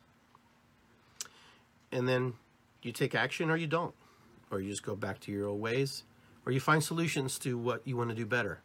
And 1.92 2.08
then 2.08 2.34
you 2.82 2.92
take 2.92 3.14
action 3.14 3.50
or 3.50 3.56
you 3.56 3.66
don't. 3.66 3.94
Or 4.50 4.60
you 4.60 4.70
just 4.70 4.82
go 4.82 4.96
back 4.96 5.20
to 5.20 5.32
your 5.32 5.48
old 5.48 5.60
ways. 5.60 6.04
Or 6.48 6.50
you 6.50 6.60
find 6.60 6.82
solutions 6.82 7.38
to 7.40 7.58
what 7.58 7.86
you 7.86 7.94
want 7.94 8.08
to 8.08 8.16
do 8.16 8.24
better. 8.24 8.60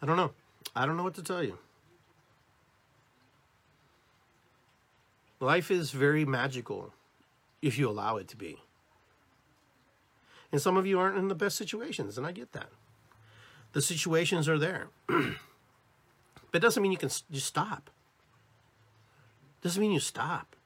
I 0.00 0.06
don't 0.06 0.16
know. 0.16 0.32
I 0.74 0.86
don't 0.86 0.96
know 0.96 1.02
what 1.02 1.14
to 1.16 1.22
tell 1.22 1.42
you. 1.42 1.58
Life 5.40 5.70
is 5.70 5.90
very 5.90 6.24
magical 6.24 6.94
if 7.60 7.78
you 7.78 7.86
allow 7.86 8.16
it 8.16 8.28
to 8.28 8.36
be. 8.36 8.56
And 10.50 10.62
some 10.62 10.78
of 10.78 10.86
you 10.86 10.98
aren't 10.98 11.18
in 11.18 11.28
the 11.28 11.34
best 11.34 11.58
situations, 11.58 12.16
and 12.16 12.26
I 12.26 12.32
get 12.32 12.52
that. 12.52 12.70
The 13.74 13.82
situations 13.82 14.48
are 14.48 14.58
there. 14.58 14.88
But 16.52 16.62
it 16.62 16.66
doesn't 16.68 16.82
mean 16.82 16.92
you 16.92 16.96
can 16.96 17.10
just 17.10 17.46
stop. 17.46 17.90
Doesn't 19.60 19.80
mean 19.80 19.92
you 19.92 20.00
stop. 20.00 20.56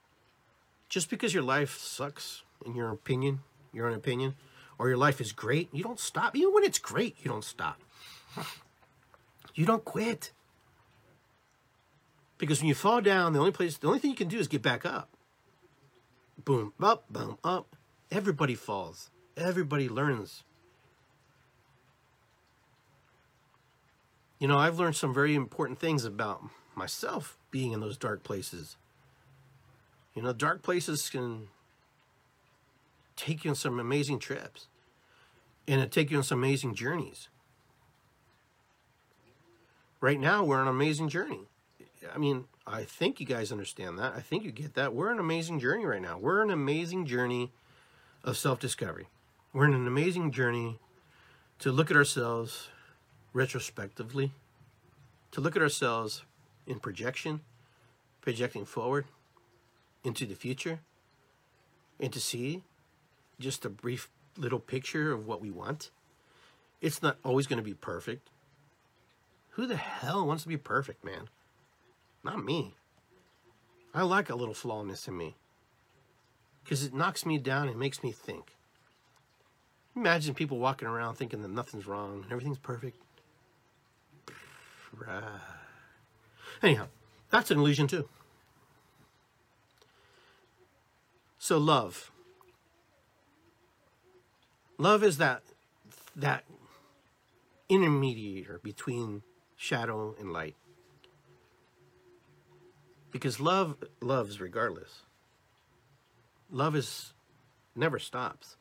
Just 0.88 1.10
because 1.10 1.34
your 1.34 1.42
life 1.42 1.78
sucks, 1.78 2.44
in 2.64 2.76
your 2.76 2.90
opinion, 2.90 3.40
your 3.72 3.88
own 3.88 3.94
opinion, 3.94 4.36
or 4.80 4.88
your 4.88 4.96
life 4.96 5.20
is 5.20 5.32
great, 5.32 5.68
you 5.72 5.82
don't 5.84 6.00
stop. 6.00 6.34
Even 6.34 6.54
when 6.54 6.64
it's 6.64 6.78
great, 6.78 7.14
you 7.22 7.30
don't 7.30 7.44
stop. 7.44 7.78
You 9.54 9.66
don't 9.66 9.84
quit. 9.84 10.32
Because 12.38 12.60
when 12.60 12.68
you 12.68 12.74
fall 12.74 13.02
down, 13.02 13.34
the 13.34 13.40
only 13.40 13.52
place, 13.52 13.76
the 13.76 13.88
only 13.88 13.98
thing 13.98 14.10
you 14.10 14.16
can 14.16 14.28
do 14.28 14.38
is 14.38 14.48
get 14.48 14.62
back 14.62 14.86
up. 14.86 15.10
Boom, 16.42 16.72
up, 16.82 17.04
boom, 17.10 17.36
up. 17.44 17.76
Everybody 18.10 18.54
falls. 18.54 19.10
Everybody 19.36 19.86
learns. 19.86 20.44
You 24.38 24.48
know, 24.48 24.56
I've 24.56 24.78
learned 24.78 24.96
some 24.96 25.12
very 25.12 25.34
important 25.34 25.78
things 25.78 26.06
about 26.06 26.42
myself 26.74 27.36
being 27.50 27.72
in 27.72 27.80
those 27.80 27.98
dark 27.98 28.22
places. 28.22 28.78
You 30.14 30.22
know, 30.22 30.32
dark 30.32 30.62
places 30.62 31.10
can 31.10 31.48
take 33.14 33.44
you 33.44 33.50
on 33.50 33.54
some 33.54 33.78
amazing 33.78 34.18
trips 34.18 34.68
and 35.68 35.80
it 35.80 35.92
take 35.92 36.10
you 36.10 36.16
on 36.16 36.22
some 36.22 36.38
amazing 36.38 36.74
journeys. 36.74 37.28
right 40.00 40.18
now 40.18 40.42
we're 40.44 40.56
on 40.56 40.62
an 40.66 40.74
amazing 40.74 41.08
journey. 41.08 41.40
I 42.12 42.18
mean, 42.18 42.46
I 42.66 42.84
think 42.84 43.20
you 43.20 43.26
guys 43.26 43.52
understand 43.52 43.98
that. 43.98 44.14
I 44.14 44.20
think 44.20 44.44
you 44.44 44.52
get 44.52 44.74
that. 44.74 44.94
We're 44.94 45.08
on 45.08 45.14
an 45.14 45.20
amazing 45.20 45.60
journey 45.60 45.84
right 45.84 46.00
now. 46.00 46.18
We're 46.18 46.40
on 46.40 46.48
an 46.48 46.54
amazing 46.54 47.06
journey 47.06 47.52
of 48.24 48.36
self 48.36 48.58
discovery. 48.58 49.08
We're 49.52 49.66
in 49.66 49.74
an 49.74 49.86
amazing 49.86 50.30
journey 50.32 50.78
to 51.58 51.72
look 51.72 51.90
at 51.90 51.96
ourselves 51.96 52.68
retrospectively, 53.32 54.32
to 55.32 55.40
look 55.40 55.56
at 55.56 55.62
ourselves 55.62 56.24
in 56.66 56.78
projection, 56.78 57.40
projecting 58.20 58.64
forward 58.64 59.06
into 60.04 60.24
the 60.24 60.34
future, 60.34 60.80
and 61.98 62.12
to 62.12 62.20
see 62.20 62.62
just 63.38 63.64
a 63.64 63.70
brief 63.70 64.08
little 64.40 64.58
picture 64.58 65.12
of 65.12 65.26
what 65.26 65.40
we 65.40 65.50
want. 65.50 65.90
It's 66.80 67.02
not 67.02 67.18
always 67.24 67.46
going 67.46 67.58
to 67.58 67.62
be 67.62 67.74
perfect. 67.74 68.30
Who 69.50 69.66
the 69.66 69.76
hell 69.76 70.26
wants 70.26 70.44
to 70.44 70.48
be 70.48 70.56
perfect, 70.56 71.04
man? 71.04 71.28
Not 72.24 72.44
me. 72.44 72.74
I 73.92 74.02
like 74.02 74.30
a 74.30 74.34
little 74.34 74.54
flawness 74.54 75.08
in 75.08 75.16
me 75.16 75.36
because 76.62 76.84
it 76.84 76.94
knocks 76.94 77.26
me 77.26 77.38
down 77.38 77.68
and 77.68 77.78
makes 77.78 78.02
me 78.02 78.12
think. 78.12 78.56
Imagine 79.96 80.34
people 80.34 80.58
walking 80.58 80.88
around 80.88 81.16
thinking 81.16 81.42
that 81.42 81.50
nothing's 81.50 81.86
wrong 81.86 82.22
and 82.22 82.32
everything's 82.32 82.58
perfect. 82.58 83.02
Right. 84.92 85.22
Anyhow, 86.64 86.88
that's 87.30 87.52
an 87.52 87.58
illusion 87.58 87.86
too. 87.86 88.08
So 91.38 91.58
love. 91.58 92.10
Love 94.80 95.04
is 95.04 95.18
that 95.18 95.42
that 96.16 96.44
intermediator 97.68 98.62
between 98.62 99.22
shadow 99.54 100.14
and 100.18 100.32
light. 100.32 100.56
Because 103.10 103.38
love 103.38 103.76
loves 104.00 104.40
regardless. 104.40 105.02
Love 106.50 106.74
is 106.74 107.12
never 107.76 107.98
stops. 107.98 108.56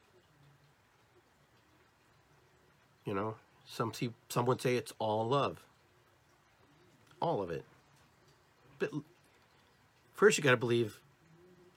You 3.05 3.13
know, 3.13 3.35
some 3.65 3.93
see, 3.93 4.09
some 4.27 4.45
would 4.45 4.59
say 4.59 4.75
it's 4.75 4.91
all 4.99 5.25
love. 5.25 5.63
All 7.21 7.41
of 7.41 7.49
it. 7.49 7.63
But 8.77 8.91
first 10.15 10.37
you 10.37 10.43
got 10.43 10.51
to 10.51 10.57
believe 10.57 10.99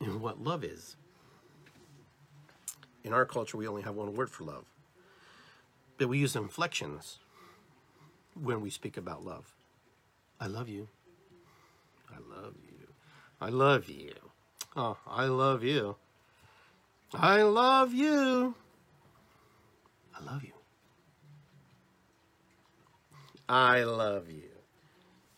in 0.01 0.20
what 0.20 0.43
love 0.43 0.64
is. 0.64 0.97
In 3.05 3.12
our 3.12 3.24
culture 3.24 3.57
we 3.57 3.66
only 3.66 3.82
have 3.82 3.94
one 3.94 4.14
word 4.14 4.30
for 4.30 4.44
love. 4.44 4.64
But 5.98 6.09
we 6.09 6.18
use 6.18 6.36
inflections 6.36 7.18
when 8.40 8.61
we 8.61 8.70
speak 8.70 8.96
about 8.96 9.24
love. 9.24 9.55
I 10.40 10.46
love 10.46 10.68
you. 10.68 10.88
I 12.11 12.18
love 12.18 12.55
you. 12.64 12.86
I 13.40 13.48
love 13.48 13.88
you. 13.88 14.12
Oh, 14.76 14.96
I 15.07 15.26
love 15.26 15.62
you. 15.62 15.96
I 17.14 17.42
love 17.42 17.92
you. 17.92 18.55
I 20.14 20.24
love 20.24 20.42
you. 20.42 20.53
I 23.48 23.82
love 23.82 24.30
you. 24.30 24.48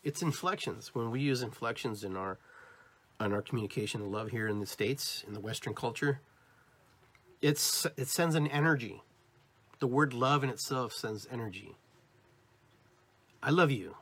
It's 0.05 0.23
inflections. 0.23 0.95
When 0.95 1.11
we 1.11 1.21
use 1.21 1.43
inflections 1.43 2.05
in 2.05 2.17
our 2.17 2.39
in 3.21 3.33
our 3.33 3.43
communication 3.43 4.03
of 4.03 4.09
love 4.09 4.31
here 4.31 4.47
in 4.47 4.61
the 4.61 4.67
states 4.67 5.25
in 5.27 5.35
the 5.35 5.41
Western 5.41 5.75
culture, 5.75 6.21
it's 7.45 7.87
it 7.99 8.09
sends 8.09 8.35
an 8.35 8.47
energy. 8.47 9.03
The 9.79 9.87
word 9.87 10.15
love 10.15 10.43
in 10.43 10.49
itself 10.49 10.95
sends 10.95 11.29
energy. 11.31 11.75
I 13.43 13.51
love 13.51 13.71
you. 13.71 13.97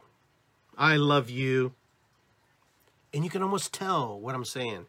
I 0.78 0.96
love 0.96 1.28
you. 1.28 1.72
And 3.12 3.24
you 3.24 3.30
can 3.30 3.42
almost 3.42 3.74
tell 3.74 4.18
what 4.18 4.36
I'm 4.36 4.44
saying. 4.44 4.86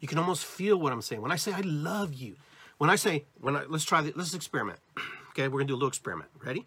You 0.00 0.08
can 0.08 0.18
almost 0.18 0.44
feel 0.44 0.76
what 0.76 0.92
I'm 0.92 1.00
saying. 1.00 1.22
When 1.22 1.30
I 1.30 1.36
say 1.36 1.52
I 1.52 1.60
love 1.60 2.12
you, 2.12 2.34
when 2.78 2.90
I 2.90 2.96
say, 2.96 3.24
when 3.40 3.54
I, 3.54 3.62
let's 3.68 3.84
try 3.84 4.02
this, 4.02 4.16
let's 4.16 4.34
experiment. 4.34 4.80
okay, 5.30 5.46
we're 5.46 5.60
gonna 5.60 5.68
do 5.68 5.74
a 5.74 5.76
little 5.76 5.88
experiment. 5.88 6.30
Ready? 6.44 6.66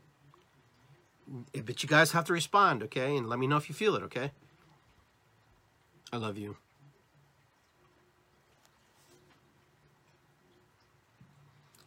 But 1.53 1.83
you 1.83 1.89
guys 1.89 2.13
have 2.13 2.23
to 2.25 2.33
respond, 2.33 2.81
okay? 2.83 3.17
And 3.17 3.27
let 3.27 3.39
me 3.39 3.47
know 3.47 3.57
if 3.57 3.67
you 3.67 3.75
feel 3.75 3.95
it, 3.97 4.03
okay? 4.03 4.31
I 6.13 6.17
love 6.17 6.37
you. 6.37 6.55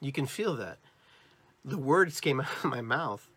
You 0.00 0.12
can 0.12 0.26
feel 0.26 0.54
that. 0.56 0.78
The 1.64 1.78
words 1.78 2.20
came 2.20 2.40
out 2.40 2.48
of 2.62 2.70
my 2.70 2.80
mouth, 2.80 3.28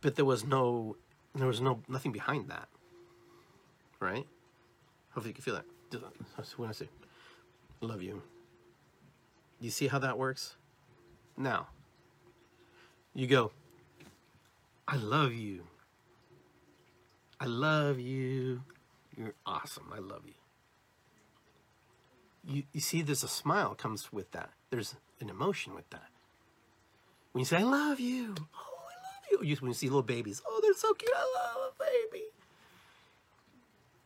but 0.00 0.16
there 0.16 0.24
was 0.24 0.44
no, 0.44 0.96
there 1.34 1.46
was 1.46 1.60
no, 1.60 1.80
nothing 1.88 2.12
behind 2.12 2.48
that 2.48 2.68
right? 4.04 4.26
Hopefully 5.12 5.30
you 5.30 5.34
can 5.34 5.42
feel 5.42 5.54
that. 5.54 5.64
When 6.56 6.68
I 6.68 6.72
say, 6.72 6.88
love 7.80 8.02
you. 8.02 8.22
You 9.60 9.70
see 9.70 9.86
how 9.86 9.98
that 10.00 10.18
works? 10.18 10.56
Now, 11.36 11.68
you 13.14 13.26
go, 13.26 13.52
I 14.86 14.96
love 14.96 15.32
you. 15.32 15.62
I 17.40 17.46
love 17.46 17.98
you. 17.98 18.62
You're 19.16 19.34
awesome. 19.46 19.90
I 19.94 20.00
love 20.00 20.22
you. 20.26 20.34
You, 22.46 22.62
you 22.72 22.80
see, 22.80 23.00
there's 23.02 23.22
a 23.22 23.28
smile 23.28 23.74
comes 23.74 24.12
with 24.12 24.32
that. 24.32 24.50
There's 24.74 24.96
an 25.20 25.30
emotion 25.30 25.74
with 25.74 25.88
that. 25.90 26.08
When 27.32 27.40
you 27.40 27.46
say, 27.46 27.58
I 27.58 27.62
love 27.62 28.00
you. 28.00 28.34
Oh, 28.54 28.78
I 28.78 28.96
love 29.06 29.42
you. 29.42 29.48
you 29.48 29.56
when 29.56 29.70
you 29.70 29.74
see 29.74 29.88
little 29.88 30.02
babies, 30.02 30.42
oh, 30.46 30.60
they're 30.62 30.74
so 30.74 30.92
cute. 30.94 31.10
I 31.14 31.20
love 31.20 31.72
a 31.78 31.84
baby 31.84 32.24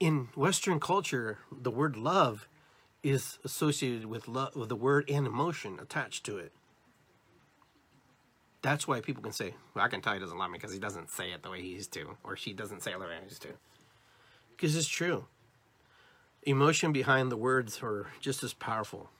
in 0.00 0.28
Western 0.34 0.80
culture, 0.80 1.38
the 1.50 1.70
word 1.70 1.96
love 1.96 2.48
is 3.02 3.38
associated 3.44 4.06
with 4.06 4.28
love, 4.28 4.54
with 4.54 4.68
the 4.68 4.76
word 4.76 5.08
and 5.08 5.26
emotion 5.26 5.78
attached 5.80 6.24
to 6.26 6.38
it. 6.38 6.52
That's 8.62 8.88
why 8.88 9.00
people 9.00 9.22
can 9.22 9.32
say, 9.32 9.54
well, 9.74 9.84
I 9.84 9.88
can 9.88 10.00
tell 10.00 10.14
he 10.14 10.20
doesn't 10.20 10.38
love 10.38 10.50
me 10.50 10.58
because 10.58 10.72
he 10.72 10.80
doesn't 10.80 11.10
say 11.10 11.30
it 11.30 11.42
the 11.42 11.50
way 11.50 11.62
he 11.62 11.68
used 11.68 11.92
to, 11.92 12.16
or 12.24 12.36
she 12.36 12.52
doesn't 12.52 12.82
say 12.82 12.92
it 12.92 12.98
the 12.98 13.06
way 13.06 13.16
he 13.18 13.24
used 13.24 13.42
to. 13.42 13.48
Because 14.50 14.76
it's 14.76 14.88
true. 14.88 15.26
Emotion 16.42 16.92
behind 16.92 17.30
the 17.30 17.36
words 17.36 17.80
are 17.82 18.08
just 18.20 18.42
as 18.42 18.54
powerful. 18.54 19.10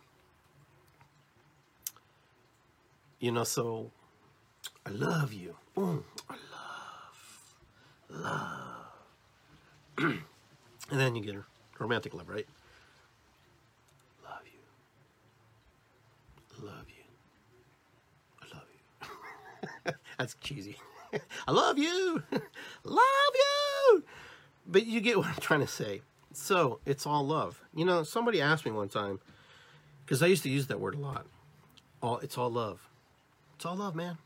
You 3.21 3.33
know, 3.33 3.45
so 3.45 3.91
I 4.87 4.91
love 4.91 5.33
you. 5.33 5.55
Mm, 5.77 6.03
I 6.29 6.35
love, 8.11 8.87
love. 9.99 10.19
And 10.91 10.99
then 10.99 11.15
you 11.15 11.23
get 11.23 11.35
romantic 11.79 12.15
love, 12.15 12.31
right? 12.31 12.47
Love 14.25 14.41
you. 14.47 14.59
Love 16.67 16.87
you. 16.89 17.05
I 18.43 18.47
love 18.55 18.65
you. 19.87 19.93
That's 20.19 20.35
cheesy. 20.41 20.77
I 21.49 21.53
love 21.53 21.77
you. 21.79 22.23
love 22.85 23.35
you. 23.35 24.03
But 24.67 24.87
you 24.87 25.01
get 25.03 25.19
what 25.19 25.27
I'm 25.27 25.35
trying 25.41 25.61
to 25.61 25.67
say. 25.67 26.01
So 26.33 26.81
it's 26.87 27.07
all 27.07 27.27
love. 27.27 27.61
You 27.75 27.85
know, 27.85 28.03
somebody 28.03 28.41
asked 28.41 28.65
me 28.65 28.73
one 28.73 28.89
time, 28.89 29.21
because 30.05 30.23
I 30.23 30.27
used 30.27 30.43
to 30.45 30.51
use 30.51 30.67
that 30.69 30.81
word 30.81 30.95
a 30.95 30.99
lot. 30.99 31.27
All 32.03 32.19
it's 32.19 32.39
all 32.39 32.51
love. 32.51 32.88
It's 33.59 33.67
all 33.67 33.75
love, 33.75 33.97
man. 33.97 34.19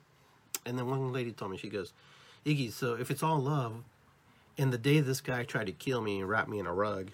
And 0.67 0.77
then 0.77 0.91
one 0.91 1.11
lady 1.11 1.33
told 1.33 1.53
me, 1.53 1.57
she 1.57 1.71
goes, 1.71 1.95
Iggy, 2.45 2.71
so 2.71 2.97
if 2.97 3.11
it's 3.11 3.23
all 3.23 3.39
love, 3.39 3.77
and 4.59 4.71
the 4.71 4.77
day 4.77 5.01
this 5.01 5.23
guy 5.23 5.43
tried 5.43 5.69
to 5.69 5.73
kill 5.73 6.03
me 6.03 6.21
and 6.21 6.29
wrap 6.29 6.49
me 6.49 6.59
in 6.59 6.67
a 6.67 6.75
rug 6.75 7.13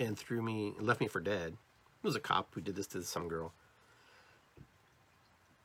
and 0.00 0.18
threw 0.18 0.42
me, 0.42 0.74
left 0.80 1.00
me 1.00 1.06
for 1.06 1.20
dead. 1.20 1.52
It 1.52 2.06
was 2.06 2.16
a 2.16 2.20
cop 2.20 2.48
who 2.52 2.60
did 2.60 2.74
this 2.74 2.88
to 2.88 3.04
some 3.04 3.28
girl. 3.28 3.52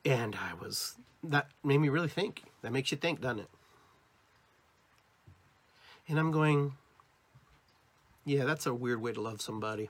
And 0.06 0.36
I 0.36 0.54
was, 0.54 0.98
that 1.24 1.48
made 1.64 1.80
me 1.80 1.90
really 1.90 2.08
think. 2.08 2.44
That 2.62 2.72
makes 2.72 2.92
you 2.92 2.98
think, 2.98 3.22
doesn't 3.22 3.40
it? 3.40 3.50
And 6.08 6.20
I'm 6.20 6.30
going, 6.30 6.74
yeah, 8.24 8.46
that's 8.46 8.68
a 8.68 8.74
weird 8.76 9.02
way 9.02 9.14
to 9.14 9.22
love 9.22 9.42
somebody. 9.42 9.90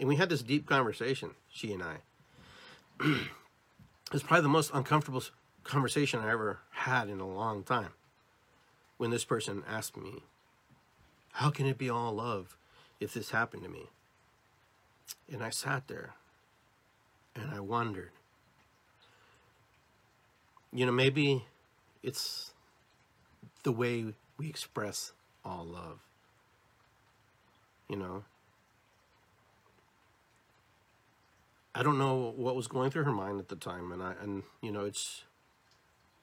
And 0.00 0.08
we 0.08 0.16
had 0.16 0.30
this 0.30 0.42
deep 0.42 0.66
conversation, 0.66 1.30
she 1.48 1.72
and 1.72 1.84
I. 1.84 1.98
it 3.00 3.28
was 4.12 4.22
probably 4.22 4.42
the 4.42 4.48
most 4.48 4.70
uncomfortable 4.72 5.22
conversation 5.64 6.20
I 6.20 6.30
ever 6.30 6.60
had 6.70 7.08
in 7.08 7.20
a 7.20 7.28
long 7.28 7.62
time 7.62 7.90
when 8.96 9.10
this 9.10 9.24
person 9.24 9.62
asked 9.68 9.96
me, 9.96 10.22
How 11.32 11.50
can 11.50 11.66
it 11.66 11.76
be 11.76 11.90
all 11.90 12.14
love 12.14 12.56
if 13.00 13.12
this 13.12 13.30
happened 13.30 13.64
to 13.64 13.68
me? 13.68 13.90
And 15.30 15.42
I 15.42 15.50
sat 15.50 15.88
there 15.88 16.14
and 17.34 17.50
I 17.50 17.60
wondered. 17.60 18.10
You 20.72 20.86
know, 20.86 20.92
maybe 20.92 21.44
it's 22.02 22.52
the 23.62 23.72
way 23.72 24.06
we 24.38 24.48
express 24.48 25.12
all 25.44 25.64
love. 25.64 26.00
You 27.88 27.96
know, 27.96 28.24
I 31.76 31.82
don't 31.82 31.98
know 31.98 32.32
what 32.36 32.56
was 32.56 32.68
going 32.68 32.90
through 32.90 33.04
her 33.04 33.12
mind 33.12 33.38
at 33.38 33.48
the 33.48 33.56
time, 33.56 33.92
and 33.92 34.02
I 34.02 34.14
and 34.22 34.44
you 34.62 34.72
know 34.72 34.86
it's 34.86 35.24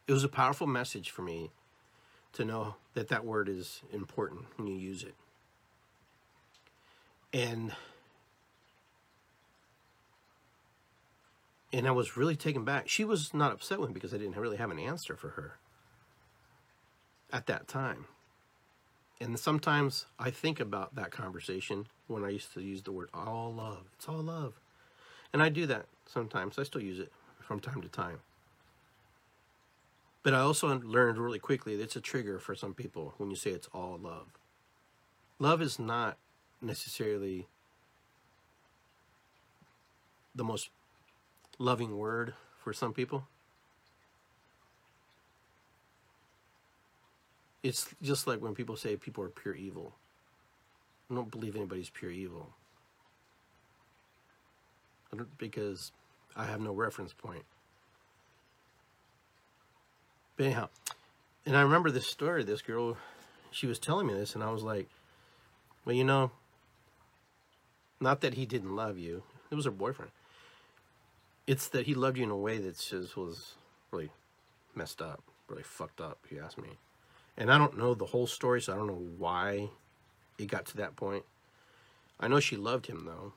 it 0.08 0.12
was 0.12 0.24
a 0.24 0.30
powerful 0.30 0.66
message 0.66 1.12
for 1.12 1.22
me 1.22 1.52
to 2.34 2.44
know 2.44 2.76
that 2.96 3.10
that 3.10 3.24
word 3.24 3.48
is 3.48 3.82
important 3.92 4.46
when 4.56 4.68
you 4.68 4.76
use 4.76 5.04
it. 5.04 5.14
And 7.32 7.72
and 11.72 11.88
I 11.88 11.92
was 11.92 12.18
really 12.18 12.36
taken 12.36 12.66
back. 12.66 12.90
She 12.90 13.06
was 13.06 13.32
not 13.32 13.52
upset 13.52 13.80
with 13.80 13.90
me 13.90 13.94
because 13.94 14.12
I 14.12 14.18
didn't 14.18 14.36
really 14.36 14.58
have 14.58 14.72
an 14.72 14.80
answer 14.80 15.16
for 15.16 15.30
her 15.30 15.58
at 17.32 17.46
that 17.46 17.68
time. 17.68 18.06
And 19.22 19.40
sometimes 19.40 20.08
I 20.18 20.32
think 20.32 20.60
about 20.60 20.96
that 20.96 21.12
conversation 21.12 21.86
when 22.08 22.26
I 22.26 22.30
used 22.30 22.56
to 22.56 22.62
use 22.62 22.82
the 22.82 22.92
word 22.92 23.10
all 23.14 23.54
love. 23.54 23.86
It's 23.96 24.10
all 24.10 24.24
love. 24.24 24.56
And 25.34 25.42
I 25.42 25.50
do 25.50 25.66
that 25.66 25.88
sometimes. 26.06 26.60
I 26.60 26.64
still 26.64 26.82
use 26.82 27.00
it 27.00 27.12
from 27.42 27.60
time 27.60 27.82
to 27.82 27.90
time. 27.90 28.20
But 30.22 30.34
I 30.34 30.40
also 30.40 30.80
learned 30.80 31.18
really 31.18 31.40
quickly 31.40 31.76
that 31.76 31.84
it's 31.84 31.96
a 31.98 32.02
trigger 32.02 32.40
for 32.40 32.56
some 32.56 32.74
people 32.74 33.14
when 33.18 33.30
you 33.30 33.36
say 33.36 33.50
it's 33.52 33.68
all 33.74 34.00
love. 34.02 34.28
Love 35.40 35.62
is 35.62 35.80
not 35.80 36.18
necessarily 36.62 37.48
the 40.34 40.44
most 40.44 40.70
loving 41.60 41.98
word 41.98 42.34
for 42.64 42.72
some 42.72 42.94
people. 42.94 43.28
It's 47.62 47.94
just 48.02 48.28
like 48.28 48.42
when 48.42 48.56
people 48.56 48.78
say 48.78 48.96
people 48.96 49.24
are 49.24 49.30
pure 49.30 49.56
evil. 49.56 49.96
I 51.10 51.16
don't 51.16 51.32
believe 51.32 51.56
anybody's 51.56 51.90
pure 51.90 52.12
evil. 52.12 52.54
Because 55.38 55.92
I 56.36 56.46
have 56.46 56.62
no 56.62 56.74
reference 56.74 57.14
point. 57.14 57.44
But 60.36 60.46
anyhow, 60.46 60.70
and 61.46 61.56
I 61.56 61.62
remember 61.62 61.92
this 61.92 62.08
story. 62.08 62.44
This 62.44 62.62
girl, 62.62 62.98
she 63.52 63.68
was 63.68 63.80
telling 63.80 64.08
me 64.08 64.14
this, 64.14 64.36
and 64.36 64.44
I 64.44 64.52
was 64.52 64.64
like, 64.64 64.90
well, 65.86 65.96
you 65.96 66.04
know, 66.04 66.32
not 68.00 68.22
that 68.22 68.34
he 68.34 68.46
didn't 68.46 68.76
love 68.76 68.98
you. 68.98 69.24
It 69.52 69.56
was 69.56 69.66
her 69.66 69.72
boyfriend. 69.72 70.12
It's 71.46 71.68
that 71.70 71.86
he 71.86 71.94
loved 71.94 72.18
you 72.18 72.24
in 72.24 72.32
a 72.32 72.38
way 72.38 72.58
that 72.58 72.80
just 72.80 73.18
was 73.18 73.56
really 73.92 74.12
messed 74.76 75.02
up, 75.02 75.22
really 75.48 75.64
fucked 75.64 76.02
up, 76.02 76.18
if 76.24 76.32
you 76.32 76.42
ask 76.42 76.58
me. 76.58 76.78
And 77.38 77.52
I 77.52 77.58
don't 77.58 77.78
know 77.78 77.94
the 77.94 78.06
whole 78.06 78.28
story, 78.28 78.62
so 78.62 78.74
I 78.74 78.76
don't 78.78 78.88
know 78.88 79.06
why 79.18 79.70
it 80.40 80.48
got 80.48 80.66
to 80.68 80.78
that 80.78 80.96
point. 80.96 81.24
I 82.20 82.28
know 82.28 82.40
she 82.40 82.56
loved 82.56 82.88
him, 82.88 83.06
though. 83.06 83.34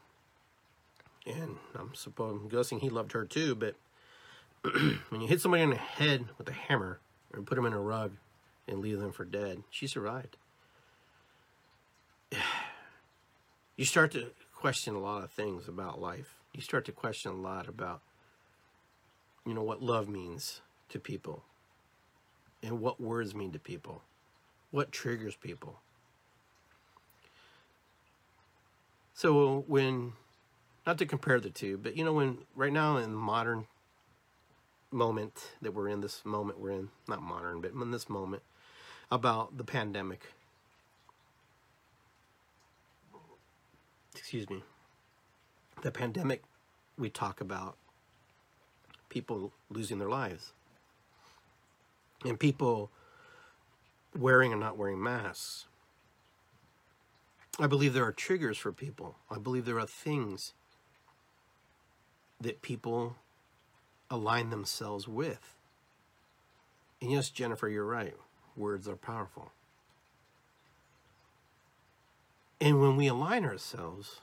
And 1.26 1.56
I'm 1.74 1.94
supposing, 1.94 2.42
I'm 2.42 2.48
guessing 2.48 2.80
he 2.80 2.88
loved 2.88 3.12
her 3.12 3.24
too, 3.24 3.54
but 3.54 3.74
when 5.08 5.20
you 5.20 5.26
hit 5.26 5.40
somebody 5.40 5.62
in 5.62 5.70
the 5.70 5.76
head 5.76 6.26
with 6.38 6.48
a 6.48 6.52
hammer 6.52 7.00
or 7.34 7.42
put 7.42 7.56
them 7.56 7.66
in 7.66 7.72
a 7.72 7.80
rug 7.80 8.12
and 8.68 8.78
leave 8.78 9.00
them 9.00 9.12
for 9.12 9.24
dead, 9.24 9.62
she 9.70 9.86
survived. 9.86 10.36
You 13.78 13.84
start 13.84 14.12
to 14.12 14.28
question 14.54 14.94
a 14.94 14.98
lot 14.98 15.22
of 15.22 15.30
things 15.30 15.68
about 15.68 16.00
life. 16.00 16.36
You 16.54 16.62
start 16.62 16.86
to 16.86 16.92
question 16.92 17.30
a 17.30 17.36
lot 17.36 17.68
about, 17.68 18.00
you 19.44 19.52
know, 19.52 19.62
what 19.62 19.82
love 19.82 20.08
means 20.08 20.62
to 20.88 20.98
people 20.98 21.42
and 22.62 22.80
what 22.80 22.98
words 22.98 23.34
mean 23.34 23.52
to 23.52 23.58
people, 23.58 24.00
what 24.70 24.92
triggers 24.92 25.36
people. 25.36 25.80
So 29.12 29.64
when, 29.68 30.14
not 30.86 30.98
to 30.98 31.06
compare 31.06 31.40
the 31.40 31.50
two, 31.50 31.76
but 31.76 31.96
you 31.96 32.04
know, 32.04 32.12
when 32.12 32.38
right 32.54 32.72
now 32.72 32.96
in 32.96 33.10
the 33.10 33.18
modern 33.18 33.66
moment 34.92 35.50
that 35.60 35.74
we're 35.74 35.88
in, 35.88 36.00
this 36.00 36.24
moment 36.24 36.60
we're 36.60 36.70
in, 36.70 36.88
not 37.08 37.20
modern, 37.20 37.60
but 37.60 37.72
in 37.72 37.90
this 37.90 38.08
moment 38.08 38.42
about 39.10 39.58
the 39.58 39.64
pandemic. 39.64 40.26
Excuse 44.14 44.48
me. 44.48 44.62
The 45.82 45.90
pandemic, 45.90 46.42
we 46.96 47.10
talk 47.10 47.40
about 47.40 47.76
people 49.08 49.52
losing 49.68 49.98
their 49.98 50.08
lives 50.08 50.52
and 52.24 52.38
people 52.38 52.90
wearing 54.16 54.52
and 54.52 54.60
not 54.60 54.78
wearing 54.78 55.02
masks. 55.02 55.66
I 57.58 57.66
believe 57.66 57.92
there 57.92 58.04
are 58.04 58.12
triggers 58.12 58.58
for 58.58 58.72
people. 58.72 59.16
I 59.30 59.38
believe 59.38 59.64
there 59.64 59.78
are 59.78 59.86
things 59.86 60.54
that 62.40 62.62
people 62.62 63.16
align 64.10 64.50
themselves 64.50 65.08
with. 65.08 65.54
And 67.00 67.10
yes, 67.10 67.30
Jennifer, 67.30 67.68
you're 67.68 67.84
right. 67.84 68.14
Words 68.56 68.88
are 68.88 68.96
powerful. 68.96 69.52
And 72.60 72.80
when 72.80 72.96
we 72.96 73.06
align 73.06 73.44
ourselves 73.44 74.20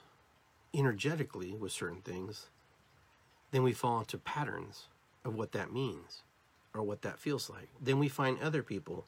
energetically 0.74 1.54
with 1.54 1.70
certain 1.70 2.00
things, 2.00 2.46
then 3.52 3.62
we 3.62 3.72
fall 3.72 4.00
into 4.00 4.18
patterns 4.18 4.88
of 5.24 5.36
what 5.36 5.52
that 5.52 5.72
means 5.72 6.22
or 6.74 6.82
what 6.82 7.02
that 7.02 7.20
feels 7.20 7.48
like. 7.48 7.68
Then 7.80 8.00
we 8.00 8.08
find 8.08 8.40
other 8.40 8.62
people, 8.62 9.04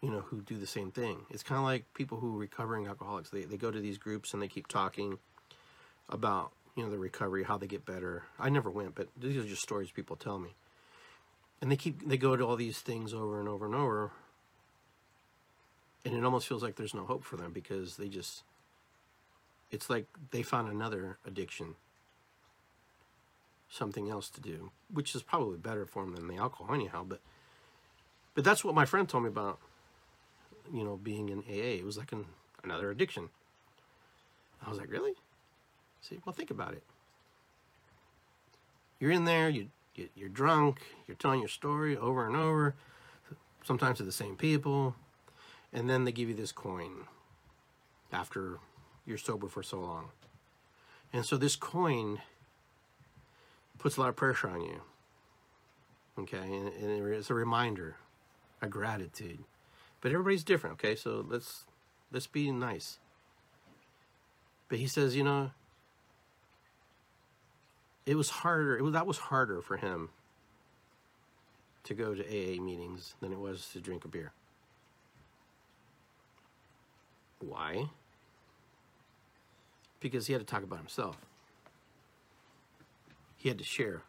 you 0.00 0.10
know, 0.10 0.20
who 0.20 0.40
do 0.40 0.56
the 0.56 0.66
same 0.66 0.92
thing. 0.92 1.26
It's 1.30 1.42
kind 1.42 1.58
of 1.58 1.64
like 1.64 1.84
people 1.94 2.18
who 2.18 2.36
are 2.36 2.38
recovering 2.38 2.86
alcoholics. 2.86 3.30
They, 3.30 3.42
they 3.42 3.56
go 3.56 3.72
to 3.72 3.80
these 3.80 3.98
groups 3.98 4.32
and 4.32 4.40
they 4.40 4.48
keep 4.48 4.68
talking 4.68 5.18
about 6.08 6.52
you 6.76 6.84
know, 6.84 6.90
the 6.90 6.98
recovery, 6.98 7.44
how 7.44 7.58
they 7.58 7.66
get 7.66 7.84
better. 7.84 8.24
I 8.38 8.48
never 8.48 8.70
went, 8.70 8.94
but 8.94 9.08
these 9.16 9.36
are 9.36 9.46
just 9.46 9.62
stories 9.62 9.90
people 9.90 10.16
tell 10.16 10.38
me. 10.38 10.50
And 11.60 11.70
they 11.70 11.76
keep 11.76 12.06
they 12.06 12.16
go 12.16 12.34
to 12.36 12.44
all 12.44 12.56
these 12.56 12.78
things 12.80 13.14
over 13.14 13.38
and 13.38 13.48
over 13.48 13.66
and 13.66 13.74
over. 13.74 14.10
And 16.04 16.14
it 16.14 16.24
almost 16.24 16.48
feels 16.48 16.62
like 16.62 16.76
there's 16.76 16.94
no 16.94 17.04
hope 17.04 17.24
for 17.24 17.36
them 17.36 17.52
because 17.52 17.96
they 17.96 18.08
just 18.08 18.42
it's 19.70 19.88
like 19.88 20.06
they 20.30 20.42
found 20.42 20.68
another 20.68 21.18
addiction. 21.26 21.76
Something 23.70 24.10
else 24.10 24.28
to 24.30 24.40
do, 24.40 24.70
which 24.92 25.14
is 25.14 25.22
probably 25.22 25.56
better 25.56 25.86
for 25.86 26.04
them 26.04 26.14
than 26.14 26.28
the 26.28 26.36
alcohol 26.36 26.74
anyhow, 26.74 27.04
but 27.08 27.20
but 28.34 28.44
that's 28.44 28.64
what 28.64 28.74
my 28.74 28.84
friend 28.84 29.08
told 29.08 29.24
me 29.24 29.28
about 29.28 29.58
you 30.72 30.84
know, 30.84 30.96
being 30.96 31.28
in 31.28 31.40
AA. 31.40 31.78
It 31.78 31.84
was 31.84 31.98
like 31.98 32.12
an, 32.12 32.26
another 32.62 32.90
addiction. 32.90 33.28
I 34.64 34.68
was 34.68 34.78
like, 34.78 34.90
really? 34.90 35.14
See, 36.02 36.18
well, 36.24 36.32
think 36.32 36.50
about 36.50 36.72
it. 36.72 36.82
You're 38.98 39.12
in 39.12 39.24
there, 39.24 39.48
you, 39.48 39.68
you 39.94 40.08
you're 40.14 40.28
drunk, 40.28 40.80
you're 41.06 41.16
telling 41.16 41.40
your 41.40 41.48
story 41.48 41.96
over 41.96 42.26
and 42.26 42.36
over, 42.36 42.74
sometimes 43.64 43.98
to 43.98 44.04
the 44.04 44.12
same 44.12 44.36
people, 44.36 44.94
and 45.72 45.88
then 45.88 46.04
they 46.04 46.12
give 46.12 46.28
you 46.28 46.34
this 46.34 46.52
coin 46.52 47.06
after 48.12 48.58
you're 49.06 49.18
sober 49.18 49.48
for 49.48 49.62
so 49.62 49.80
long. 49.80 50.10
And 51.12 51.24
so 51.24 51.36
this 51.36 51.56
coin 51.56 52.20
puts 53.78 53.96
a 53.96 54.00
lot 54.00 54.08
of 54.08 54.16
pressure 54.16 54.48
on 54.48 54.60
you. 54.60 54.80
Okay, 56.18 56.36
and, 56.36 56.68
and 56.68 57.08
it's 57.08 57.30
a 57.30 57.34
reminder, 57.34 57.96
a 58.60 58.68
gratitude. 58.68 59.40
But 60.00 60.12
everybody's 60.12 60.44
different, 60.44 60.74
okay? 60.74 60.94
So 60.94 61.24
let's 61.26 61.64
let's 62.12 62.26
be 62.26 62.50
nice. 62.50 62.98
But 64.68 64.78
he 64.78 64.86
says, 64.86 65.16
you 65.16 65.24
know, 65.24 65.52
it 68.06 68.16
was 68.16 68.30
harder. 68.30 68.76
It 68.76 68.82
was 68.82 68.92
that 68.92 69.06
was 69.06 69.18
harder 69.18 69.60
for 69.60 69.76
him 69.76 70.10
to 71.84 71.94
go 71.94 72.14
to 72.14 72.22
AA 72.22 72.60
meetings 72.60 73.14
than 73.20 73.32
it 73.32 73.38
was 73.38 73.68
to 73.72 73.80
drink 73.80 74.04
a 74.04 74.08
beer. 74.08 74.32
Why? 77.40 77.86
Because 80.00 80.26
he 80.26 80.32
had 80.32 80.40
to 80.40 80.46
talk 80.46 80.62
about 80.62 80.78
himself. 80.78 81.16
He 83.36 83.48
had 83.48 83.58
to 83.58 83.64
share 83.64 84.02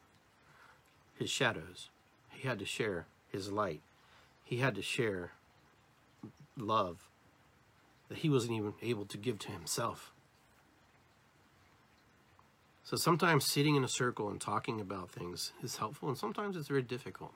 his 1.17 1.29
shadows. 1.29 1.89
He 2.29 2.47
had 2.47 2.59
to 2.59 2.65
share 2.65 3.07
his 3.31 3.51
light. 3.51 3.81
He 4.43 4.57
had 4.57 4.75
to 4.75 4.81
share 4.83 5.31
love 6.55 7.09
that 8.09 8.19
he 8.19 8.29
wasn't 8.29 8.53
even 8.53 8.73
able 8.81 9.05
to 9.05 9.17
give 9.17 9.39
to 9.39 9.51
himself. 9.51 10.12
So 12.83 12.97
sometimes 12.97 13.45
sitting 13.45 13.75
in 13.75 13.83
a 13.83 13.87
circle 13.87 14.29
and 14.29 14.41
talking 14.41 14.81
about 14.81 15.09
things 15.09 15.53
is 15.63 15.77
helpful, 15.77 16.09
and 16.09 16.17
sometimes 16.17 16.57
it's 16.57 16.67
very 16.67 16.81
difficult. 16.81 17.33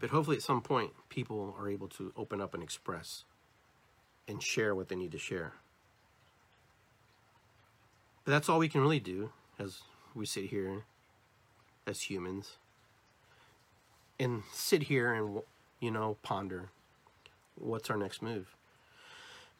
But 0.00 0.10
hopefully, 0.10 0.36
at 0.36 0.42
some 0.42 0.60
point, 0.60 0.92
people 1.08 1.54
are 1.58 1.68
able 1.68 1.88
to 1.88 2.12
open 2.16 2.40
up 2.40 2.52
and 2.52 2.62
express 2.62 3.24
and 4.26 4.42
share 4.42 4.74
what 4.74 4.88
they 4.88 4.96
need 4.96 5.12
to 5.12 5.18
share. 5.18 5.52
But 8.24 8.32
that's 8.32 8.48
all 8.48 8.58
we 8.58 8.68
can 8.68 8.80
really 8.80 9.00
do 9.00 9.30
as 9.58 9.80
we 10.14 10.26
sit 10.26 10.46
here 10.46 10.84
as 11.86 12.02
humans 12.02 12.56
and 14.20 14.42
sit 14.52 14.84
here 14.84 15.14
and, 15.14 15.40
you 15.80 15.90
know, 15.90 16.18
ponder 16.22 16.68
what's 17.54 17.88
our 17.88 17.96
next 17.96 18.20
move. 18.20 18.54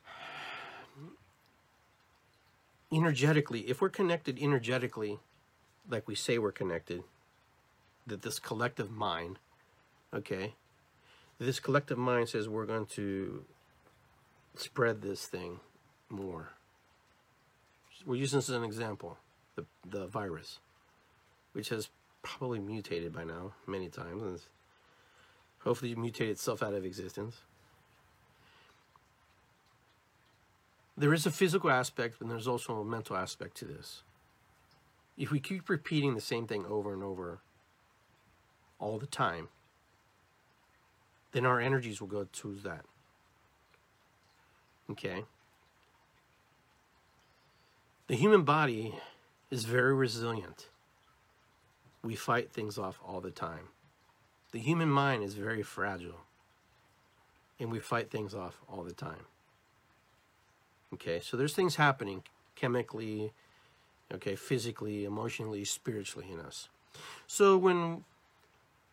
Energetically, 2.93 3.61
if 3.61 3.81
we're 3.81 3.89
connected 3.89 4.39
energetically 4.39 5.21
like 5.89 6.07
we 6.07 6.15
say 6.15 6.39
we're 6.39 6.53
connected, 6.53 7.03
that 8.07 8.23
this 8.23 8.39
collective 8.39 8.91
mind 8.91 9.39
Okay? 10.15 10.55
This 11.39 11.61
collective 11.61 11.99
mind 11.99 12.29
says 12.29 12.49
we're 12.49 12.67
going 12.67 12.87
to 12.87 13.45
spread 14.57 15.03
this 15.03 15.27
thing 15.27 15.61
more. 16.09 16.51
We're 18.07 18.17
using 18.17 18.39
this 18.39 18.49
as 18.49 18.57
an 18.57 18.65
example 18.65 19.19
the, 19.55 19.65
the 19.89 20.07
virus, 20.07 20.59
which 21.53 21.69
has 21.69 21.91
probably 22.23 22.59
mutated 22.59 23.13
by 23.13 23.25
now 23.25 23.53
many 23.67 23.89
times 23.89 24.23
and 24.23 24.41
hopefully 25.61 25.95
mutated 25.95 26.33
itself 26.33 26.63
out 26.63 26.75
of 26.75 26.85
existence. 26.85 27.43
There 30.97 31.15
is 31.15 31.27
a 31.27 31.31
physical 31.31 31.71
aspect, 31.71 32.21
and 32.21 32.29
there's 32.29 32.49
also 32.49 32.81
a 32.81 32.85
mental 32.85 33.17
aspect 33.17 33.57
to 33.59 33.65
this. 33.65 34.03
If 35.19 35.33
we 35.33 35.41
keep 35.41 35.69
repeating 35.69 36.15
the 36.15 36.21
same 36.21 36.47
thing 36.47 36.65
over 36.65 36.93
and 36.93 37.03
over 37.03 37.41
all 38.79 38.99
the 38.99 39.07
time, 39.07 39.49
then 41.33 41.45
our 41.45 41.61
energies 41.61 42.01
will 42.01 42.09
go 42.09 42.29
to 42.31 42.55
that. 42.63 42.85
Okay? 44.91 45.25
The 48.07 48.15
human 48.15 48.43
body 48.43 48.95
is 49.51 49.65
very 49.65 49.93
resilient. 49.93 50.69
We 52.03 52.15
fight 52.15 52.53
things 52.53 52.79
off 52.79 53.01
all 53.05 53.21
the 53.21 53.33
time. 53.33 53.69
The 54.53 54.61
human 54.61 54.89
mind 54.89 55.25
is 55.25 55.35
very 55.35 55.63
fragile. 55.63 56.21
And 57.61 57.73
we 57.73 57.81
fight 57.81 58.11
things 58.11 58.35
off 58.35 58.61
all 58.69 58.85
the 58.85 58.95
time. 58.95 59.27
Okay, 60.95 61.21
so 61.21 61.37
there's 61.37 61.55
things 61.55 61.77
happening 61.77 62.23
chemically, 62.55 63.33
okay, 64.15 64.37
physically, 64.37 65.05
emotionally, 65.05 65.65
spiritually 65.65 66.29
in 66.33 66.41
us. 66.41 66.69
So 67.27 67.57
when 67.57 68.05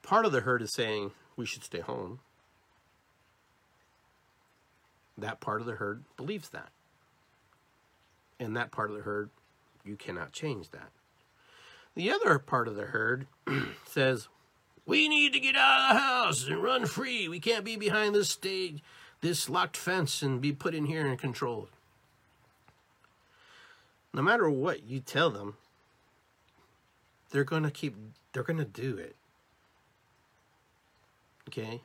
part 0.04 0.26
of 0.26 0.32
the 0.32 0.42
herd 0.42 0.62
is 0.62 0.74
saying 0.74 1.12
we 1.36 1.46
should 1.46 1.64
stay 1.64 1.80
home, 1.80 2.20
that 5.18 5.40
part 5.40 5.62
of 5.62 5.68
the 5.68 5.76
herd 5.76 6.04
believes 6.18 6.50
that. 6.50 6.70
And 8.40 8.56
that 8.58 8.72
part 8.72 8.90
of 8.90 8.98
the 8.98 9.04
herd, 9.04 9.30
you 9.86 9.96
cannot 9.96 10.34
change 10.34 10.72
that. 10.72 10.92
The 11.96 12.12
other 12.12 12.38
part 12.38 12.68
of 12.68 12.76
the 12.76 12.88
herd 12.88 13.28
says, 13.86 14.28
we 14.86 15.08
need 15.08 15.34
to 15.34 15.40
get 15.40 15.56
out 15.56 15.90
of 15.90 15.96
the 15.96 16.02
house 16.02 16.48
and 16.48 16.62
run 16.62 16.86
free. 16.86 17.28
We 17.28 17.40
can't 17.40 17.64
be 17.64 17.78
behind 17.78 18.14
this 18.14 18.30
stage, 18.30 18.84
this 19.22 19.50
locked 19.50 19.78
fence, 19.78 20.22
and 20.22 20.42
be 20.42 20.52
put 20.52 20.76
in 20.76 20.86
here 20.86 21.08
and 21.08 21.18
controlled. 21.18 21.70
No 24.16 24.22
matter 24.22 24.50
what 24.50 24.88
you 24.88 25.02
tell 25.02 25.30
them, 25.30 25.58
they're 27.32 27.44
going 27.44 27.64
to 27.64 27.70
keep, 27.70 27.98
they're 28.32 28.44
going 28.44 28.60
to 28.60 28.64
do 28.64 28.98
it. 28.98 29.18
Okay? 31.50 31.82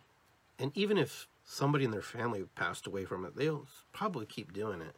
And 0.56 0.70
even 0.76 0.96
if 0.96 1.26
somebody 1.44 1.84
in 1.84 1.90
their 1.90 2.00
family 2.00 2.44
passed 2.54 2.86
away 2.86 3.04
from 3.04 3.24
it, 3.24 3.34
they'll 3.34 3.66
probably 3.92 4.26
keep 4.26 4.52
doing 4.52 4.80
it. 4.80 4.94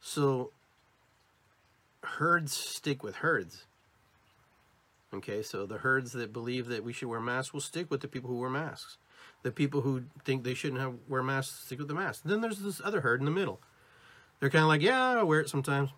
So 0.00 0.50
herds 2.02 2.52
stick 2.52 3.04
with 3.04 3.16
herds. 3.16 3.66
Okay, 5.14 5.40
so 5.40 5.66
the 5.66 5.78
herds 5.78 6.10
that 6.14 6.32
believe 6.32 6.66
that 6.66 6.82
we 6.82 6.92
should 6.92 7.08
wear 7.08 7.20
masks 7.20 7.54
will 7.54 7.60
stick 7.60 7.92
with 7.92 8.00
the 8.00 8.08
people 8.08 8.28
who 8.28 8.40
wear 8.40 8.50
masks. 8.50 8.96
The 9.44 9.52
people 9.52 9.82
who 9.82 10.06
think 10.24 10.42
they 10.42 10.54
shouldn't 10.54 10.80
have 10.80 10.94
wear 11.06 11.22
masks 11.22 11.64
stick 11.66 11.78
with 11.78 11.86
the 11.86 11.94
masks. 11.94 12.22
Then 12.24 12.40
there's 12.40 12.58
this 12.58 12.80
other 12.84 13.02
herd 13.02 13.20
in 13.20 13.24
the 13.24 13.30
middle. 13.30 13.60
They're 14.44 14.50
kind 14.50 14.64
of 14.64 14.68
like, 14.68 14.82
yeah, 14.82 15.12
I 15.12 15.22
wear 15.22 15.40
it 15.40 15.48
sometimes. 15.48 15.88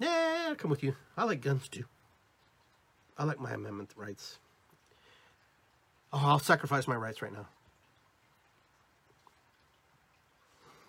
Yeah, 0.00 0.46
I'll 0.48 0.56
come 0.56 0.72
with 0.72 0.82
you. 0.82 0.96
I 1.16 1.22
like 1.22 1.40
guns 1.40 1.68
too. 1.68 1.84
I 3.16 3.22
like 3.22 3.38
my 3.38 3.52
amendment 3.52 3.92
rights. 3.94 4.40
Oh, 6.12 6.20
I'll 6.20 6.40
sacrifice 6.40 6.88
my 6.88 6.96
rights 6.96 7.22
right 7.22 7.32
now. 7.32 7.46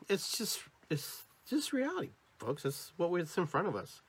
It's 0.09 0.35
just, 0.35 0.61
it's 0.89 1.21
just 1.47 1.71
reality, 1.71 2.13
folks. 2.39 2.65
It's 2.65 2.93
what 2.97 3.13
it's 3.21 3.37
in 3.37 3.45
front 3.45 3.67
of 3.67 3.75
us. 3.75 4.01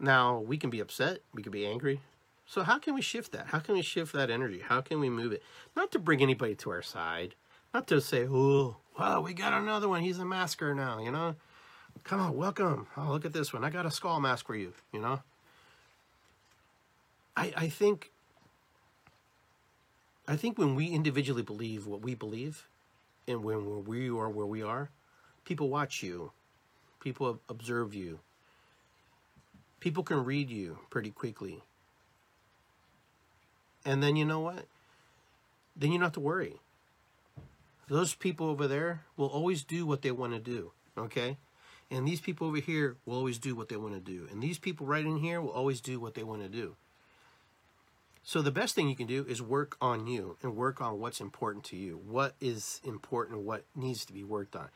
Now, 0.00 0.40
we 0.40 0.56
can 0.56 0.70
be 0.70 0.80
upset, 0.80 1.20
we 1.32 1.44
can 1.44 1.52
be 1.52 1.64
angry. 1.64 2.00
So, 2.44 2.64
how 2.64 2.80
can 2.80 2.92
we 2.94 3.02
shift 3.02 3.30
that? 3.30 3.46
How 3.46 3.60
can 3.60 3.76
we 3.76 3.82
shift 3.82 4.12
that 4.14 4.30
energy? 4.30 4.64
How 4.66 4.80
can 4.80 4.98
we 4.98 5.10
move 5.10 5.30
it? 5.30 5.44
Not 5.76 5.92
to 5.92 6.00
bring 6.00 6.22
anybody 6.22 6.56
to 6.56 6.70
our 6.70 6.82
side, 6.82 7.36
not 7.72 7.86
to 7.86 8.00
say, 8.00 8.26
oh, 8.28 8.78
wow, 8.98 9.20
we 9.20 9.34
got 9.34 9.52
another 9.52 9.88
one. 9.88 10.02
He's 10.02 10.18
a 10.18 10.24
masker 10.24 10.74
now, 10.74 10.98
you 10.98 11.10
know? 11.10 11.36
Come 12.04 12.20
on, 12.20 12.36
welcome. 12.36 12.86
Oh, 12.96 13.08
look 13.10 13.24
at 13.24 13.32
this 13.32 13.52
one. 13.52 13.64
I 13.64 13.70
got 13.70 13.86
a 13.86 13.90
skull 13.90 14.20
mask 14.20 14.46
for 14.46 14.56
you, 14.56 14.72
you 14.92 15.00
know? 15.00 15.20
I, 17.36 17.52
I 17.56 17.68
think 17.68 18.10
I 20.28 20.36
think 20.36 20.58
when 20.58 20.74
we 20.74 20.88
individually 20.88 21.42
believe 21.42 21.86
what 21.86 22.02
we 22.02 22.14
believe 22.14 22.66
and 23.28 23.44
when 23.44 23.84
we 23.84 24.08
are 24.08 24.28
where 24.28 24.46
we 24.46 24.62
are, 24.62 24.90
people 25.44 25.68
watch 25.68 26.02
you, 26.02 26.32
people 26.98 27.40
observe 27.48 27.94
you, 27.94 28.18
people 29.78 30.02
can 30.02 30.24
read 30.24 30.50
you 30.50 30.78
pretty 30.90 31.10
quickly. 31.10 31.62
And 33.84 34.02
then 34.02 34.16
you 34.16 34.24
know 34.24 34.40
what? 34.40 34.66
Then 35.76 35.92
you 35.92 35.98
don't 35.98 36.06
have 36.06 36.12
to 36.14 36.20
worry. 36.20 36.56
Those 37.88 38.14
people 38.14 38.48
over 38.48 38.66
there 38.66 39.02
will 39.16 39.28
always 39.28 39.62
do 39.62 39.86
what 39.86 40.02
they 40.02 40.10
want 40.10 40.32
to 40.32 40.40
do, 40.40 40.72
okay? 40.98 41.36
And 41.90 42.06
these 42.06 42.20
people 42.20 42.48
over 42.48 42.58
here 42.58 42.96
will 43.04 43.16
always 43.16 43.38
do 43.38 43.54
what 43.54 43.68
they 43.68 43.76
want 43.76 43.94
to 43.94 44.00
do. 44.00 44.26
And 44.30 44.42
these 44.42 44.58
people 44.58 44.86
right 44.86 45.04
in 45.04 45.18
here 45.18 45.40
will 45.40 45.50
always 45.50 45.80
do 45.80 46.00
what 46.00 46.14
they 46.14 46.24
want 46.24 46.42
to 46.42 46.48
do. 46.48 46.74
So 48.24 48.42
the 48.42 48.50
best 48.50 48.74
thing 48.74 48.88
you 48.88 48.96
can 48.96 49.06
do 49.06 49.24
is 49.28 49.40
work 49.40 49.76
on 49.80 50.08
you 50.08 50.36
and 50.42 50.56
work 50.56 50.80
on 50.80 50.98
what's 50.98 51.20
important 51.20 51.64
to 51.66 51.76
you. 51.76 52.00
What 52.04 52.34
is 52.40 52.80
important, 52.82 53.42
what 53.42 53.64
needs 53.76 54.04
to 54.06 54.12
be 54.12 54.24
worked 54.24 54.56
on. 54.56 54.68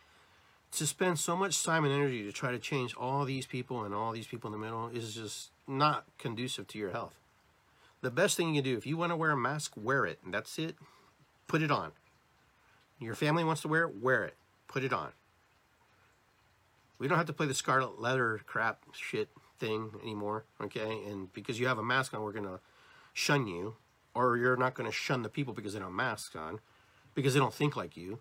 To 0.73 0.87
spend 0.87 1.19
so 1.19 1.37
much 1.37 1.65
time 1.65 1.85
and 1.85 1.93
energy 1.93 2.23
to 2.23 2.31
try 2.31 2.53
to 2.53 2.61
change 2.61 2.95
all 2.95 3.25
these 3.25 3.47
people 3.47 3.83
and 3.83 3.93
all 3.93 4.13
these 4.13 4.29
people 4.29 4.47
in 4.47 4.53
the 4.53 4.65
middle 4.65 4.87
is 4.87 5.17
just 5.17 5.51
not 5.67 6.05
conducive 6.17 6.69
to 6.69 6.79
your 6.79 6.93
health. 6.93 7.17
The 8.03 8.11
best 8.13 8.37
thing 8.37 8.55
you 8.55 8.63
can 8.63 8.71
do, 8.71 8.79
if 8.79 8.87
you 8.87 8.97
want 8.97 9.11
to 9.11 9.17
wear 9.17 9.33
a 9.33 9.37
mask, 9.37 9.73
wear 9.77 10.07
it. 10.07 10.21
And 10.25 10.33
that's 10.33 10.57
it. 10.57 10.77
Put 11.49 11.61
it 11.61 11.73
on. 11.73 11.91
Your 13.01 13.15
family 13.15 13.43
wants 13.43 13.63
to 13.63 13.69
wear 13.69 13.85
it, 13.85 14.01
wear 14.01 14.25
it. 14.25 14.35
Put 14.69 14.85
it 14.85 14.93
on. 14.93 15.09
We 16.99 17.09
don't 17.09 17.17
have 17.17 17.27
to 17.29 17.33
play 17.33 17.47
the 17.47 17.55
scarlet 17.55 18.01
letter 18.01 18.41
crap 18.47 18.83
shit 18.93 19.31
thing 19.59 19.91
anymore, 20.03 20.45
okay? 20.61 21.03
And 21.09 21.33
because 21.33 21.59
you 21.59 21.67
have 21.67 21.79
a 21.79 21.83
mask 21.83 22.13
on, 22.13 22.23
we're 22.23 22.33
going 22.33 22.45
to 22.45 22.61
shun 23.15 23.47
you, 23.47 23.75
or 24.15 24.37
you're 24.37 24.57
not 24.57 24.75
going 24.75 24.89
to 24.89 24.95
shun 24.95 25.23
the 25.23 25.31
people 25.31 25.55
because 25.55 25.73
they 25.73 25.81
don't 25.81 25.97
masks 25.97 26.37
on, 26.37 26.61
because 27.15 27.33
they 27.33 27.41
don't 27.41 27.55
think 27.55 27.75
like 27.75 27.97
you. 27.97 28.19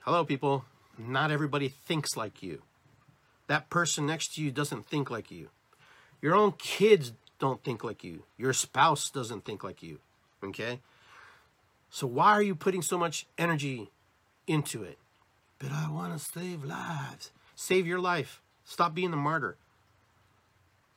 Hello, 0.00 0.24
people. 0.24 0.64
Not 0.96 1.30
everybody 1.32 1.68
thinks 1.68 2.16
like 2.16 2.42
you. 2.42 2.62
That 3.48 3.70
person 3.70 4.06
next 4.06 4.34
to 4.34 4.42
you 4.42 4.52
doesn't 4.52 4.86
think 4.86 5.10
like 5.10 5.30
you. 5.30 5.48
Your 6.22 6.34
own 6.34 6.52
kids 6.52 7.12
don't 7.38 7.62
think 7.64 7.82
like 7.82 8.04
you. 8.04 8.24
Your 8.36 8.52
spouse 8.52 9.10
doesn't 9.10 9.44
think 9.44 9.64
like 9.64 9.82
you. 9.82 9.98
Okay? 10.44 10.80
So 11.90 12.06
why 12.06 12.32
are 12.32 12.42
you 12.42 12.54
putting 12.54 12.82
so 12.82 12.98
much 12.98 13.26
energy 13.36 13.90
into 14.46 14.82
it? 14.82 14.98
But 15.58 15.72
I 15.72 15.90
want 15.90 16.12
to 16.12 16.18
save 16.18 16.64
lives. 16.64 17.30
Save 17.56 17.86
your 17.86 17.98
life. 17.98 18.40
Stop 18.64 18.94
being 18.94 19.10
the 19.10 19.16
martyr. 19.16 19.56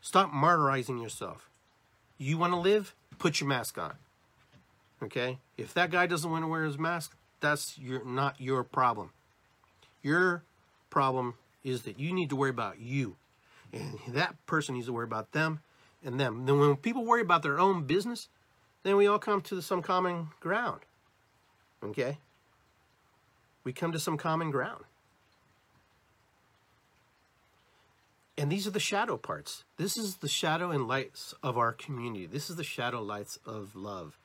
Stop 0.01 0.31
martyrizing 0.31 1.01
yourself. 1.01 1.49
You 2.17 2.37
want 2.37 2.53
to 2.53 2.59
live? 2.59 2.93
Put 3.17 3.39
your 3.39 3.47
mask 3.47 3.77
on. 3.77 3.93
Okay? 5.01 5.39
If 5.57 5.73
that 5.73 5.91
guy 5.91 6.05
doesn't 6.05 6.29
want 6.29 6.43
to 6.43 6.47
wear 6.47 6.63
his 6.63 6.77
mask, 6.77 7.15
that's 7.39 7.77
your 7.77 8.05
not 8.05 8.39
your 8.39 8.63
problem. 8.63 9.11
Your 10.03 10.43
problem 10.89 11.35
is 11.63 11.83
that 11.83 11.99
you 11.99 12.13
need 12.13 12.29
to 12.29 12.35
worry 12.35 12.49
about 12.49 12.79
you. 12.79 13.15
And 13.73 13.99
that 14.09 14.35
person 14.45 14.75
needs 14.75 14.87
to 14.87 14.93
worry 14.93 15.05
about 15.05 15.31
them 15.31 15.61
and 16.03 16.19
them. 16.19 16.45
Then 16.45 16.59
when 16.59 16.75
people 16.75 17.05
worry 17.05 17.21
about 17.21 17.43
their 17.43 17.59
own 17.59 17.83
business, 17.83 18.27
then 18.83 18.95
we 18.97 19.07
all 19.07 19.19
come 19.19 19.41
to 19.41 19.61
some 19.61 19.81
common 19.81 20.29
ground. 20.39 20.81
Okay? 21.83 22.17
We 23.63 23.73
come 23.73 23.91
to 23.91 23.99
some 23.99 24.17
common 24.17 24.51
ground. 24.51 24.83
And 28.37 28.51
these 28.51 28.65
are 28.65 28.71
the 28.71 28.79
shadow 28.79 29.17
parts. 29.17 29.65
This 29.77 29.97
is 29.97 30.15
the 30.17 30.27
shadow 30.27 30.71
and 30.71 30.87
lights 30.87 31.35
of 31.43 31.57
our 31.57 31.73
community. 31.73 32.25
This 32.25 32.49
is 32.49 32.55
the 32.55 32.63
shadow 32.63 33.01
lights 33.01 33.37
of 33.45 33.75
love. 33.75 34.17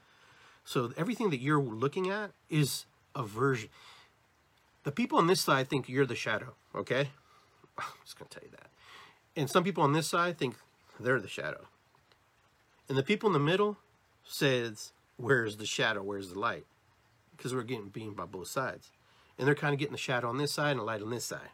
So 0.64 0.92
everything 0.96 1.30
that 1.30 1.40
you're 1.40 1.60
looking 1.60 2.08
at 2.08 2.30
is 2.48 2.86
a 3.14 3.22
version. 3.22 3.68
The 4.84 4.92
people 4.92 5.18
on 5.18 5.26
this 5.26 5.40
side 5.40 5.68
think 5.68 5.88
you're 5.88 6.06
the 6.06 6.14
shadow, 6.14 6.54
okay? 6.74 7.10
I'm 7.78 7.84
just 8.04 8.18
going 8.18 8.28
to 8.28 8.38
tell 8.38 8.48
you 8.48 8.56
that. 8.56 8.70
And 9.36 9.50
some 9.50 9.64
people 9.64 9.82
on 9.82 9.92
this 9.92 10.08
side 10.08 10.38
think 10.38 10.56
they're 10.98 11.20
the 11.20 11.28
shadow. 11.28 11.66
And 12.88 12.96
the 12.96 13.02
people 13.02 13.28
in 13.28 13.32
the 13.34 13.38
middle 13.38 13.76
says, 14.28 14.92
where's 15.16 15.56
the 15.56 15.66
shadow? 15.66 16.02
Where's 16.02 16.30
the 16.32 16.38
light? 16.38 16.66
Because 17.36 17.54
we're 17.54 17.62
getting 17.62 17.88
beamed 17.88 18.16
by 18.16 18.24
both 18.24 18.48
sides. 18.48 18.90
And 19.38 19.46
they're 19.46 19.54
kind 19.54 19.72
of 19.72 19.78
getting 19.78 19.92
the 19.92 19.98
shadow 19.98 20.28
on 20.28 20.38
this 20.38 20.52
side 20.52 20.72
and 20.72 20.80
the 20.80 20.84
light 20.84 21.02
on 21.02 21.10
this 21.10 21.24
side. 21.24 21.50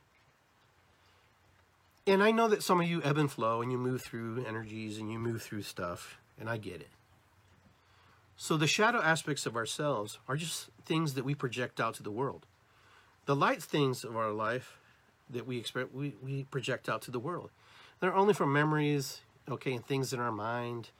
and 2.06 2.22
I 2.22 2.30
know 2.30 2.48
that 2.48 2.62
some 2.62 2.80
of 2.80 2.88
you 2.88 3.00
ebb 3.02 3.18
and 3.18 3.30
flow 3.30 3.62
and 3.62 3.70
you 3.70 3.78
move 3.78 4.02
through 4.02 4.44
energies 4.46 4.98
and 4.98 5.10
you 5.10 5.18
move 5.18 5.42
through 5.42 5.62
stuff, 5.62 6.18
and 6.38 6.48
I 6.48 6.56
get 6.56 6.80
it. 6.80 6.88
So 8.36 8.56
the 8.56 8.66
shadow 8.66 9.00
aspects 9.00 9.46
of 9.46 9.56
ourselves 9.56 10.18
are 10.26 10.36
just 10.36 10.68
things 10.84 11.14
that 11.14 11.24
we 11.24 11.34
project 11.34 11.80
out 11.80 11.94
to 11.94 12.02
the 12.02 12.10
world. 12.10 12.46
The 13.26 13.36
light 13.36 13.62
things 13.62 14.02
of 14.02 14.16
our 14.16 14.32
life 14.32 14.78
that 15.30 15.46
we 15.46 15.58
expect 15.58 15.94
we, 15.94 16.14
we 16.22 16.44
project 16.44 16.88
out 16.88 17.02
to 17.02 17.12
the 17.12 17.20
world. 17.20 17.50
They're 18.00 18.14
only 18.14 18.34
from 18.34 18.52
memories, 18.52 19.20
okay, 19.48 19.74
and 19.74 19.86
things 19.86 20.12
in 20.12 20.18
our 20.18 20.32
mind, 20.32 20.90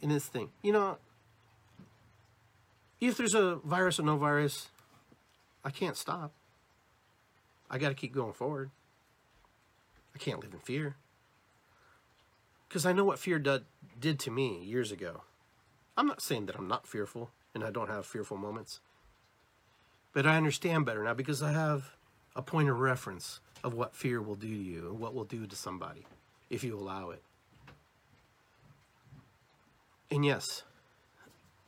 in 0.00 0.08
this 0.08 0.26
thing. 0.26 0.50
You 0.62 0.72
know, 0.72 0.98
if 3.00 3.16
there's 3.16 3.34
a 3.34 3.56
virus 3.56 3.98
or 3.98 4.02
no 4.02 4.16
virus, 4.16 4.68
I 5.64 5.70
can't 5.70 5.96
stop. 5.96 6.32
I 7.70 7.78
got 7.78 7.88
to 7.88 7.94
keep 7.94 8.12
going 8.12 8.32
forward. 8.32 8.70
I 10.14 10.18
can't 10.18 10.40
live 10.40 10.52
in 10.52 10.60
fear. 10.60 10.96
Because 12.68 12.84
I 12.84 12.92
know 12.92 13.04
what 13.04 13.18
fear 13.18 13.38
did, 13.38 13.64
did 13.98 14.18
to 14.20 14.30
me 14.30 14.62
years 14.62 14.92
ago. 14.92 15.22
I'm 15.96 16.06
not 16.06 16.22
saying 16.22 16.46
that 16.46 16.56
I'm 16.56 16.68
not 16.68 16.86
fearful 16.86 17.30
and 17.54 17.64
I 17.64 17.70
don't 17.70 17.90
have 17.90 18.06
fearful 18.06 18.36
moments. 18.36 18.80
But 20.12 20.26
I 20.26 20.36
understand 20.36 20.86
better 20.86 21.04
now 21.04 21.14
because 21.14 21.42
I 21.42 21.52
have 21.52 21.94
a 22.36 22.42
point 22.42 22.68
of 22.68 22.78
reference 22.78 23.40
of 23.62 23.74
what 23.74 23.94
fear 23.94 24.20
will 24.20 24.34
do 24.34 24.48
to 24.48 24.62
you 24.62 24.88
and 24.90 24.98
what 24.98 25.14
will 25.14 25.24
do 25.24 25.46
to 25.46 25.56
somebody 25.56 26.06
if 26.48 26.64
you 26.64 26.76
allow 26.76 27.10
it. 27.10 27.22
And 30.10 30.24
yes, 30.24 30.64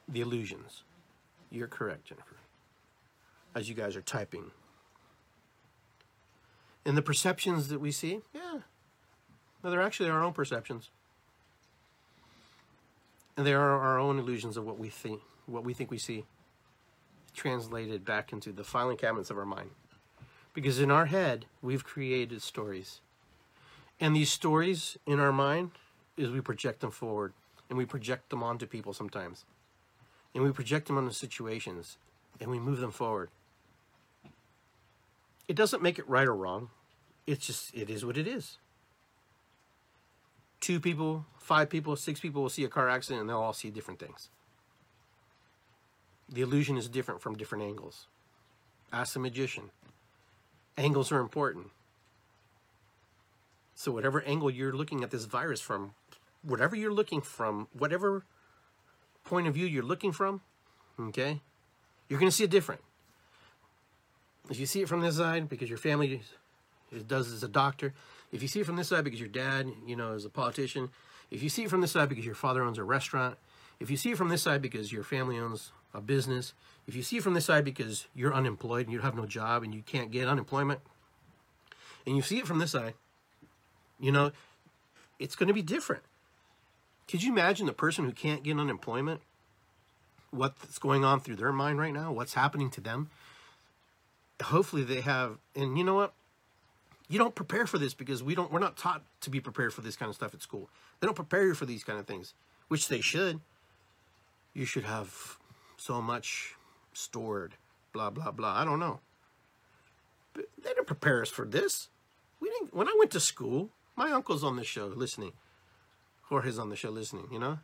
the 0.08 0.20
illusions. 0.20 0.82
You're 1.52 1.68
correct, 1.68 2.06
Jennifer. 2.06 2.36
As 3.54 3.68
you 3.68 3.74
guys 3.74 3.94
are 3.94 4.02
typing. 4.02 4.50
And 6.86 6.96
the 6.96 7.02
perceptions 7.02 7.68
that 7.68 7.78
we 7.78 7.92
see, 7.92 8.22
yeah, 8.34 8.60
well, 9.62 9.70
they're 9.70 9.82
actually 9.82 10.08
our 10.08 10.22
own 10.22 10.32
perceptions. 10.32 10.88
And 13.36 13.46
they 13.46 13.52
are 13.52 13.78
our 13.78 13.98
own 13.98 14.18
illusions 14.18 14.56
of 14.56 14.64
what 14.64 14.78
we 14.78 14.88
think, 14.88 15.20
what 15.46 15.62
we 15.62 15.74
think 15.74 15.90
we 15.90 15.98
see, 15.98 16.24
translated 17.34 18.04
back 18.04 18.32
into 18.32 18.50
the 18.50 18.64
filing 18.64 18.96
cabinets 18.96 19.30
of 19.30 19.38
our 19.38 19.46
mind. 19.46 19.70
Because 20.54 20.80
in 20.80 20.90
our 20.90 21.06
head, 21.06 21.44
we've 21.60 21.84
created 21.84 22.42
stories. 22.42 23.00
And 24.00 24.16
these 24.16 24.32
stories 24.32 24.96
in 25.06 25.20
our 25.20 25.32
mind 25.32 25.72
is 26.16 26.30
we 26.30 26.40
project 26.40 26.80
them 26.80 26.90
forward 26.90 27.34
and 27.68 27.78
we 27.78 27.84
project 27.84 28.30
them 28.30 28.42
onto 28.42 28.66
people 28.66 28.92
sometimes. 28.92 29.44
And 30.34 30.44
we 30.44 30.52
project 30.52 30.86
them 30.86 30.98
onto 30.98 31.12
situations 31.12 31.98
and 32.40 32.50
we 32.50 32.58
move 32.58 32.80
them 32.80 32.90
forward. 32.90 33.30
It 35.48 35.56
doesn't 35.56 35.82
make 35.82 35.98
it 35.98 36.08
right 36.08 36.26
or 36.26 36.34
wrong. 36.34 36.70
It's 37.26 37.46
just, 37.46 37.74
it 37.74 37.90
is 37.90 38.04
what 38.04 38.16
it 38.16 38.26
is. 38.26 38.58
Two 40.60 40.80
people, 40.80 41.26
five 41.38 41.68
people, 41.68 41.96
six 41.96 42.20
people 42.20 42.42
will 42.42 42.48
see 42.48 42.64
a 42.64 42.68
car 42.68 42.88
accident 42.88 43.20
and 43.20 43.28
they'll 43.28 43.38
all 43.38 43.52
see 43.52 43.70
different 43.70 44.00
things. 44.00 44.28
The 46.28 46.40
illusion 46.40 46.78
is 46.78 46.88
different 46.88 47.20
from 47.20 47.36
different 47.36 47.64
angles. 47.64 48.06
Ask 48.92 49.14
the 49.14 49.20
magician. 49.20 49.70
Angles 50.78 51.12
are 51.12 51.20
important. 51.20 51.66
So, 53.74 53.90
whatever 53.92 54.22
angle 54.22 54.50
you're 54.50 54.72
looking 54.72 55.02
at 55.02 55.10
this 55.10 55.24
virus 55.24 55.60
from, 55.60 55.94
whatever 56.42 56.76
you're 56.76 56.92
looking 56.92 57.20
from, 57.20 57.68
whatever 57.76 58.24
point 59.32 59.46
of 59.46 59.54
view 59.54 59.64
you're 59.64 59.82
looking 59.82 60.12
from, 60.12 60.42
okay, 61.00 61.40
you're 62.06 62.20
going 62.20 62.30
to 62.30 62.36
see 62.36 62.44
it 62.44 62.50
different. 62.50 62.82
If 64.50 64.60
you 64.60 64.66
see 64.66 64.82
it 64.82 64.90
from 64.90 65.00
this 65.00 65.16
side 65.16 65.48
because 65.48 65.70
your 65.70 65.78
family 65.78 66.20
does 67.06 67.32
as 67.32 67.42
a 67.42 67.48
doctor, 67.48 67.94
if 68.30 68.42
you 68.42 68.48
see 68.48 68.60
it 68.60 68.66
from 68.66 68.76
this 68.76 68.88
side 68.88 69.04
because 69.04 69.18
your 69.18 69.30
dad, 69.30 69.72
you 69.86 69.96
know, 69.96 70.12
is 70.12 70.26
a 70.26 70.28
politician, 70.28 70.90
if 71.30 71.42
you 71.42 71.48
see 71.48 71.62
it 71.62 71.70
from 71.70 71.80
this 71.80 71.92
side 71.92 72.10
because 72.10 72.26
your 72.26 72.34
father 72.34 72.62
owns 72.62 72.76
a 72.76 72.84
restaurant, 72.84 73.38
if 73.80 73.88
you 73.90 73.96
see 73.96 74.10
it 74.10 74.18
from 74.18 74.28
this 74.28 74.42
side 74.42 74.60
because 74.60 74.92
your 74.92 75.02
family 75.02 75.38
owns 75.38 75.72
a 75.94 76.02
business, 76.02 76.52
if 76.86 76.94
you 76.94 77.02
see 77.02 77.16
it 77.16 77.22
from 77.22 77.32
this 77.32 77.46
side 77.46 77.64
because 77.64 78.08
you're 78.14 78.34
unemployed 78.34 78.84
and 78.84 78.92
you 78.92 79.00
have 79.00 79.16
no 79.16 79.24
job 79.24 79.62
and 79.62 79.74
you 79.74 79.80
can't 79.80 80.10
get 80.10 80.28
unemployment, 80.28 80.80
and 82.06 82.16
you 82.16 82.20
see 82.20 82.36
it 82.36 82.46
from 82.46 82.58
this 82.58 82.72
side, 82.72 82.92
you 83.98 84.12
know, 84.12 84.30
it's 85.18 85.36
going 85.36 85.48
to 85.48 85.54
be 85.54 85.62
different. 85.62 86.02
Could 87.08 87.22
you 87.22 87.32
imagine 87.32 87.66
the 87.66 87.72
person 87.72 88.04
who 88.04 88.12
can't 88.12 88.42
get 88.42 88.58
unemployment? 88.58 89.20
What's 90.30 90.78
going 90.78 91.04
on 91.04 91.20
through 91.20 91.36
their 91.36 91.52
mind 91.52 91.78
right 91.78 91.92
now? 91.92 92.12
What's 92.12 92.34
happening 92.34 92.70
to 92.70 92.80
them? 92.80 93.10
Hopefully 94.42 94.82
they 94.82 95.02
have, 95.02 95.38
and 95.54 95.76
you 95.76 95.84
know 95.84 95.94
what? 95.94 96.14
You 97.08 97.18
don't 97.18 97.34
prepare 97.34 97.66
for 97.66 97.76
this 97.76 97.92
because 97.92 98.22
we 98.22 98.34
don't. 98.34 98.50
We're 98.50 98.58
not 98.58 98.78
taught 98.78 99.02
to 99.20 99.30
be 99.30 99.40
prepared 99.40 99.74
for 99.74 99.82
this 99.82 99.96
kind 99.96 100.08
of 100.08 100.14
stuff 100.14 100.32
at 100.32 100.40
school. 100.40 100.70
They 100.98 101.06
don't 101.06 101.14
prepare 101.14 101.46
you 101.46 101.54
for 101.54 101.66
these 101.66 101.84
kind 101.84 101.98
of 101.98 102.06
things, 102.06 102.32
which 102.68 102.88
they 102.88 103.02
should. 103.02 103.40
You 104.54 104.64
should 104.64 104.84
have 104.84 105.36
so 105.76 106.00
much 106.00 106.54
stored, 106.94 107.56
blah 107.92 108.08
blah 108.08 108.30
blah. 108.30 108.54
I 108.54 108.64
don't 108.64 108.80
know. 108.80 109.00
But 110.32 110.46
they 110.56 110.70
didn't 110.70 110.86
prepare 110.86 111.20
us 111.20 111.28
for 111.28 111.44
this. 111.44 111.88
We 112.40 112.48
didn't. 112.48 112.74
When 112.74 112.88
I 112.88 112.94
went 112.98 113.10
to 113.10 113.20
school, 113.20 113.68
my 113.94 114.10
uncle's 114.10 114.42
on 114.42 114.56
the 114.56 114.64
show 114.64 114.86
listening. 114.86 115.32
Jorge's 116.32 116.58
on 116.58 116.70
the 116.70 116.76
show 116.76 116.88
listening. 116.88 117.28
You 117.30 117.38
know, 117.38 117.58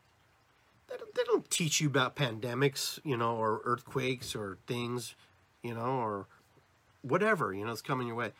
they 0.90 0.96
don't, 0.98 1.14
they 1.14 1.24
don't 1.24 1.50
teach 1.50 1.80
you 1.80 1.88
about 1.88 2.16
pandemics, 2.16 2.98
you 3.02 3.16
know, 3.16 3.34
or 3.34 3.62
earthquakes 3.64 4.36
or 4.36 4.58
things, 4.66 5.14
you 5.62 5.72
know, 5.72 5.80
or 5.80 6.26
whatever 7.00 7.54
you 7.54 7.64
know 7.64 7.72
it's 7.72 7.80
coming 7.80 8.06
your 8.06 8.16
way. 8.16 8.32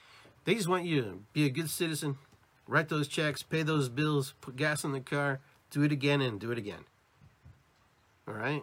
They 0.45 0.55
just 0.55 0.69
want 0.69 0.85
you 0.85 1.03
to 1.03 1.23
be 1.33 1.47
a 1.47 1.51
good 1.51 1.71
citizen, 1.71 2.19
write 2.67 2.91
those 2.91 3.09
checks, 3.09 3.43
pay 3.43 3.63
those 3.63 3.89
bills, 3.89 4.35
put 4.43 4.57
gas 4.57 4.85
in 4.85 4.93
the 4.93 5.01
car, 5.01 5.41
do 5.71 5.83
it 5.83 5.93
again 5.93 6.21
and 6.21 6.39
do 6.39 6.51
it 6.51 6.59
again. 6.59 6.85
All 8.27 8.35
right. 8.35 8.63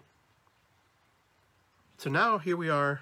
So 1.98 2.12
now 2.12 2.38
here 2.38 2.58
we 2.58 2.70
are 2.70 3.02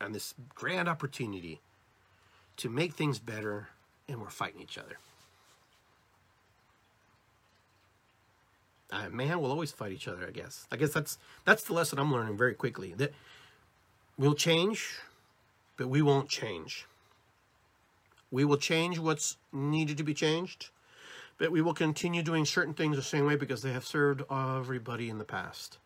on 0.00 0.12
this 0.12 0.32
grand 0.54 0.88
opportunity 0.88 1.60
to 2.56 2.70
make 2.70 2.94
things 2.94 3.18
better, 3.18 3.68
and 4.08 4.20
we're 4.20 4.30
fighting 4.30 4.62
each 4.62 4.78
other. 4.78 4.96
Uh, 8.90 9.08
man 9.10 9.40
will 9.40 9.50
always 9.50 9.72
fight 9.72 9.92
each 9.92 10.08
other. 10.08 10.26
I 10.26 10.30
guess. 10.30 10.66
I 10.70 10.76
guess 10.76 10.92
that's 10.92 11.18
that's 11.44 11.64
the 11.64 11.72
lesson 11.72 11.98
I'm 11.98 12.12
learning 12.12 12.36
very 12.36 12.54
quickly. 12.54 12.94
That 12.96 13.12
we'll 14.16 14.34
change, 14.34 14.98
but 15.76 15.88
we 15.88 16.02
won't 16.02 16.28
change. 16.28 16.86
We 18.30 18.44
will 18.44 18.56
change 18.56 18.98
what's 18.98 19.36
needed 19.52 19.96
to 19.98 20.02
be 20.02 20.14
changed, 20.14 20.70
but 21.38 21.52
we 21.52 21.62
will 21.62 21.74
continue 21.74 22.22
doing 22.22 22.44
certain 22.44 22.74
things 22.74 22.96
the 22.96 23.02
same 23.02 23.24
way 23.24 23.36
because 23.36 23.62
they 23.62 23.72
have 23.72 23.86
served 23.86 24.22
everybody 24.30 25.08
in 25.08 25.18
the 25.18 25.24
past. 25.24 25.78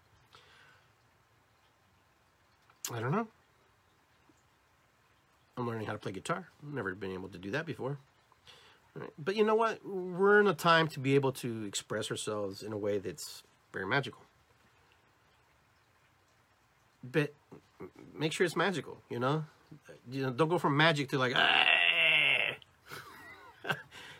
I 2.93 2.99
don't 2.99 3.13
know. 3.13 3.29
I'm 5.57 5.67
learning 5.67 5.87
how 5.87 5.93
to 5.93 5.99
play 5.99 6.13
guitar. 6.13 6.49
Never 6.63 6.95
been 6.95 7.13
able 7.13 7.29
to 7.29 7.39
do 7.39 7.51
that 7.51 7.67
before. 7.67 7.99
But 9.19 9.37
you 9.37 9.45
know 9.45 9.55
what? 9.55 9.87
We're 9.87 10.41
in 10.41 10.47
a 10.47 10.55
time 10.55 10.89
to 10.89 11.01
be 11.01 11.15
able 11.15 11.33
to 11.33 11.65
express 11.65 12.11
ourselves 12.11 12.63
in 12.63 12.73
a 12.73 12.77
way 12.77 12.99
that's 12.99 13.43
very 13.73 13.87
magical. 13.87 14.23
But 17.03 17.33
make 18.15 18.33
sure 18.33 18.45
it's 18.45 18.57
magical, 18.57 18.99
you 19.09 19.19
know? 19.19 19.45
You 20.11 20.25
know, 20.25 20.31
don't 20.31 20.49
go 20.49 20.59
from 20.59 20.77
magic 20.77 21.09
to 21.11 21.19
like, 21.19 21.35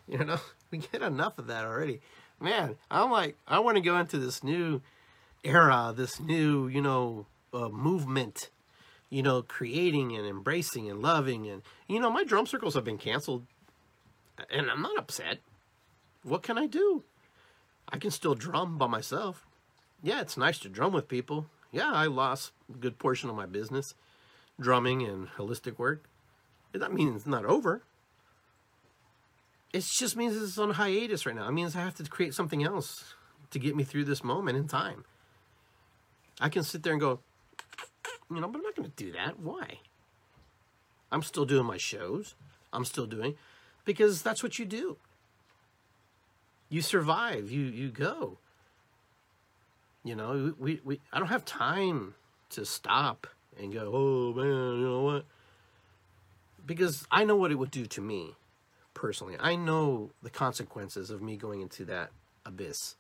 you 0.09 0.19
know, 0.19 0.39
we 0.71 0.79
get 0.79 1.03
enough 1.03 1.39
of 1.39 1.49
that 1.49 1.65
already. 1.65 2.01
Man, 2.39 2.77
I'm 2.91 3.11
like, 3.11 3.37
I 3.47 3.59
want 3.59 3.77
to 3.77 3.83
go 3.83 3.99
into 3.99 4.19
this 4.19 4.43
new 4.43 4.81
era, 5.45 5.93
this 5.95 6.21
new, 6.21 6.69
you 6.69 6.81
know, 6.81 7.27
uh, 7.53 7.69
movement 7.69 8.49
you 9.11 9.25
know, 9.25 9.43
creating 9.43 10.17
and 10.17 10.25
embracing 10.25 10.89
and 10.89 11.03
loving. 11.03 11.49
And, 11.49 11.63
you 11.89 12.01
know, 12.01 12.11
my 12.11 12.25
drum 12.25 12.47
circles 12.47 12.75
have 12.75 12.85
been 12.85 12.97
canceled 12.97 13.45
and 14.51 14.71
I'm 14.71 14.83
not 14.83 14.99
upset. 14.99 15.39
What 16.23 16.43
can 16.43 16.59
I 16.59 16.67
do? 16.67 17.05
I 17.89 17.99
can 17.99 18.11
still 18.11 18.35
drum 18.35 18.79
by 18.79 18.87
myself. 18.87 19.47
Yeah, 20.03 20.21
it's 20.21 20.37
nice 20.37 20.59
to 20.61 20.69
drum 20.69 20.93
with 20.93 21.09
people. 21.09 21.47
Yeah, 21.73 21.91
I 21.93 22.07
lost 22.07 22.53
a 22.73 22.79
good 22.79 22.99
portion 22.99 23.31
of 23.31 23.37
my 23.37 23.47
business 23.47 23.95
drumming 24.61 25.03
and 25.03 25.29
holistic 25.39 25.79
work. 25.79 26.05
That 26.73 26.93
means 26.93 27.17
it's 27.17 27.27
not 27.27 27.45
over. 27.45 27.83
It 29.73 29.81
just 29.81 30.17
means 30.17 30.37
it's 30.37 30.59
on 30.59 30.71
hiatus 30.73 31.27
right 31.27 31.35
now. 31.35 31.49
It 31.49 31.53
means 31.53 31.75
I 31.75 31.81
have 31.81 31.95
to 31.97 32.05
create 32.05 32.35
something 32.35 32.63
else 32.63 33.15
to 33.51 33.59
get 33.59 33.75
me 33.75 33.85
through 33.85 34.05
this 34.05 34.23
moment 34.23 34.59
in 34.59 34.69
time. 34.69 35.05
I 36.41 36.49
can 36.49 36.63
sit 36.63 36.83
there 36.83 36.93
and 36.93 37.01
go, 37.01 37.21
you 38.31 38.41
know, 38.41 38.49
but 38.49 38.59
I'm 38.59 38.65
not 38.65 38.77
going 38.77 38.91
to 38.91 38.97
do 38.97 39.13
that. 39.13 39.39
Why? 39.41 39.79
I'm 41.11 41.23
still 41.23 41.45
doing 41.45 41.67
my 41.67 41.77
shows. 41.77 42.35
I'm 42.73 42.85
still 42.85 43.07
doing 43.07 43.37
because 43.91 44.23
that's 44.23 44.41
what 44.41 44.57
you 44.57 44.65
do. 44.65 44.97
You 46.69 46.81
survive. 46.81 47.51
You 47.51 47.63
you 47.63 47.91
go. 47.91 48.39
You 50.05 50.15
know, 50.15 50.55
we, 50.59 50.81
we 50.85 51.01
I 51.13 51.19
don't 51.19 51.29
have 51.29 51.45
time 51.45 52.15
to 52.51 52.65
stop 52.65 53.27
and 53.59 53.73
go, 53.73 53.91
oh 53.93 54.33
man, 54.33 54.79
you 54.79 54.87
know 54.87 55.03
what? 55.03 55.25
Because 56.65 57.05
I 57.11 57.25
know 57.25 57.35
what 57.35 57.51
it 57.51 57.57
would 57.57 57.73
do 57.73 57.85
to 57.87 58.01
me 58.01 58.37
personally. 58.95 59.37
I 59.41 59.57
know 59.57 60.11
the 60.23 60.31
consequences 60.31 61.11
of 61.11 61.21
me 61.21 61.37
going 61.37 61.61
into 61.61 61.85
that 61.87 62.11
abyss, 62.47 62.95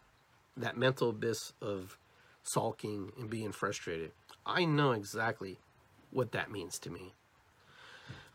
that 0.57 0.77
mental 0.77 1.11
abyss 1.11 1.53
of 1.63 1.97
sulking 2.43 3.13
and 3.17 3.31
being 3.31 3.53
frustrated. 3.53 4.11
I 4.45 4.65
know 4.65 4.91
exactly 4.91 5.59
what 6.11 6.33
that 6.33 6.51
means 6.51 6.81
to 6.81 6.91
me. 6.91 7.15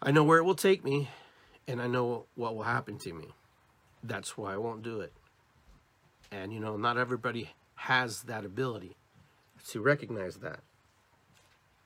I 0.01 0.11
know 0.11 0.23
where 0.23 0.37
it 0.37 0.43
will 0.43 0.55
take 0.55 0.85
me, 0.85 1.09
and 1.67 1.81
I 1.81 1.87
know 1.87 2.25
what 2.35 2.55
will 2.55 2.63
happen 2.63 2.97
to 2.99 3.13
me. 3.13 3.27
That's 4.03 4.37
why 4.37 4.53
I 4.53 4.57
won't 4.57 4.83
do 4.83 4.99
it. 5.01 5.13
And, 6.31 6.53
you 6.53 6.59
know, 6.59 6.77
not 6.77 6.97
everybody 6.97 7.51
has 7.75 8.23
that 8.23 8.45
ability 8.45 8.95
to 9.69 9.81
recognize 9.81 10.37
that. 10.37 10.59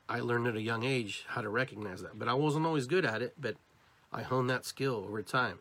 I 0.07 0.21
learned 0.21 0.47
at 0.47 0.55
a 0.55 0.61
young 0.61 0.83
age 0.83 1.25
how 1.27 1.41
to 1.41 1.49
recognize 1.49 2.01
that, 2.01 2.17
but 2.17 2.27
I 2.27 2.33
wasn't 2.33 2.65
always 2.65 2.87
good 2.87 3.05
at 3.05 3.21
it, 3.21 3.35
but 3.39 3.55
I 4.11 4.23
honed 4.23 4.49
that 4.49 4.65
skill 4.65 5.05
over 5.07 5.21
time. 5.21 5.59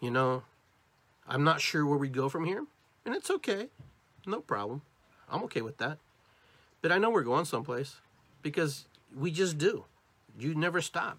You 0.00 0.10
know, 0.10 0.42
I'm 1.26 1.44
not 1.44 1.60
sure 1.60 1.86
where 1.86 1.98
we 1.98 2.08
go 2.08 2.28
from 2.28 2.44
here, 2.44 2.64
and 3.04 3.14
it's 3.14 3.30
okay. 3.30 3.68
No 4.26 4.40
problem. 4.40 4.82
I'm 5.30 5.42
okay 5.44 5.62
with 5.62 5.78
that. 5.78 5.98
But 6.82 6.92
I 6.92 6.98
know 6.98 7.10
we're 7.10 7.22
going 7.22 7.46
someplace 7.46 7.96
because 8.42 8.84
we 9.16 9.30
just 9.30 9.58
do. 9.58 9.84
You 10.38 10.54
never 10.54 10.80
stop. 10.80 11.18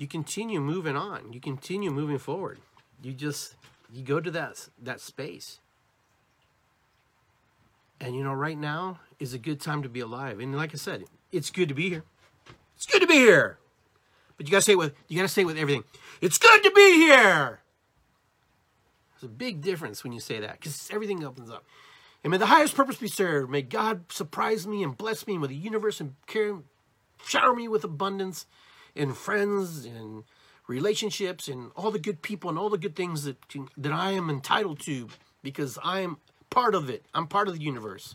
You 0.00 0.06
continue 0.06 0.62
moving 0.62 0.96
on. 0.96 1.34
You 1.34 1.40
continue 1.40 1.90
moving 1.90 2.16
forward. 2.16 2.58
You 3.02 3.12
just 3.12 3.54
you 3.92 4.02
go 4.02 4.18
to 4.18 4.30
that 4.30 4.70
that 4.82 4.98
space. 4.98 5.60
And 8.00 8.16
you 8.16 8.24
know, 8.24 8.32
right 8.32 8.56
now 8.56 9.00
is 9.18 9.34
a 9.34 9.38
good 9.38 9.60
time 9.60 9.82
to 9.82 9.90
be 9.90 10.00
alive. 10.00 10.40
And 10.40 10.56
like 10.56 10.72
I 10.72 10.78
said, 10.78 11.04
it's 11.30 11.50
good 11.50 11.68
to 11.68 11.74
be 11.74 11.90
here. 11.90 12.04
It's 12.76 12.86
good 12.86 13.02
to 13.02 13.06
be 13.06 13.18
here. 13.18 13.58
But 14.38 14.46
you 14.46 14.52
gotta 14.52 14.62
say 14.62 14.72
it 14.72 14.78
with 14.78 14.94
you 15.08 15.18
gotta 15.18 15.28
say 15.28 15.42
it 15.42 15.44
with 15.44 15.58
everything. 15.58 15.84
It's 16.22 16.38
good 16.38 16.62
to 16.62 16.70
be 16.70 16.92
here. 16.94 17.60
There's 19.12 19.24
a 19.24 19.28
big 19.28 19.60
difference 19.60 20.02
when 20.02 20.14
you 20.14 20.20
say 20.20 20.40
that 20.40 20.52
because 20.52 20.88
everything 20.90 21.22
opens 21.22 21.50
up. 21.50 21.66
And 22.24 22.30
may 22.30 22.38
the 22.38 22.46
highest 22.46 22.74
purpose 22.74 22.96
be 22.96 23.08
served. 23.08 23.50
May 23.50 23.60
God 23.60 24.10
surprise 24.10 24.66
me 24.66 24.82
and 24.82 24.96
bless 24.96 25.26
me 25.26 25.36
with 25.36 25.50
the 25.50 25.56
universe 25.56 26.00
and 26.00 26.14
care, 26.26 26.56
shower 27.26 27.54
me 27.54 27.68
with 27.68 27.84
abundance 27.84 28.46
and 28.96 29.16
friends 29.16 29.84
and 29.84 30.24
relationships 30.66 31.48
and 31.48 31.70
all 31.76 31.90
the 31.90 31.98
good 31.98 32.22
people 32.22 32.50
and 32.50 32.58
all 32.58 32.70
the 32.70 32.78
good 32.78 32.94
things 32.94 33.24
that 33.24 33.36
that 33.76 33.92
I 33.92 34.12
am 34.12 34.30
entitled 34.30 34.80
to 34.80 35.08
because 35.42 35.78
I 35.82 36.00
am 36.00 36.18
part 36.50 36.74
of 36.74 36.90
it. 36.90 37.04
I'm 37.14 37.26
part 37.26 37.48
of 37.48 37.54
the 37.54 37.62
universe. 37.62 38.14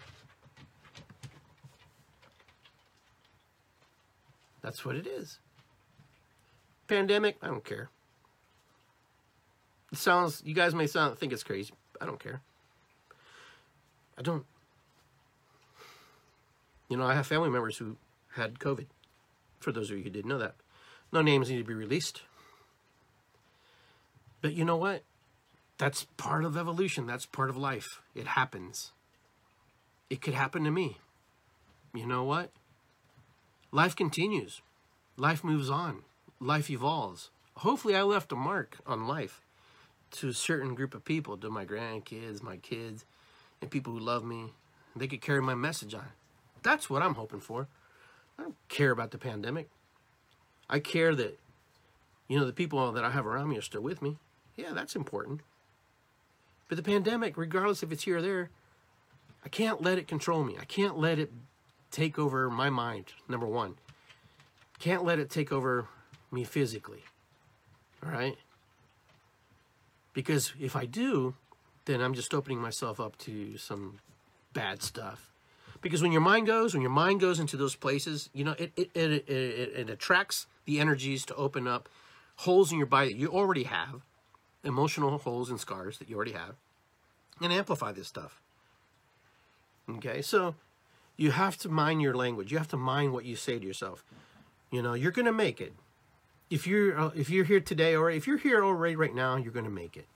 That's 4.62 4.84
what 4.84 4.96
it 4.96 5.06
is. 5.06 5.40
Pandemic, 6.88 7.38
I 7.42 7.48
don't 7.48 7.64
care. 7.64 7.90
It 9.92 10.00
sounds, 10.00 10.42
you 10.44 10.56
guys 10.56 10.74
may 10.74 10.88
sound 10.88 11.18
think 11.18 11.32
it's 11.34 11.44
crazy. 11.44 11.74
I 12.02 12.06
don't 12.06 12.20
care. 12.20 12.42
I 14.18 14.22
don't. 14.22 14.46
You 16.90 16.98
know, 16.98 17.06
I 17.06 17.14
have 17.14 17.28
family 17.28 17.50
members 17.50 17.78
who 17.78 17.98
had 18.34 18.60
COVID. 18.60 18.88
For 19.60 19.72
those 19.72 19.90
of 19.90 19.98
you 19.98 20.04
who 20.04 20.10
didn't 20.10 20.30
know 20.30 20.38
that, 20.38 20.56
no 21.16 21.22
names 21.22 21.50
need 21.50 21.58
to 21.58 21.64
be 21.64 21.74
released. 21.74 22.22
But 24.42 24.54
you 24.54 24.66
know 24.66 24.76
what? 24.76 25.02
That's 25.78 26.06
part 26.18 26.46
of 26.46 26.58
evolution. 26.58 27.08
That's 27.08 27.26
part 27.26 27.50
of 27.50 27.58
life. 27.58 28.02
It 28.14 28.28
happens. 28.28 28.92
It 30.10 30.22
could 30.22 30.34
happen 30.34 30.64
to 30.66 30.72
me. 30.72 30.98
You 31.94 32.06
know 32.06 32.24
what? 32.24 32.52
Life 33.72 33.96
continues. 33.96 34.62
Life 35.18 35.44
moves 35.44 35.70
on. 35.70 36.04
Life 36.40 36.70
evolves. 36.70 37.30
Hopefully, 37.58 37.96
I 37.96 38.04
left 38.04 38.34
a 38.34 38.36
mark 38.36 38.78
on 38.86 39.08
life 39.08 39.42
to 40.12 40.28
a 40.28 40.34
certain 40.34 40.76
group 40.76 40.94
of 40.94 41.06
people, 41.06 41.38
to 41.38 41.50
my 41.50 41.66
grandkids, 41.66 42.44
my 42.44 42.58
kids, 42.58 43.06
and 43.62 43.72
people 43.72 43.94
who 43.94 44.00
love 44.00 44.26
me. 44.26 44.54
They 44.96 45.08
could 45.08 45.22
carry 45.22 45.42
my 45.42 45.56
message 45.56 45.94
on. 45.94 46.10
That's 46.62 46.90
what 46.90 47.02
I'm 47.02 47.16
hoping 47.16 47.40
for. 47.40 47.68
I 48.38 48.44
don't 48.44 48.56
care 48.68 48.92
about 48.92 49.12
the 49.12 49.18
pandemic. 49.18 49.70
I 50.70 50.80
care 50.80 51.14
that, 51.16 51.40
you 52.28 52.40
know, 52.40 52.46
the 52.46 52.54
people 52.54 52.92
that 52.92 53.04
I 53.04 53.12
have 53.12 53.26
around 53.26 53.50
me 53.50 53.58
are 53.58 53.62
still 53.62 53.82
with 53.82 54.02
me. 54.02 54.18
Yeah, 54.56 54.72
that's 54.74 54.96
important. 54.96 55.42
But 56.68 56.78
the 56.78 56.84
pandemic, 56.84 57.38
regardless 57.38 57.84
if 57.84 57.92
it's 57.92 58.04
here 58.04 58.18
or 58.18 58.22
there, 58.22 58.50
I 59.44 59.50
can't 59.50 59.82
let 59.82 59.98
it 59.98 60.08
control 60.08 60.44
me. 60.44 60.56
I 60.60 60.66
can't 60.66 60.98
let 60.98 61.20
it 61.20 61.32
take 61.92 62.18
over 62.18 62.50
my 62.50 62.70
mind, 62.70 63.14
number 63.30 63.46
one. 63.46 63.76
Can't 64.80 65.04
let 65.04 65.20
it 65.20 65.30
take 65.30 65.52
over 65.52 65.88
me 66.32 66.44
physically. 66.44 67.04
All 68.04 68.12
right? 68.12 68.38
Because 70.14 70.54
if 70.60 70.76
I 70.76 70.86
do, 70.86 71.36
then 71.86 72.02
I'm 72.02 72.16
just 72.16 72.34
opening 72.34 72.60
myself 72.60 73.00
up 73.00 73.18
to 73.20 73.58
some 73.58 74.00
bad 74.54 74.82
stuff. 74.82 75.32
Because 75.82 76.02
when 76.02 76.12
your 76.12 76.22
mind 76.22 76.48
goes, 76.48 76.74
when 76.74 76.82
your 76.82 76.90
mind 76.90 77.20
goes 77.20 77.40
into 77.40 77.58
those 77.58 77.76
places, 77.76 78.30
you 78.34 78.44
know, 78.44 78.56
it, 78.58 78.72
it, 78.76 78.90
it, 78.96 79.12
it, 79.30 79.30
it 79.30 79.90
attracts 79.90 80.48
the 80.66 80.80
energies 80.80 81.26
to 81.26 81.36
open 81.36 81.68
up 81.68 81.90
holes 82.38 82.72
in 82.72 82.78
your 82.78 82.88
body 82.88 83.14
that 83.14 83.20
you 83.20 83.30
already 83.30 83.64
have, 83.64 84.02
emotional 84.64 85.18
holes 85.18 85.50
and 85.50 85.60
scars 85.60 85.98
that 86.00 86.10
you 86.10 86.16
already 86.16 86.34
have, 86.34 86.56
and 87.42 87.54
amplify 87.54 87.92
this 87.92 88.08
stuff. 88.08 88.42
Okay, 89.90 90.22
so 90.22 90.56
you 91.18 91.32
have 91.32 91.58
to 91.58 91.70
mind 91.70 92.02
your 92.02 92.16
language. 92.16 92.52
You 92.52 92.58
have 92.58 92.68
to 92.70 92.78
mind 92.78 93.14
what 93.14 93.26
you 93.26 93.36
say 93.36 93.60
to 93.60 93.66
yourself. 93.66 94.04
You 94.72 94.82
know, 94.82 94.94
you're 94.94 95.12
going 95.12 95.26
to 95.28 95.34
make 95.34 95.62
it. 95.62 95.74
If 96.50 96.68
you're 96.68 97.00
uh, 97.00 97.12
if 97.16 97.30
you're 97.30 97.46
here 97.46 97.60
today 97.60 97.96
or 97.96 98.10
if 98.10 98.28
you're 98.28 98.38
here 98.38 98.64
already 98.64 98.96
right 98.96 99.16
now, 99.16 99.36
you're 99.36 99.54
going 99.54 99.66
to 99.66 99.72
make 99.72 99.98
it. 99.98 100.08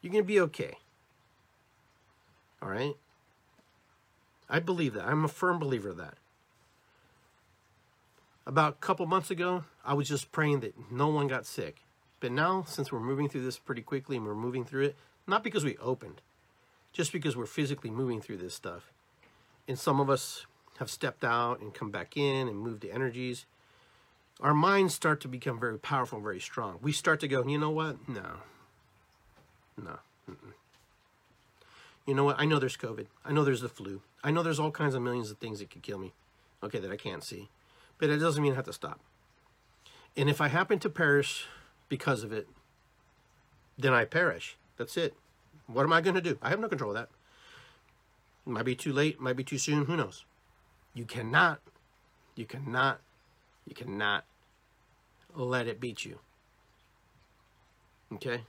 You're 0.00 0.12
going 0.12 0.24
to 0.24 0.28
be 0.28 0.40
okay. 0.40 0.78
All 2.62 2.68
right? 2.68 2.96
I 4.48 4.58
believe 4.58 4.94
that. 4.94 5.06
I'm 5.06 5.24
a 5.24 5.28
firm 5.28 5.58
believer 5.58 5.90
of 5.90 5.96
that. 5.98 6.14
About 8.46 8.72
a 8.72 8.76
couple 8.76 9.06
months 9.06 9.30
ago, 9.30 9.64
I 9.84 9.94
was 9.94 10.08
just 10.08 10.32
praying 10.32 10.60
that 10.60 10.74
no 10.90 11.08
one 11.08 11.28
got 11.28 11.46
sick. 11.46 11.82
But 12.20 12.32
now, 12.32 12.64
since 12.66 12.90
we're 12.90 13.00
moving 13.00 13.28
through 13.28 13.44
this 13.44 13.58
pretty 13.58 13.82
quickly 13.82 14.16
and 14.16 14.26
we're 14.26 14.34
moving 14.34 14.64
through 14.64 14.86
it, 14.86 14.96
not 15.26 15.44
because 15.44 15.64
we 15.64 15.76
opened, 15.78 16.20
just 16.92 17.12
because 17.12 17.36
we're 17.36 17.46
physically 17.46 17.90
moving 17.90 18.20
through 18.20 18.38
this 18.38 18.54
stuff. 18.54 18.90
And 19.68 19.78
some 19.78 20.00
of 20.00 20.10
us 20.10 20.46
have 20.78 20.90
stepped 20.90 21.24
out 21.24 21.60
and 21.60 21.72
come 21.72 21.90
back 21.90 22.16
in 22.16 22.48
and 22.48 22.58
moved 22.58 22.82
the 22.82 22.92
energies. 22.92 23.46
Our 24.40 24.54
minds 24.54 24.94
start 24.94 25.20
to 25.20 25.28
become 25.28 25.60
very 25.60 25.78
powerful 25.78 26.16
and 26.16 26.24
very 26.24 26.40
strong. 26.40 26.78
We 26.80 26.92
start 26.92 27.20
to 27.20 27.28
go, 27.28 27.46
you 27.46 27.58
know 27.58 27.70
what? 27.70 28.08
No. 28.08 28.38
No. 29.76 29.98
Mm-mm. 30.28 30.54
You 32.06 32.14
know 32.14 32.24
what? 32.24 32.40
I 32.40 32.46
know 32.46 32.58
there's 32.58 32.76
COVID. 32.76 33.06
I 33.24 33.32
know 33.32 33.44
there's 33.44 33.60
the 33.60 33.68
flu. 33.68 34.00
I 34.24 34.30
know 34.30 34.42
there's 34.42 34.58
all 34.58 34.70
kinds 34.70 34.94
of 34.94 35.02
millions 35.02 35.30
of 35.30 35.38
things 35.38 35.60
that 35.60 35.70
could 35.70 35.82
kill 35.82 35.98
me. 35.98 36.12
Okay, 36.62 36.78
that 36.78 36.90
I 36.90 36.96
can't 36.96 37.22
see. 37.22 37.48
But 38.00 38.10
it 38.10 38.16
doesn't 38.16 38.42
mean 38.42 38.52
I 38.52 38.56
have 38.56 38.64
to 38.64 38.72
stop. 38.72 38.98
And 40.16 40.28
if 40.28 40.40
I 40.40 40.48
happen 40.48 40.78
to 40.80 40.90
perish 40.90 41.46
because 41.88 42.24
of 42.24 42.32
it, 42.32 42.48
then 43.78 43.92
I 43.92 44.04
perish. 44.04 44.56
That's 44.76 44.96
it. 44.96 45.14
What 45.66 45.84
am 45.84 45.92
I 45.92 46.00
going 46.00 46.16
to 46.16 46.20
do? 46.20 46.38
I 46.42 46.48
have 46.48 46.58
no 46.58 46.68
control 46.68 46.90
of 46.90 46.96
that. 46.96 47.10
It 48.46 48.50
might 48.50 48.64
be 48.64 48.74
too 48.74 48.92
late, 48.92 49.20
might 49.20 49.36
be 49.36 49.44
too 49.44 49.58
soon, 49.58 49.84
who 49.84 49.96
knows? 49.96 50.24
You 50.94 51.04
cannot, 51.04 51.60
you 52.34 52.46
cannot, 52.46 53.00
you 53.66 53.74
cannot 53.74 54.24
let 55.34 55.68
it 55.68 55.78
beat 55.78 56.04
you. 56.04 56.18
Okay? 58.14 58.42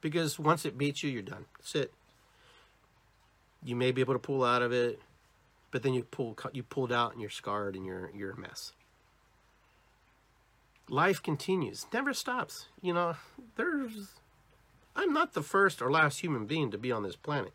Because 0.00 0.38
once 0.38 0.64
it 0.64 0.78
beats 0.78 1.02
you, 1.02 1.10
you're 1.10 1.22
done. 1.22 1.44
That's 1.58 1.74
it. 1.74 1.92
You 3.62 3.76
may 3.76 3.92
be 3.92 4.00
able 4.00 4.14
to 4.14 4.18
pull 4.18 4.44
out 4.44 4.62
of 4.62 4.72
it, 4.72 5.00
but 5.70 5.82
then 5.82 5.94
you 5.94 6.04
pull 6.04 6.36
you 6.52 6.62
pulled 6.62 6.92
out 6.92 7.12
and 7.12 7.20
you're 7.20 7.30
scarred 7.30 7.74
and 7.76 7.84
you're 7.84 8.10
you're 8.14 8.30
a 8.32 8.38
mess. 8.38 8.72
Life 10.88 11.22
continues, 11.22 11.86
never 11.92 12.14
stops. 12.14 12.66
You 12.80 12.94
know, 12.94 13.16
there's 13.56 14.08
I'm 14.96 15.12
not 15.12 15.34
the 15.34 15.42
first 15.42 15.80
or 15.80 15.90
last 15.90 16.20
human 16.20 16.46
being 16.46 16.70
to 16.70 16.78
be 16.78 16.90
on 16.90 17.02
this 17.02 17.16
planet. 17.16 17.52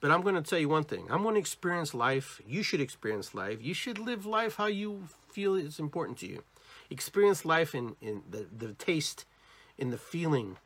But 0.00 0.10
I'm 0.10 0.22
going 0.22 0.34
to 0.34 0.42
tell 0.42 0.58
you 0.58 0.68
one 0.68 0.84
thing. 0.84 1.06
I'm 1.10 1.22
going 1.22 1.34
to 1.34 1.40
experience 1.40 1.94
life. 1.94 2.40
You 2.46 2.62
should 2.62 2.80
experience 2.80 3.34
life. 3.34 3.58
You 3.60 3.74
should 3.74 3.98
live 3.98 4.24
life 4.24 4.56
how 4.56 4.66
you 4.66 5.04
feel 5.30 5.54
is 5.54 5.78
important 5.78 6.18
to 6.18 6.26
you. 6.26 6.44
Experience 6.90 7.44
life 7.44 7.74
in, 7.74 7.96
in 8.00 8.22
the, 8.30 8.46
the 8.56 8.72
taste, 8.74 9.24
in 9.76 9.90
the 9.90 9.98
feeling, 9.98 10.58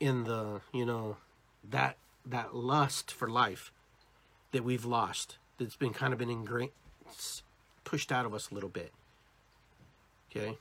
in 0.00 0.24
the, 0.24 0.60
you 0.72 0.84
know, 0.84 1.16
that 1.68 1.96
that 2.24 2.56
lust 2.56 3.12
for 3.12 3.28
life 3.28 3.70
that 4.50 4.64
we've 4.64 4.84
lost. 4.84 5.38
That's 5.58 5.76
been 5.76 5.92
kind 5.92 6.12
of 6.12 6.18
been 6.18 6.30
ingrained 6.30 6.72
pushed 7.86 8.12
out 8.12 8.26
of 8.26 8.34
us 8.34 8.50
a 8.50 8.54
little 8.54 8.68
bit. 8.68 8.92
Okay? 10.36 10.58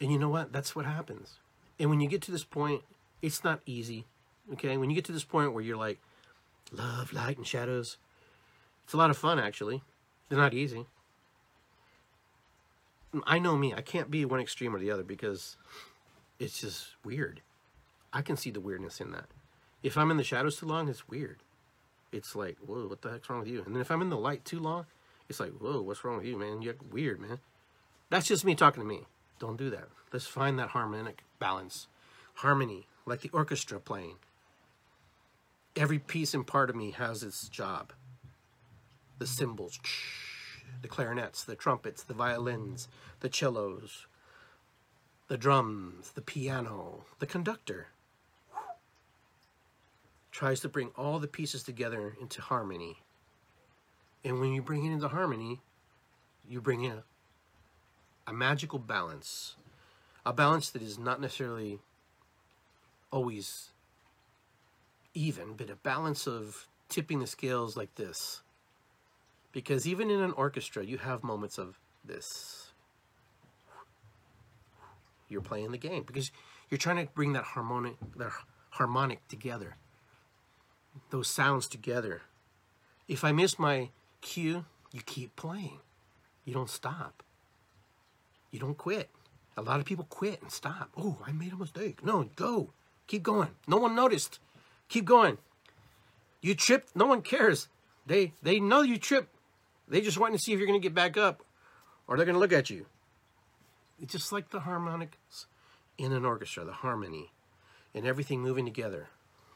And 0.00 0.12
you 0.12 0.18
know 0.18 0.28
what? 0.28 0.52
That's 0.52 0.76
what 0.76 0.84
happens. 0.84 1.38
And 1.78 1.90
when 1.90 2.00
you 2.00 2.08
get 2.08 2.22
to 2.22 2.30
this 2.30 2.44
point, 2.44 2.82
it's 3.20 3.42
not 3.42 3.60
easy. 3.66 4.06
Okay? 4.52 4.76
When 4.76 4.90
you 4.90 4.94
get 4.94 5.04
to 5.06 5.12
this 5.12 5.24
point 5.24 5.52
where 5.52 5.62
you're 5.62 5.76
like, 5.76 5.98
love, 6.72 7.12
light, 7.12 7.36
and 7.36 7.46
shadows, 7.46 7.96
it's 8.84 8.92
a 8.92 8.96
lot 8.96 9.10
of 9.10 9.18
fun, 9.18 9.38
actually. 9.38 9.82
They're 10.28 10.38
not 10.38 10.54
easy. 10.54 10.86
I 13.26 13.38
know 13.38 13.56
me. 13.56 13.74
I 13.74 13.80
can't 13.80 14.10
be 14.10 14.24
one 14.24 14.40
extreme 14.40 14.74
or 14.74 14.78
the 14.78 14.90
other 14.90 15.02
because 15.02 15.56
it's 16.38 16.60
just 16.60 16.88
weird. 17.04 17.40
I 18.12 18.22
can 18.22 18.36
see 18.36 18.50
the 18.50 18.60
weirdness 18.60 19.00
in 19.00 19.10
that. 19.12 19.26
If 19.82 19.96
I'm 19.96 20.10
in 20.10 20.16
the 20.16 20.24
shadows 20.24 20.56
too 20.56 20.66
long, 20.66 20.88
it's 20.88 21.08
weird. 21.08 21.42
It's 22.12 22.34
like, 22.34 22.56
whoa, 22.58 22.86
what 22.86 23.02
the 23.02 23.10
heck's 23.10 23.28
wrong 23.28 23.40
with 23.40 23.48
you? 23.48 23.62
And 23.64 23.74
then 23.74 23.80
if 23.80 23.90
I'm 23.90 24.02
in 24.02 24.10
the 24.10 24.16
light 24.16 24.44
too 24.44 24.58
long, 24.58 24.86
it's 25.28 25.40
like, 25.40 25.52
whoa, 25.52 25.82
what's 25.82 26.04
wrong 26.04 26.16
with 26.16 26.26
you, 26.26 26.38
man? 26.38 26.62
You're 26.62 26.76
weird, 26.90 27.20
man. 27.20 27.38
That's 28.10 28.26
just 28.26 28.44
me 28.44 28.54
talking 28.54 28.82
to 28.82 28.88
me. 28.88 29.04
Don't 29.38 29.58
do 29.58 29.70
that. 29.70 29.88
Let's 30.12 30.26
find 30.26 30.58
that 30.58 30.70
harmonic 30.70 31.22
balance. 31.38 31.86
Harmony, 32.36 32.86
like 33.04 33.20
the 33.20 33.30
orchestra 33.32 33.78
playing. 33.78 34.16
Every 35.76 35.98
piece 35.98 36.34
and 36.34 36.46
part 36.46 36.70
of 36.70 36.76
me 36.76 36.92
has 36.92 37.22
its 37.22 37.48
job. 37.48 37.92
The 39.18 39.26
cymbals, 39.26 39.78
the 40.82 40.88
clarinets, 40.88 41.44
the 41.44 41.56
trumpets, 41.56 42.02
the 42.02 42.14
violins, 42.14 42.88
the 43.20 43.30
cellos, 43.32 44.06
the 45.28 45.36
drums, 45.36 46.12
the 46.12 46.22
piano, 46.22 47.04
the 47.18 47.26
conductor. 47.26 47.88
Tries 50.30 50.60
to 50.60 50.68
bring 50.68 50.90
all 50.96 51.18
the 51.18 51.28
pieces 51.28 51.62
together 51.62 52.16
into 52.20 52.40
harmony. 52.40 53.02
And 54.24 54.40
when 54.40 54.52
you 54.52 54.62
bring 54.62 54.84
it 54.84 54.92
into 54.92 55.08
harmony, 55.08 55.60
you 56.48 56.60
bring 56.60 56.84
in 56.84 57.02
a, 58.26 58.32
magical 58.32 58.78
balance. 58.78 59.56
A 60.26 60.32
balance 60.32 60.70
that 60.70 60.82
is 60.82 60.98
not 60.98 61.20
necessarily 61.20 61.78
always 63.10 63.70
even, 65.14 65.54
but 65.54 65.70
a 65.70 65.76
balance 65.76 66.26
of 66.26 66.68
tipping 66.88 67.20
the 67.20 67.26
scales 67.26 67.76
like 67.76 67.94
this. 67.94 68.42
Because 69.52 69.86
even 69.86 70.10
in 70.10 70.20
an 70.20 70.32
orchestra, 70.32 70.84
you 70.84 70.98
have 70.98 71.24
moments 71.24 71.58
of 71.58 71.78
this. 72.04 72.72
You're 75.28 75.40
playing 75.40 75.72
the 75.72 75.78
game 75.78 76.04
because 76.06 76.30
you're 76.68 76.78
trying 76.78 77.06
to 77.06 77.12
bring 77.12 77.32
that 77.32 77.44
harmonic, 77.44 77.96
that 78.16 78.32
harmonic 78.70 79.26
together. 79.28 79.76
Those 81.10 81.28
sounds 81.28 81.66
together. 81.66 82.22
If 83.06 83.24
I 83.24 83.32
miss 83.32 83.58
my 83.58 83.90
cue, 84.20 84.64
you 84.92 85.00
keep 85.04 85.36
playing. 85.36 85.80
You 86.44 86.54
don't 86.54 86.70
stop. 86.70 87.22
You 88.50 88.58
don't 88.58 88.76
quit. 88.78 89.10
A 89.56 89.62
lot 89.62 89.80
of 89.80 89.86
people 89.86 90.06
quit 90.08 90.40
and 90.40 90.50
stop. 90.50 90.90
Oh, 90.96 91.18
I 91.26 91.32
made 91.32 91.52
a 91.52 91.56
mistake. 91.56 92.04
No, 92.04 92.30
go. 92.36 92.70
Keep 93.06 93.22
going. 93.22 93.48
No 93.66 93.76
one 93.76 93.94
noticed. 93.94 94.38
Keep 94.88 95.04
going. 95.04 95.38
You 96.40 96.54
tripped. 96.54 96.94
No 96.94 97.06
one 97.06 97.22
cares. 97.22 97.68
They 98.06 98.32
they 98.42 98.60
know 98.60 98.82
you 98.82 98.98
tripped. 98.98 99.34
They 99.88 100.00
just 100.00 100.18
want 100.18 100.32
to 100.34 100.38
see 100.38 100.52
if 100.52 100.58
you're 100.58 100.68
going 100.68 100.80
to 100.80 100.86
get 100.86 100.94
back 100.94 101.16
up 101.16 101.42
or 102.06 102.16
they're 102.16 102.26
going 102.26 102.34
to 102.34 102.40
look 102.40 102.52
at 102.52 102.70
you. 102.70 102.86
It's 104.00 104.12
just 104.12 104.32
like 104.32 104.50
the 104.50 104.60
harmonics 104.60 105.46
in 105.96 106.12
an 106.12 106.24
orchestra, 106.24 106.64
the 106.64 106.72
harmony 106.72 107.32
and 107.94 108.06
everything 108.06 108.40
moving 108.40 108.64
together, 108.64 109.08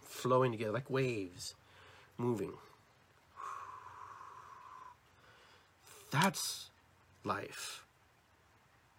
flowing 0.02 0.52
together 0.52 0.72
like 0.72 0.90
waves 0.90 1.54
moving. 2.18 2.54
That's 6.12 6.70
life. 7.24 7.84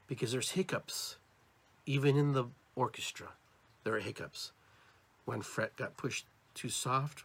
Because 0.08 0.32
there's 0.32 0.52
hiccups. 0.52 1.18
Even 1.86 2.18
in 2.18 2.34
the 2.34 2.46
orchestra, 2.76 3.30
there 3.84 3.96
are 3.96 4.00
hiccups. 4.00 4.52
One 5.26 5.42
fret 5.42 5.76
got 5.78 5.96
pushed 5.96 6.26
too 6.54 6.70
soft, 6.70 7.24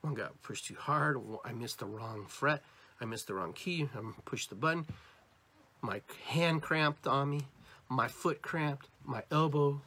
one 0.00 0.14
got 0.14 0.40
pushed 0.42 0.66
too 0.66 0.76
hard, 0.78 1.20
I 1.44 1.52
missed 1.52 1.80
the 1.80 1.86
wrong 1.86 2.26
fret, 2.26 2.62
I 3.00 3.04
missed 3.04 3.26
the 3.26 3.34
wrong 3.34 3.52
key, 3.52 3.88
I 3.94 4.00
pushed 4.24 4.50
the 4.50 4.56
button, 4.56 4.86
my 5.80 6.00
hand 6.26 6.62
cramped 6.62 7.06
on 7.06 7.30
me, 7.30 7.42
my 7.88 8.08
foot 8.08 8.42
cramped, 8.42 8.88
my 9.04 9.22
elbow. 9.30 9.80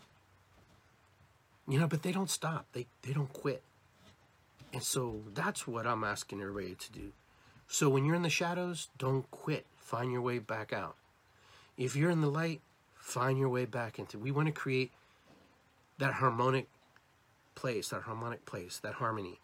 You 1.67 1.79
know, 1.79 1.87
but 1.87 2.03
they 2.03 2.11
don't 2.11 2.29
stop. 2.29 2.65
They 2.73 2.87
they 3.03 3.13
don't 3.13 3.31
quit. 3.31 3.61
And 4.73 4.83
so 4.83 5.21
that's 5.33 5.67
what 5.67 5.85
I'm 5.85 6.03
asking 6.03 6.41
everybody 6.41 6.75
to 6.75 6.91
do. 6.91 7.11
So 7.71 7.87
when 7.87 8.03
you're 8.03 8.15
in 8.15 8.21
the 8.21 8.29
shadows, 8.29 8.89
don't 8.97 9.31
quit. 9.31 9.65
Find 9.77 10.11
your 10.11 10.21
way 10.21 10.39
back 10.39 10.73
out. 10.73 10.97
If 11.77 11.95
you're 11.95 12.09
in 12.09 12.19
the 12.19 12.29
light, 12.29 12.59
find 12.95 13.39
your 13.39 13.47
way 13.47 13.63
back 13.63 13.97
into. 13.97 14.19
We 14.19 14.29
want 14.29 14.47
to 14.47 14.51
create 14.51 14.91
that 15.97 16.15
harmonic 16.15 16.67
place, 17.55 17.87
that 17.87 18.01
harmonic 18.01 18.45
place, 18.45 18.77
that 18.79 18.95
harmony, 18.95 19.39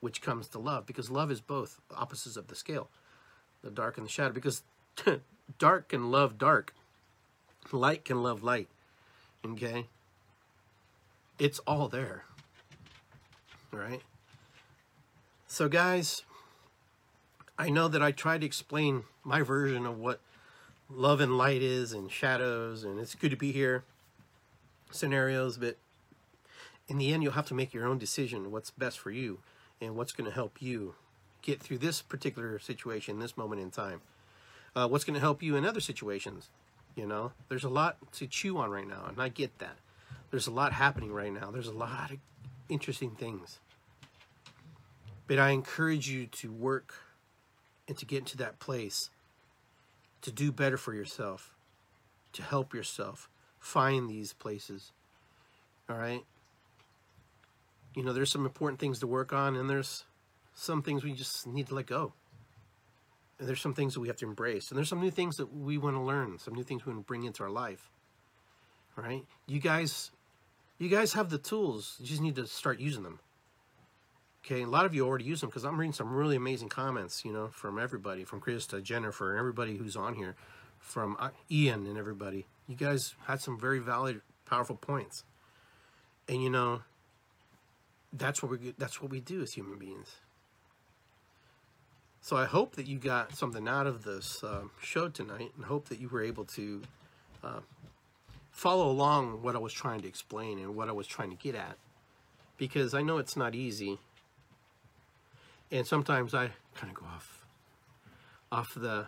which 0.00 0.20
comes 0.20 0.48
to 0.48 0.58
love, 0.58 0.84
because 0.84 1.10
love 1.10 1.30
is 1.30 1.40
both 1.40 1.80
opposites 1.96 2.36
of 2.36 2.48
the 2.48 2.56
scale, 2.56 2.88
the 3.62 3.70
dark 3.70 3.98
and 3.98 4.06
the 4.06 4.10
shadow. 4.10 4.34
Because 4.34 4.64
dark 5.60 5.90
can 5.90 6.10
love 6.10 6.36
dark, 6.36 6.74
light 7.70 8.04
can 8.04 8.20
love 8.20 8.42
light. 8.42 8.68
Okay? 9.46 9.86
It's 11.38 11.60
all 11.60 11.86
there. 11.86 12.24
Right? 13.70 14.02
So, 15.46 15.68
guys, 15.68 16.24
I 17.58 17.70
know 17.70 17.88
that 17.88 18.02
I 18.02 18.12
try 18.12 18.38
to 18.38 18.46
explain 18.46 19.04
my 19.22 19.42
version 19.42 19.86
of 19.86 19.98
what 19.98 20.20
love 20.90 21.20
and 21.20 21.38
light 21.38 21.62
is 21.62 21.92
and 21.92 22.10
shadows, 22.10 22.84
and 22.84 22.98
it's 22.98 23.14
good 23.14 23.30
to 23.30 23.36
be 23.36 23.52
here 23.52 23.84
scenarios, 24.94 25.56
but 25.56 25.76
in 26.88 26.98
the 26.98 27.12
end, 27.12 27.22
you'll 27.22 27.32
have 27.32 27.46
to 27.46 27.54
make 27.54 27.74
your 27.74 27.86
own 27.86 27.98
decision 27.98 28.50
what's 28.50 28.70
best 28.70 28.98
for 28.98 29.10
you 29.10 29.38
and 29.80 29.96
what's 29.96 30.12
going 30.12 30.28
to 30.28 30.34
help 30.34 30.60
you 30.60 30.94
get 31.42 31.60
through 31.60 31.78
this 31.78 32.00
particular 32.00 32.58
situation, 32.58 33.18
this 33.18 33.36
moment 33.36 33.60
in 33.60 33.70
time. 33.70 34.00
Uh, 34.74 34.88
what's 34.88 35.04
going 35.04 35.14
to 35.14 35.20
help 35.20 35.42
you 35.42 35.56
in 35.56 35.64
other 35.64 35.80
situations. 35.80 36.48
You 36.96 37.06
know, 37.06 37.32
there's 37.48 37.64
a 37.64 37.68
lot 37.68 37.96
to 38.12 38.26
chew 38.26 38.58
on 38.58 38.70
right 38.70 38.86
now, 38.86 39.04
and 39.08 39.20
I 39.20 39.28
get 39.28 39.58
that. 39.58 39.76
There's 40.30 40.46
a 40.46 40.52
lot 40.52 40.72
happening 40.72 41.12
right 41.12 41.32
now. 41.32 41.50
There's 41.50 41.68
a 41.68 41.72
lot 41.72 42.10
of 42.10 42.18
interesting 42.68 43.10
things. 43.10 43.58
But 45.26 45.38
I 45.38 45.50
encourage 45.50 46.08
you 46.08 46.26
to 46.26 46.52
work 46.52 46.94
and 47.88 47.96
to 47.98 48.06
get 48.06 48.18
into 48.18 48.36
that 48.38 48.58
place 48.58 49.10
to 50.22 50.32
do 50.32 50.50
better 50.50 50.76
for 50.76 50.94
yourself, 50.94 51.54
to 52.32 52.42
help 52.42 52.72
yourself 52.72 53.28
find 53.58 54.08
these 54.08 54.32
places. 54.32 54.92
All 55.88 55.96
right? 55.96 56.24
You 57.94 58.02
know, 58.02 58.12
there's 58.12 58.30
some 58.30 58.44
important 58.44 58.80
things 58.80 59.00
to 59.00 59.06
work 59.06 59.32
on, 59.32 59.54
and 59.54 59.68
there's 59.68 60.04
some 60.54 60.82
things 60.82 61.04
we 61.04 61.12
just 61.12 61.46
need 61.46 61.68
to 61.68 61.74
let 61.74 61.86
go. 61.86 62.12
And 63.38 63.48
there's 63.48 63.60
some 63.60 63.74
things 63.74 63.94
that 63.94 64.00
we 64.00 64.08
have 64.08 64.16
to 64.18 64.26
embrace. 64.26 64.70
And 64.70 64.78
there's 64.78 64.88
some 64.88 65.00
new 65.00 65.10
things 65.10 65.36
that 65.36 65.54
we 65.54 65.76
want 65.76 65.96
to 65.96 66.00
learn, 66.00 66.38
some 66.38 66.54
new 66.54 66.62
things 66.62 66.86
we 66.86 66.92
want 66.92 67.04
to 67.04 67.06
bring 67.06 67.24
into 67.24 67.42
our 67.42 67.50
life. 67.50 67.90
All 68.96 69.04
right? 69.04 69.24
You 69.46 69.60
guys 69.60 70.10
you 70.78 70.88
guys 70.88 71.12
have 71.12 71.30
the 71.30 71.38
tools. 71.38 71.96
You 72.00 72.06
just 72.06 72.20
need 72.20 72.36
to 72.36 72.46
start 72.46 72.80
using 72.80 73.02
them. 73.02 73.20
Okay, 74.44 74.62
a 74.62 74.66
lot 74.66 74.84
of 74.84 74.94
you 74.94 75.06
already 75.06 75.24
use 75.24 75.40
them 75.40 75.48
because 75.48 75.64
I'm 75.64 75.78
reading 75.78 75.94
some 75.94 76.12
really 76.12 76.36
amazing 76.36 76.68
comments, 76.68 77.24
you 77.24 77.32
know, 77.32 77.48
from 77.48 77.78
everybody, 77.78 78.24
from 78.24 78.40
Chris 78.40 78.66
to 78.66 78.82
Jennifer, 78.82 79.30
and 79.30 79.38
everybody 79.38 79.78
who's 79.78 79.96
on 79.96 80.14
here, 80.14 80.36
from 80.78 81.16
uh, 81.18 81.30
Ian 81.50 81.86
and 81.86 81.96
everybody. 81.96 82.44
You 82.68 82.76
guys 82.76 83.14
had 83.26 83.40
some 83.40 83.58
very 83.58 83.78
valid, 83.78 84.20
powerful 84.44 84.76
points, 84.76 85.24
and 86.28 86.42
you 86.42 86.50
know, 86.50 86.82
that's 88.12 88.42
what 88.42 88.50
we 88.50 88.74
that's 88.76 89.00
what 89.00 89.10
we 89.10 89.20
do 89.20 89.40
as 89.40 89.54
human 89.54 89.78
beings. 89.78 90.16
So 92.20 92.36
I 92.36 92.44
hope 92.44 92.76
that 92.76 92.86
you 92.86 92.98
got 92.98 93.34
something 93.34 93.66
out 93.66 93.86
of 93.86 94.04
this 94.04 94.44
um, 94.44 94.72
show 94.82 95.08
tonight, 95.08 95.52
and 95.56 95.64
hope 95.64 95.88
that 95.88 95.98
you 95.98 96.10
were 96.10 96.22
able 96.22 96.44
to 96.44 96.82
uh, 97.42 97.60
follow 98.50 98.90
along 98.90 99.40
what 99.42 99.56
I 99.56 99.58
was 99.58 99.72
trying 99.72 100.02
to 100.02 100.08
explain 100.08 100.58
and 100.58 100.76
what 100.76 100.90
I 100.90 100.92
was 100.92 101.06
trying 101.06 101.30
to 101.30 101.36
get 101.36 101.54
at, 101.54 101.78
because 102.58 102.92
I 102.92 103.00
know 103.00 103.16
it's 103.16 103.38
not 103.38 103.54
easy 103.54 104.00
and 105.74 105.84
sometimes 105.86 106.34
I 106.34 106.50
kind 106.74 106.90
of 106.90 106.94
go 106.94 107.04
off 107.06 107.44
off 108.52 108.74
the 108.74 109.06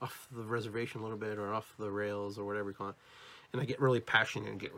off 0.00 0.26
the 0.32 0.42
reservation 0.42 1.00
a 1.00 1.02
little 1.02 1.18
bit 1.18 1.38
or 1.38 1.52
off 1.52 1.74
the 1.78 1.90
rails 1.90 2.38
or 2.38 2.44
whatever 2.44 2.70
you 2.70 2.74
call 2.74 2.88
it, 2.88 2.94
and 3.52 3.60
I 3.60 3.66
get 3.66 3.80
really 3.80 4.00
passionate 4.00 4.50
and 4.50 4.58
get 4.58 4.72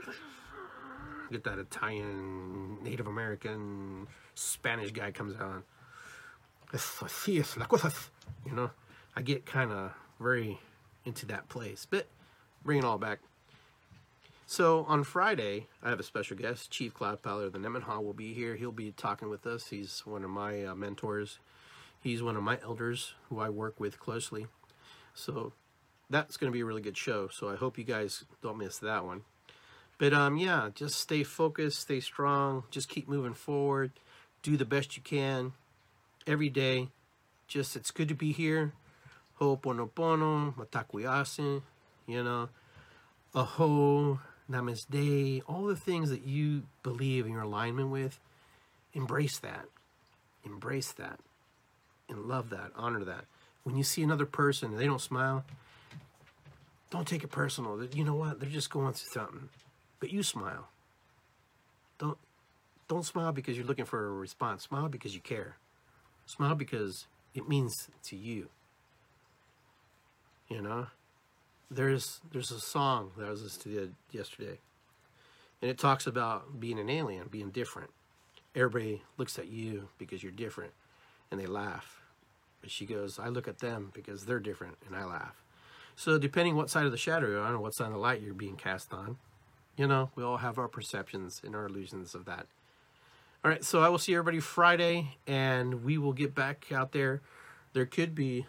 get 1.30 1.44
that 1.44 1.58
Italian, 1.58 2.82
Native 2.82 3.06
American, 3.06 4.08
Spanish 4.34 4.90
guy 4.90 5.12
comes 5.12 5.34
on. 5.40 5.62
You 8.44 8.52
know, 8.52 8.70
I 9.14 9.22
get 9.22 9.46
kind 9.46 9.70
of 9.70 9.92
very 10.20 10.58
into 11.04 11.26
that 11.26 11.48
place, 11.48 11.86
but 11.88 12.08
bring 12.64 12.78
it 12.78 12.84
all 12.84 12.98
back. 12.98 13.20
So 14.46 14.84
on 14.88 15.04
Friday, 15.04 15.68
I 15.82 15.88
have 15.88 16.00
a 16.00 16.04
special 16.04 16.36
guest, 16.36 16.70
Chief 16.70 16.92
Cloud 16.92 17.22
Paller 17.22 17.46
of 17.46 17.52
the 17.52 17.58
Nemenhah 17.58 18.02
will 18.02 18.12
be 18.12 18.34
here. 18.34 18.56
He'll 18.56 18.72
be 18.72 18.92
talking 18.92 19.30
with 19.30 19.46
us. 19.46 19.68
He's 19.68 20.02
one 20.04 20.22
of 20.22 20.30
my 20.30 20.64
uh, 20.64 20.74
mentors. 20.74 21.38
He's 22.00 22.22
one 22.22 22.36
of 22.36 22.42
my 22.42 22.58
elders 22.62 23.14
who 23.28 23.40
I 23.40 23.48
work 23.48 23.80
with 23.80 23.98
closely. 23.98 24.46
So 25.14 25.54
that's 26.10 26.36
going 26.36 26.52
to 26.52 26.54
be 26.54 26.60
a 26.60 26.64
really 26.64 26.82
good 26.82 26.96
show. 26.96 27.28
So 27.28 27.48
I 27.48 27.56
hope 27.56 27.78
you 27.78 27.84
guys 27.84 28.24
don't 28.42 28.58
miss 28.58 28.78
that 28.78 29.04
one. 29.06 29.22
But 29.96 30.12
um, 30.12 30.36
yeah, 30.36 30.68
just 30.74 31.00
stay 31.00 31.22
focused, 31.22 31.80
stay 31.80 32.00
strong, 32.00 32.64
just 32.70 32.88
keep 32.88 33.08
moving 33.08 33.34
forward, 33.34 33.92
do 34.42 34.56
the 34.56 34.64
best 34.64 34.96
you 34.96 35.02
can 35.02 35.54
every 36.26 36.50
day. 36.50 36.88
Just 37.46 37.76
it's 37.76 37.90
good 37.90 38.08
to 38.08 38.14
be 38.14 38.32
here. 38.32 38.72
Ho'oponopono, 39.40 40.54
mitakuye 40.54 41.06
oyasin, 41.06 41.62
you 42.06 42.22
know, 42.22 42.48
aho, 43.34 44.20
namaste, 44.50 45.42
all 45.46 45.64
the 45.64 45.76
things 45.76 46.10
that 46.10 46.26
you 46.26 46.64
believe 46.82 47.26
in 47.26 47.32
your 47.32 47.42
alignment 47.42 47.90
with, 47.90 48.18
embrace 48.92 49.38
that. 49.38 49.66
Embrace 50.44 50.92
that. 50.92 51.18
And 52.08 52.26
love 52.26 52.50
that. 52.50 52.70
Honor 52.76 53.04
that. 53.04 53.24
When 53.62 53.76
you 53.76 53.82
see 53.82 54.02
another 54.02 54.26
person 54.26 54.72
and 54.72 54.78
they 54.78 54.86
don't 54.86 55.00
smile, 55.00 55.44
don't 56.90 57.08
take 57.08 57.24
it 57.24 57.30
personal. 57.30 57.82
You 57.92 58.04
know 58.04 58.14
what? 58.14 58.40
They're 58.40 58.50
just 58.50 58.70
going 58.70 58.92
through 58.92 59.22
something. 59.22 59.48
But 60.00 60.12
you 60.12 60.22
smile. 60.22 60.68
Don't 61.98 62.18
don't 62.86 63.04
smile 63.04 63.32
because 63.32 63.56
you're 63.56 63.66
looking 63.66 63.86
for 63.86 64.06
a 64.06 64.12
response. 64.12 64.64
Smile 64.64 64.88
because 64.88 65.14
you 65.14 65.20
care. 65.20 65.56
Smile 66.26 66.54
because 66.54 67.06
it 67.34 67.48
means 67.48 67.88
to 68.04 68.16
you. 68.16 68.48
You 70.48 70.60
know? 70.60 70.86
There's 71.74 72.20
there's 72.30 72.52
a 72.52 72.60
song 72.60 73.10
that 73.16 73.26
I 73.26 73.30
was 73.30 73.42
listening 73.42 73.74
to 73.74 74.16
yesterday. 74.16 74.58
And 75.60 75.70
it 75.70 75.78
talks 75.78 76.06
about 76.06 76.60
being 76.60 76.78
an 76.78 76.88
alien, 76.88 77.26
being 77.28 77.50
different. 77.50 77.90
Everybody 78.54 79.02
looks 79.16 79.38
at 79.38 79.48
you 79.48 79.88
because 79.98 80.22
you're 80.22 80.30
different 80.30 80.72
and 81.30 81.40
they 81.40 81.46
laugh. 81.46 82.00
But 82.60 82.70
she 82.70 82.86
goes, 82.86 83.18
I 83.18 83.28
look 83.28 83.48
at 83.48 83.58
them 83.58 83.90
because 83.92 84.24
they're 84.24 84.38
different 84.38 84.76
and 84.86 84.94
I 84.94 85.04
laugh. 85.04 85.42
So 85.96 86.16
depending 86.18 86.54
what 86.54 86.70
side 86.70 86.86
of 86.86 86.92
the 86.92 86.98
shadow 86.98 87.26
you're 87.26 87.40
on 87.40 87.54
or 87.54 87.58
what 87.58 87.74
side 87.74 87.88
of 87.88 87.92
the 87.94 87.98
light 87.98 88.20
you're 88.20 88.34
being 88.34 88.56
cast 88.56 88.92
on, 88.92 89.16
you 89.76 89.88
know, 89.88 90.10
we 90.14 90.22
all 90.22 90.36
have 90.36 90.58
our 90.58 90.68
perceptions 90.68 91.40
and 91.44 91.56
our 91.56 91.66
illusions 91.66 92.14
of 92.14 92.24
that. 92.26 92.46
All 93.44 93.50
right, 93.50 93.64
so 93.64 93.82
I 93.82 93.88
will 93.88 93.98
see 93.98 94.14
everybody 94.14 94.40
Friday, 94.40 95.16
and 95.26 95.84
we 95.84 95.98
will 95.98 96.14
get 96.14 96.34
back 96.34 96.66
out 96.72 96.92
there. 96.92 97.20
There 97.74 97.84
could 97.84 98.14
be, 98.14 98.46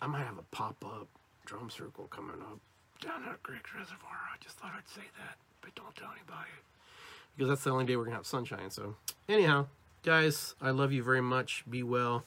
I 0.00 0.06
might 0.06 0.24
have 0.24 0.38
a 0.38 0.44
pop 0.50 0.84
up 0.84 1.08
drum 1.44 1.70
circle 1.70 2.06
coming 2.06 2.40
up 2.40 2.58
down 3.00 3.24
at 3.28 3.42
Griggs 3.42 3.70
Reservoir. 3.76 4.18
I 4.32 4.36
just 4.40 4.56
thought 4.58 4.72
I'd 4.76 4.88
say 4.88 5.06
that, 5.18 5.36
but 5.60 5.74
don't 5.74 5.94
tell 5.96 6.10
anybody 6.10 6.50
because 7.36 7.48
that's 7.48 7.64
the 7.64 7.70
only 7.70 7.84
day 7.84 7.96
we're 7.96 8.04
gonna 8.04 8.16
have 8.16 8.26
sunshine. 8.26 8.70
So, 8.70 8.96
anyhow, 9.28 9.66
guys, 10.02 10.54
I 10.60 10.70
love 10.70 10.92
you 10.92 11.02
very 11.02 11.20
much. 11.20 11.64
Be 11.68 11.82
well. 11.82 12.24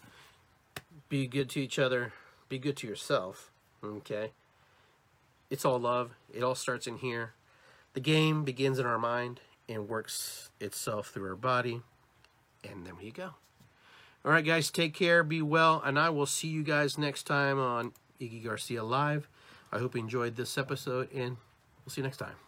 Be 1.10 1.28
good 1.28 1.50
to 1.52 1.62
each 1.62 1.78
other. 1.78 2.14
Be 2.50 2.58
good 2.58 2.78
to 2.78 2.88
yourself. 2.88 3.52
Okay. 3.84 4.32
It's 5.50 5.64
all 5.64 5.80
love. 5.80 6.12
It 6.34 6.44
all 6.44 6.56
starts 6.56 6.88
in 6.88 6.98
here. 6.98 7.34
The 7.94 8.00
game 8.00 8.44
begins 8.44 8.80
in 8.80 8.86
our 8.86 8.98
mind 8.98 9.42
and 9.70 9.88
works 9.88 10.50
itself 10.60 11.10
through 11.10 11.30
our 11.30 11.36
body. 11.36 11.82
And 12.68 12.86
there 12.86 12.94
you 13.00 13.12
go. 13.12 13.32
All 14.26 14.32
right, 14.32 14.44
guys, 14.44 14.72
take 14.72 14.96
care, 14.96 15.24
be 15.24 15.44
well, 15.44 15.82
and 15.86 16.00
I 16.00 16.10
will 16.10 16.26
see 16.26 16.48
you 16.48 16.64
guys 16.64 16.98
next 16.98 17.24
time 17.24 17.60
on 17.60 17.94
Iggy 18.20 18.44
Garcia 18.44 18.84
Live. 18.84 19.28
I 19.72 19.80
hope 19.80 19.96
you 19.96 20.02
enjoyed 20.02 20.36
this 20.36 20.58
episode, 20.58 21.12
and 21.14 21.38
we'll 21.84 21.92
see 21.92 22.02
you 22.02 22.04
next 22.04 22.18
time. 22.18 22.45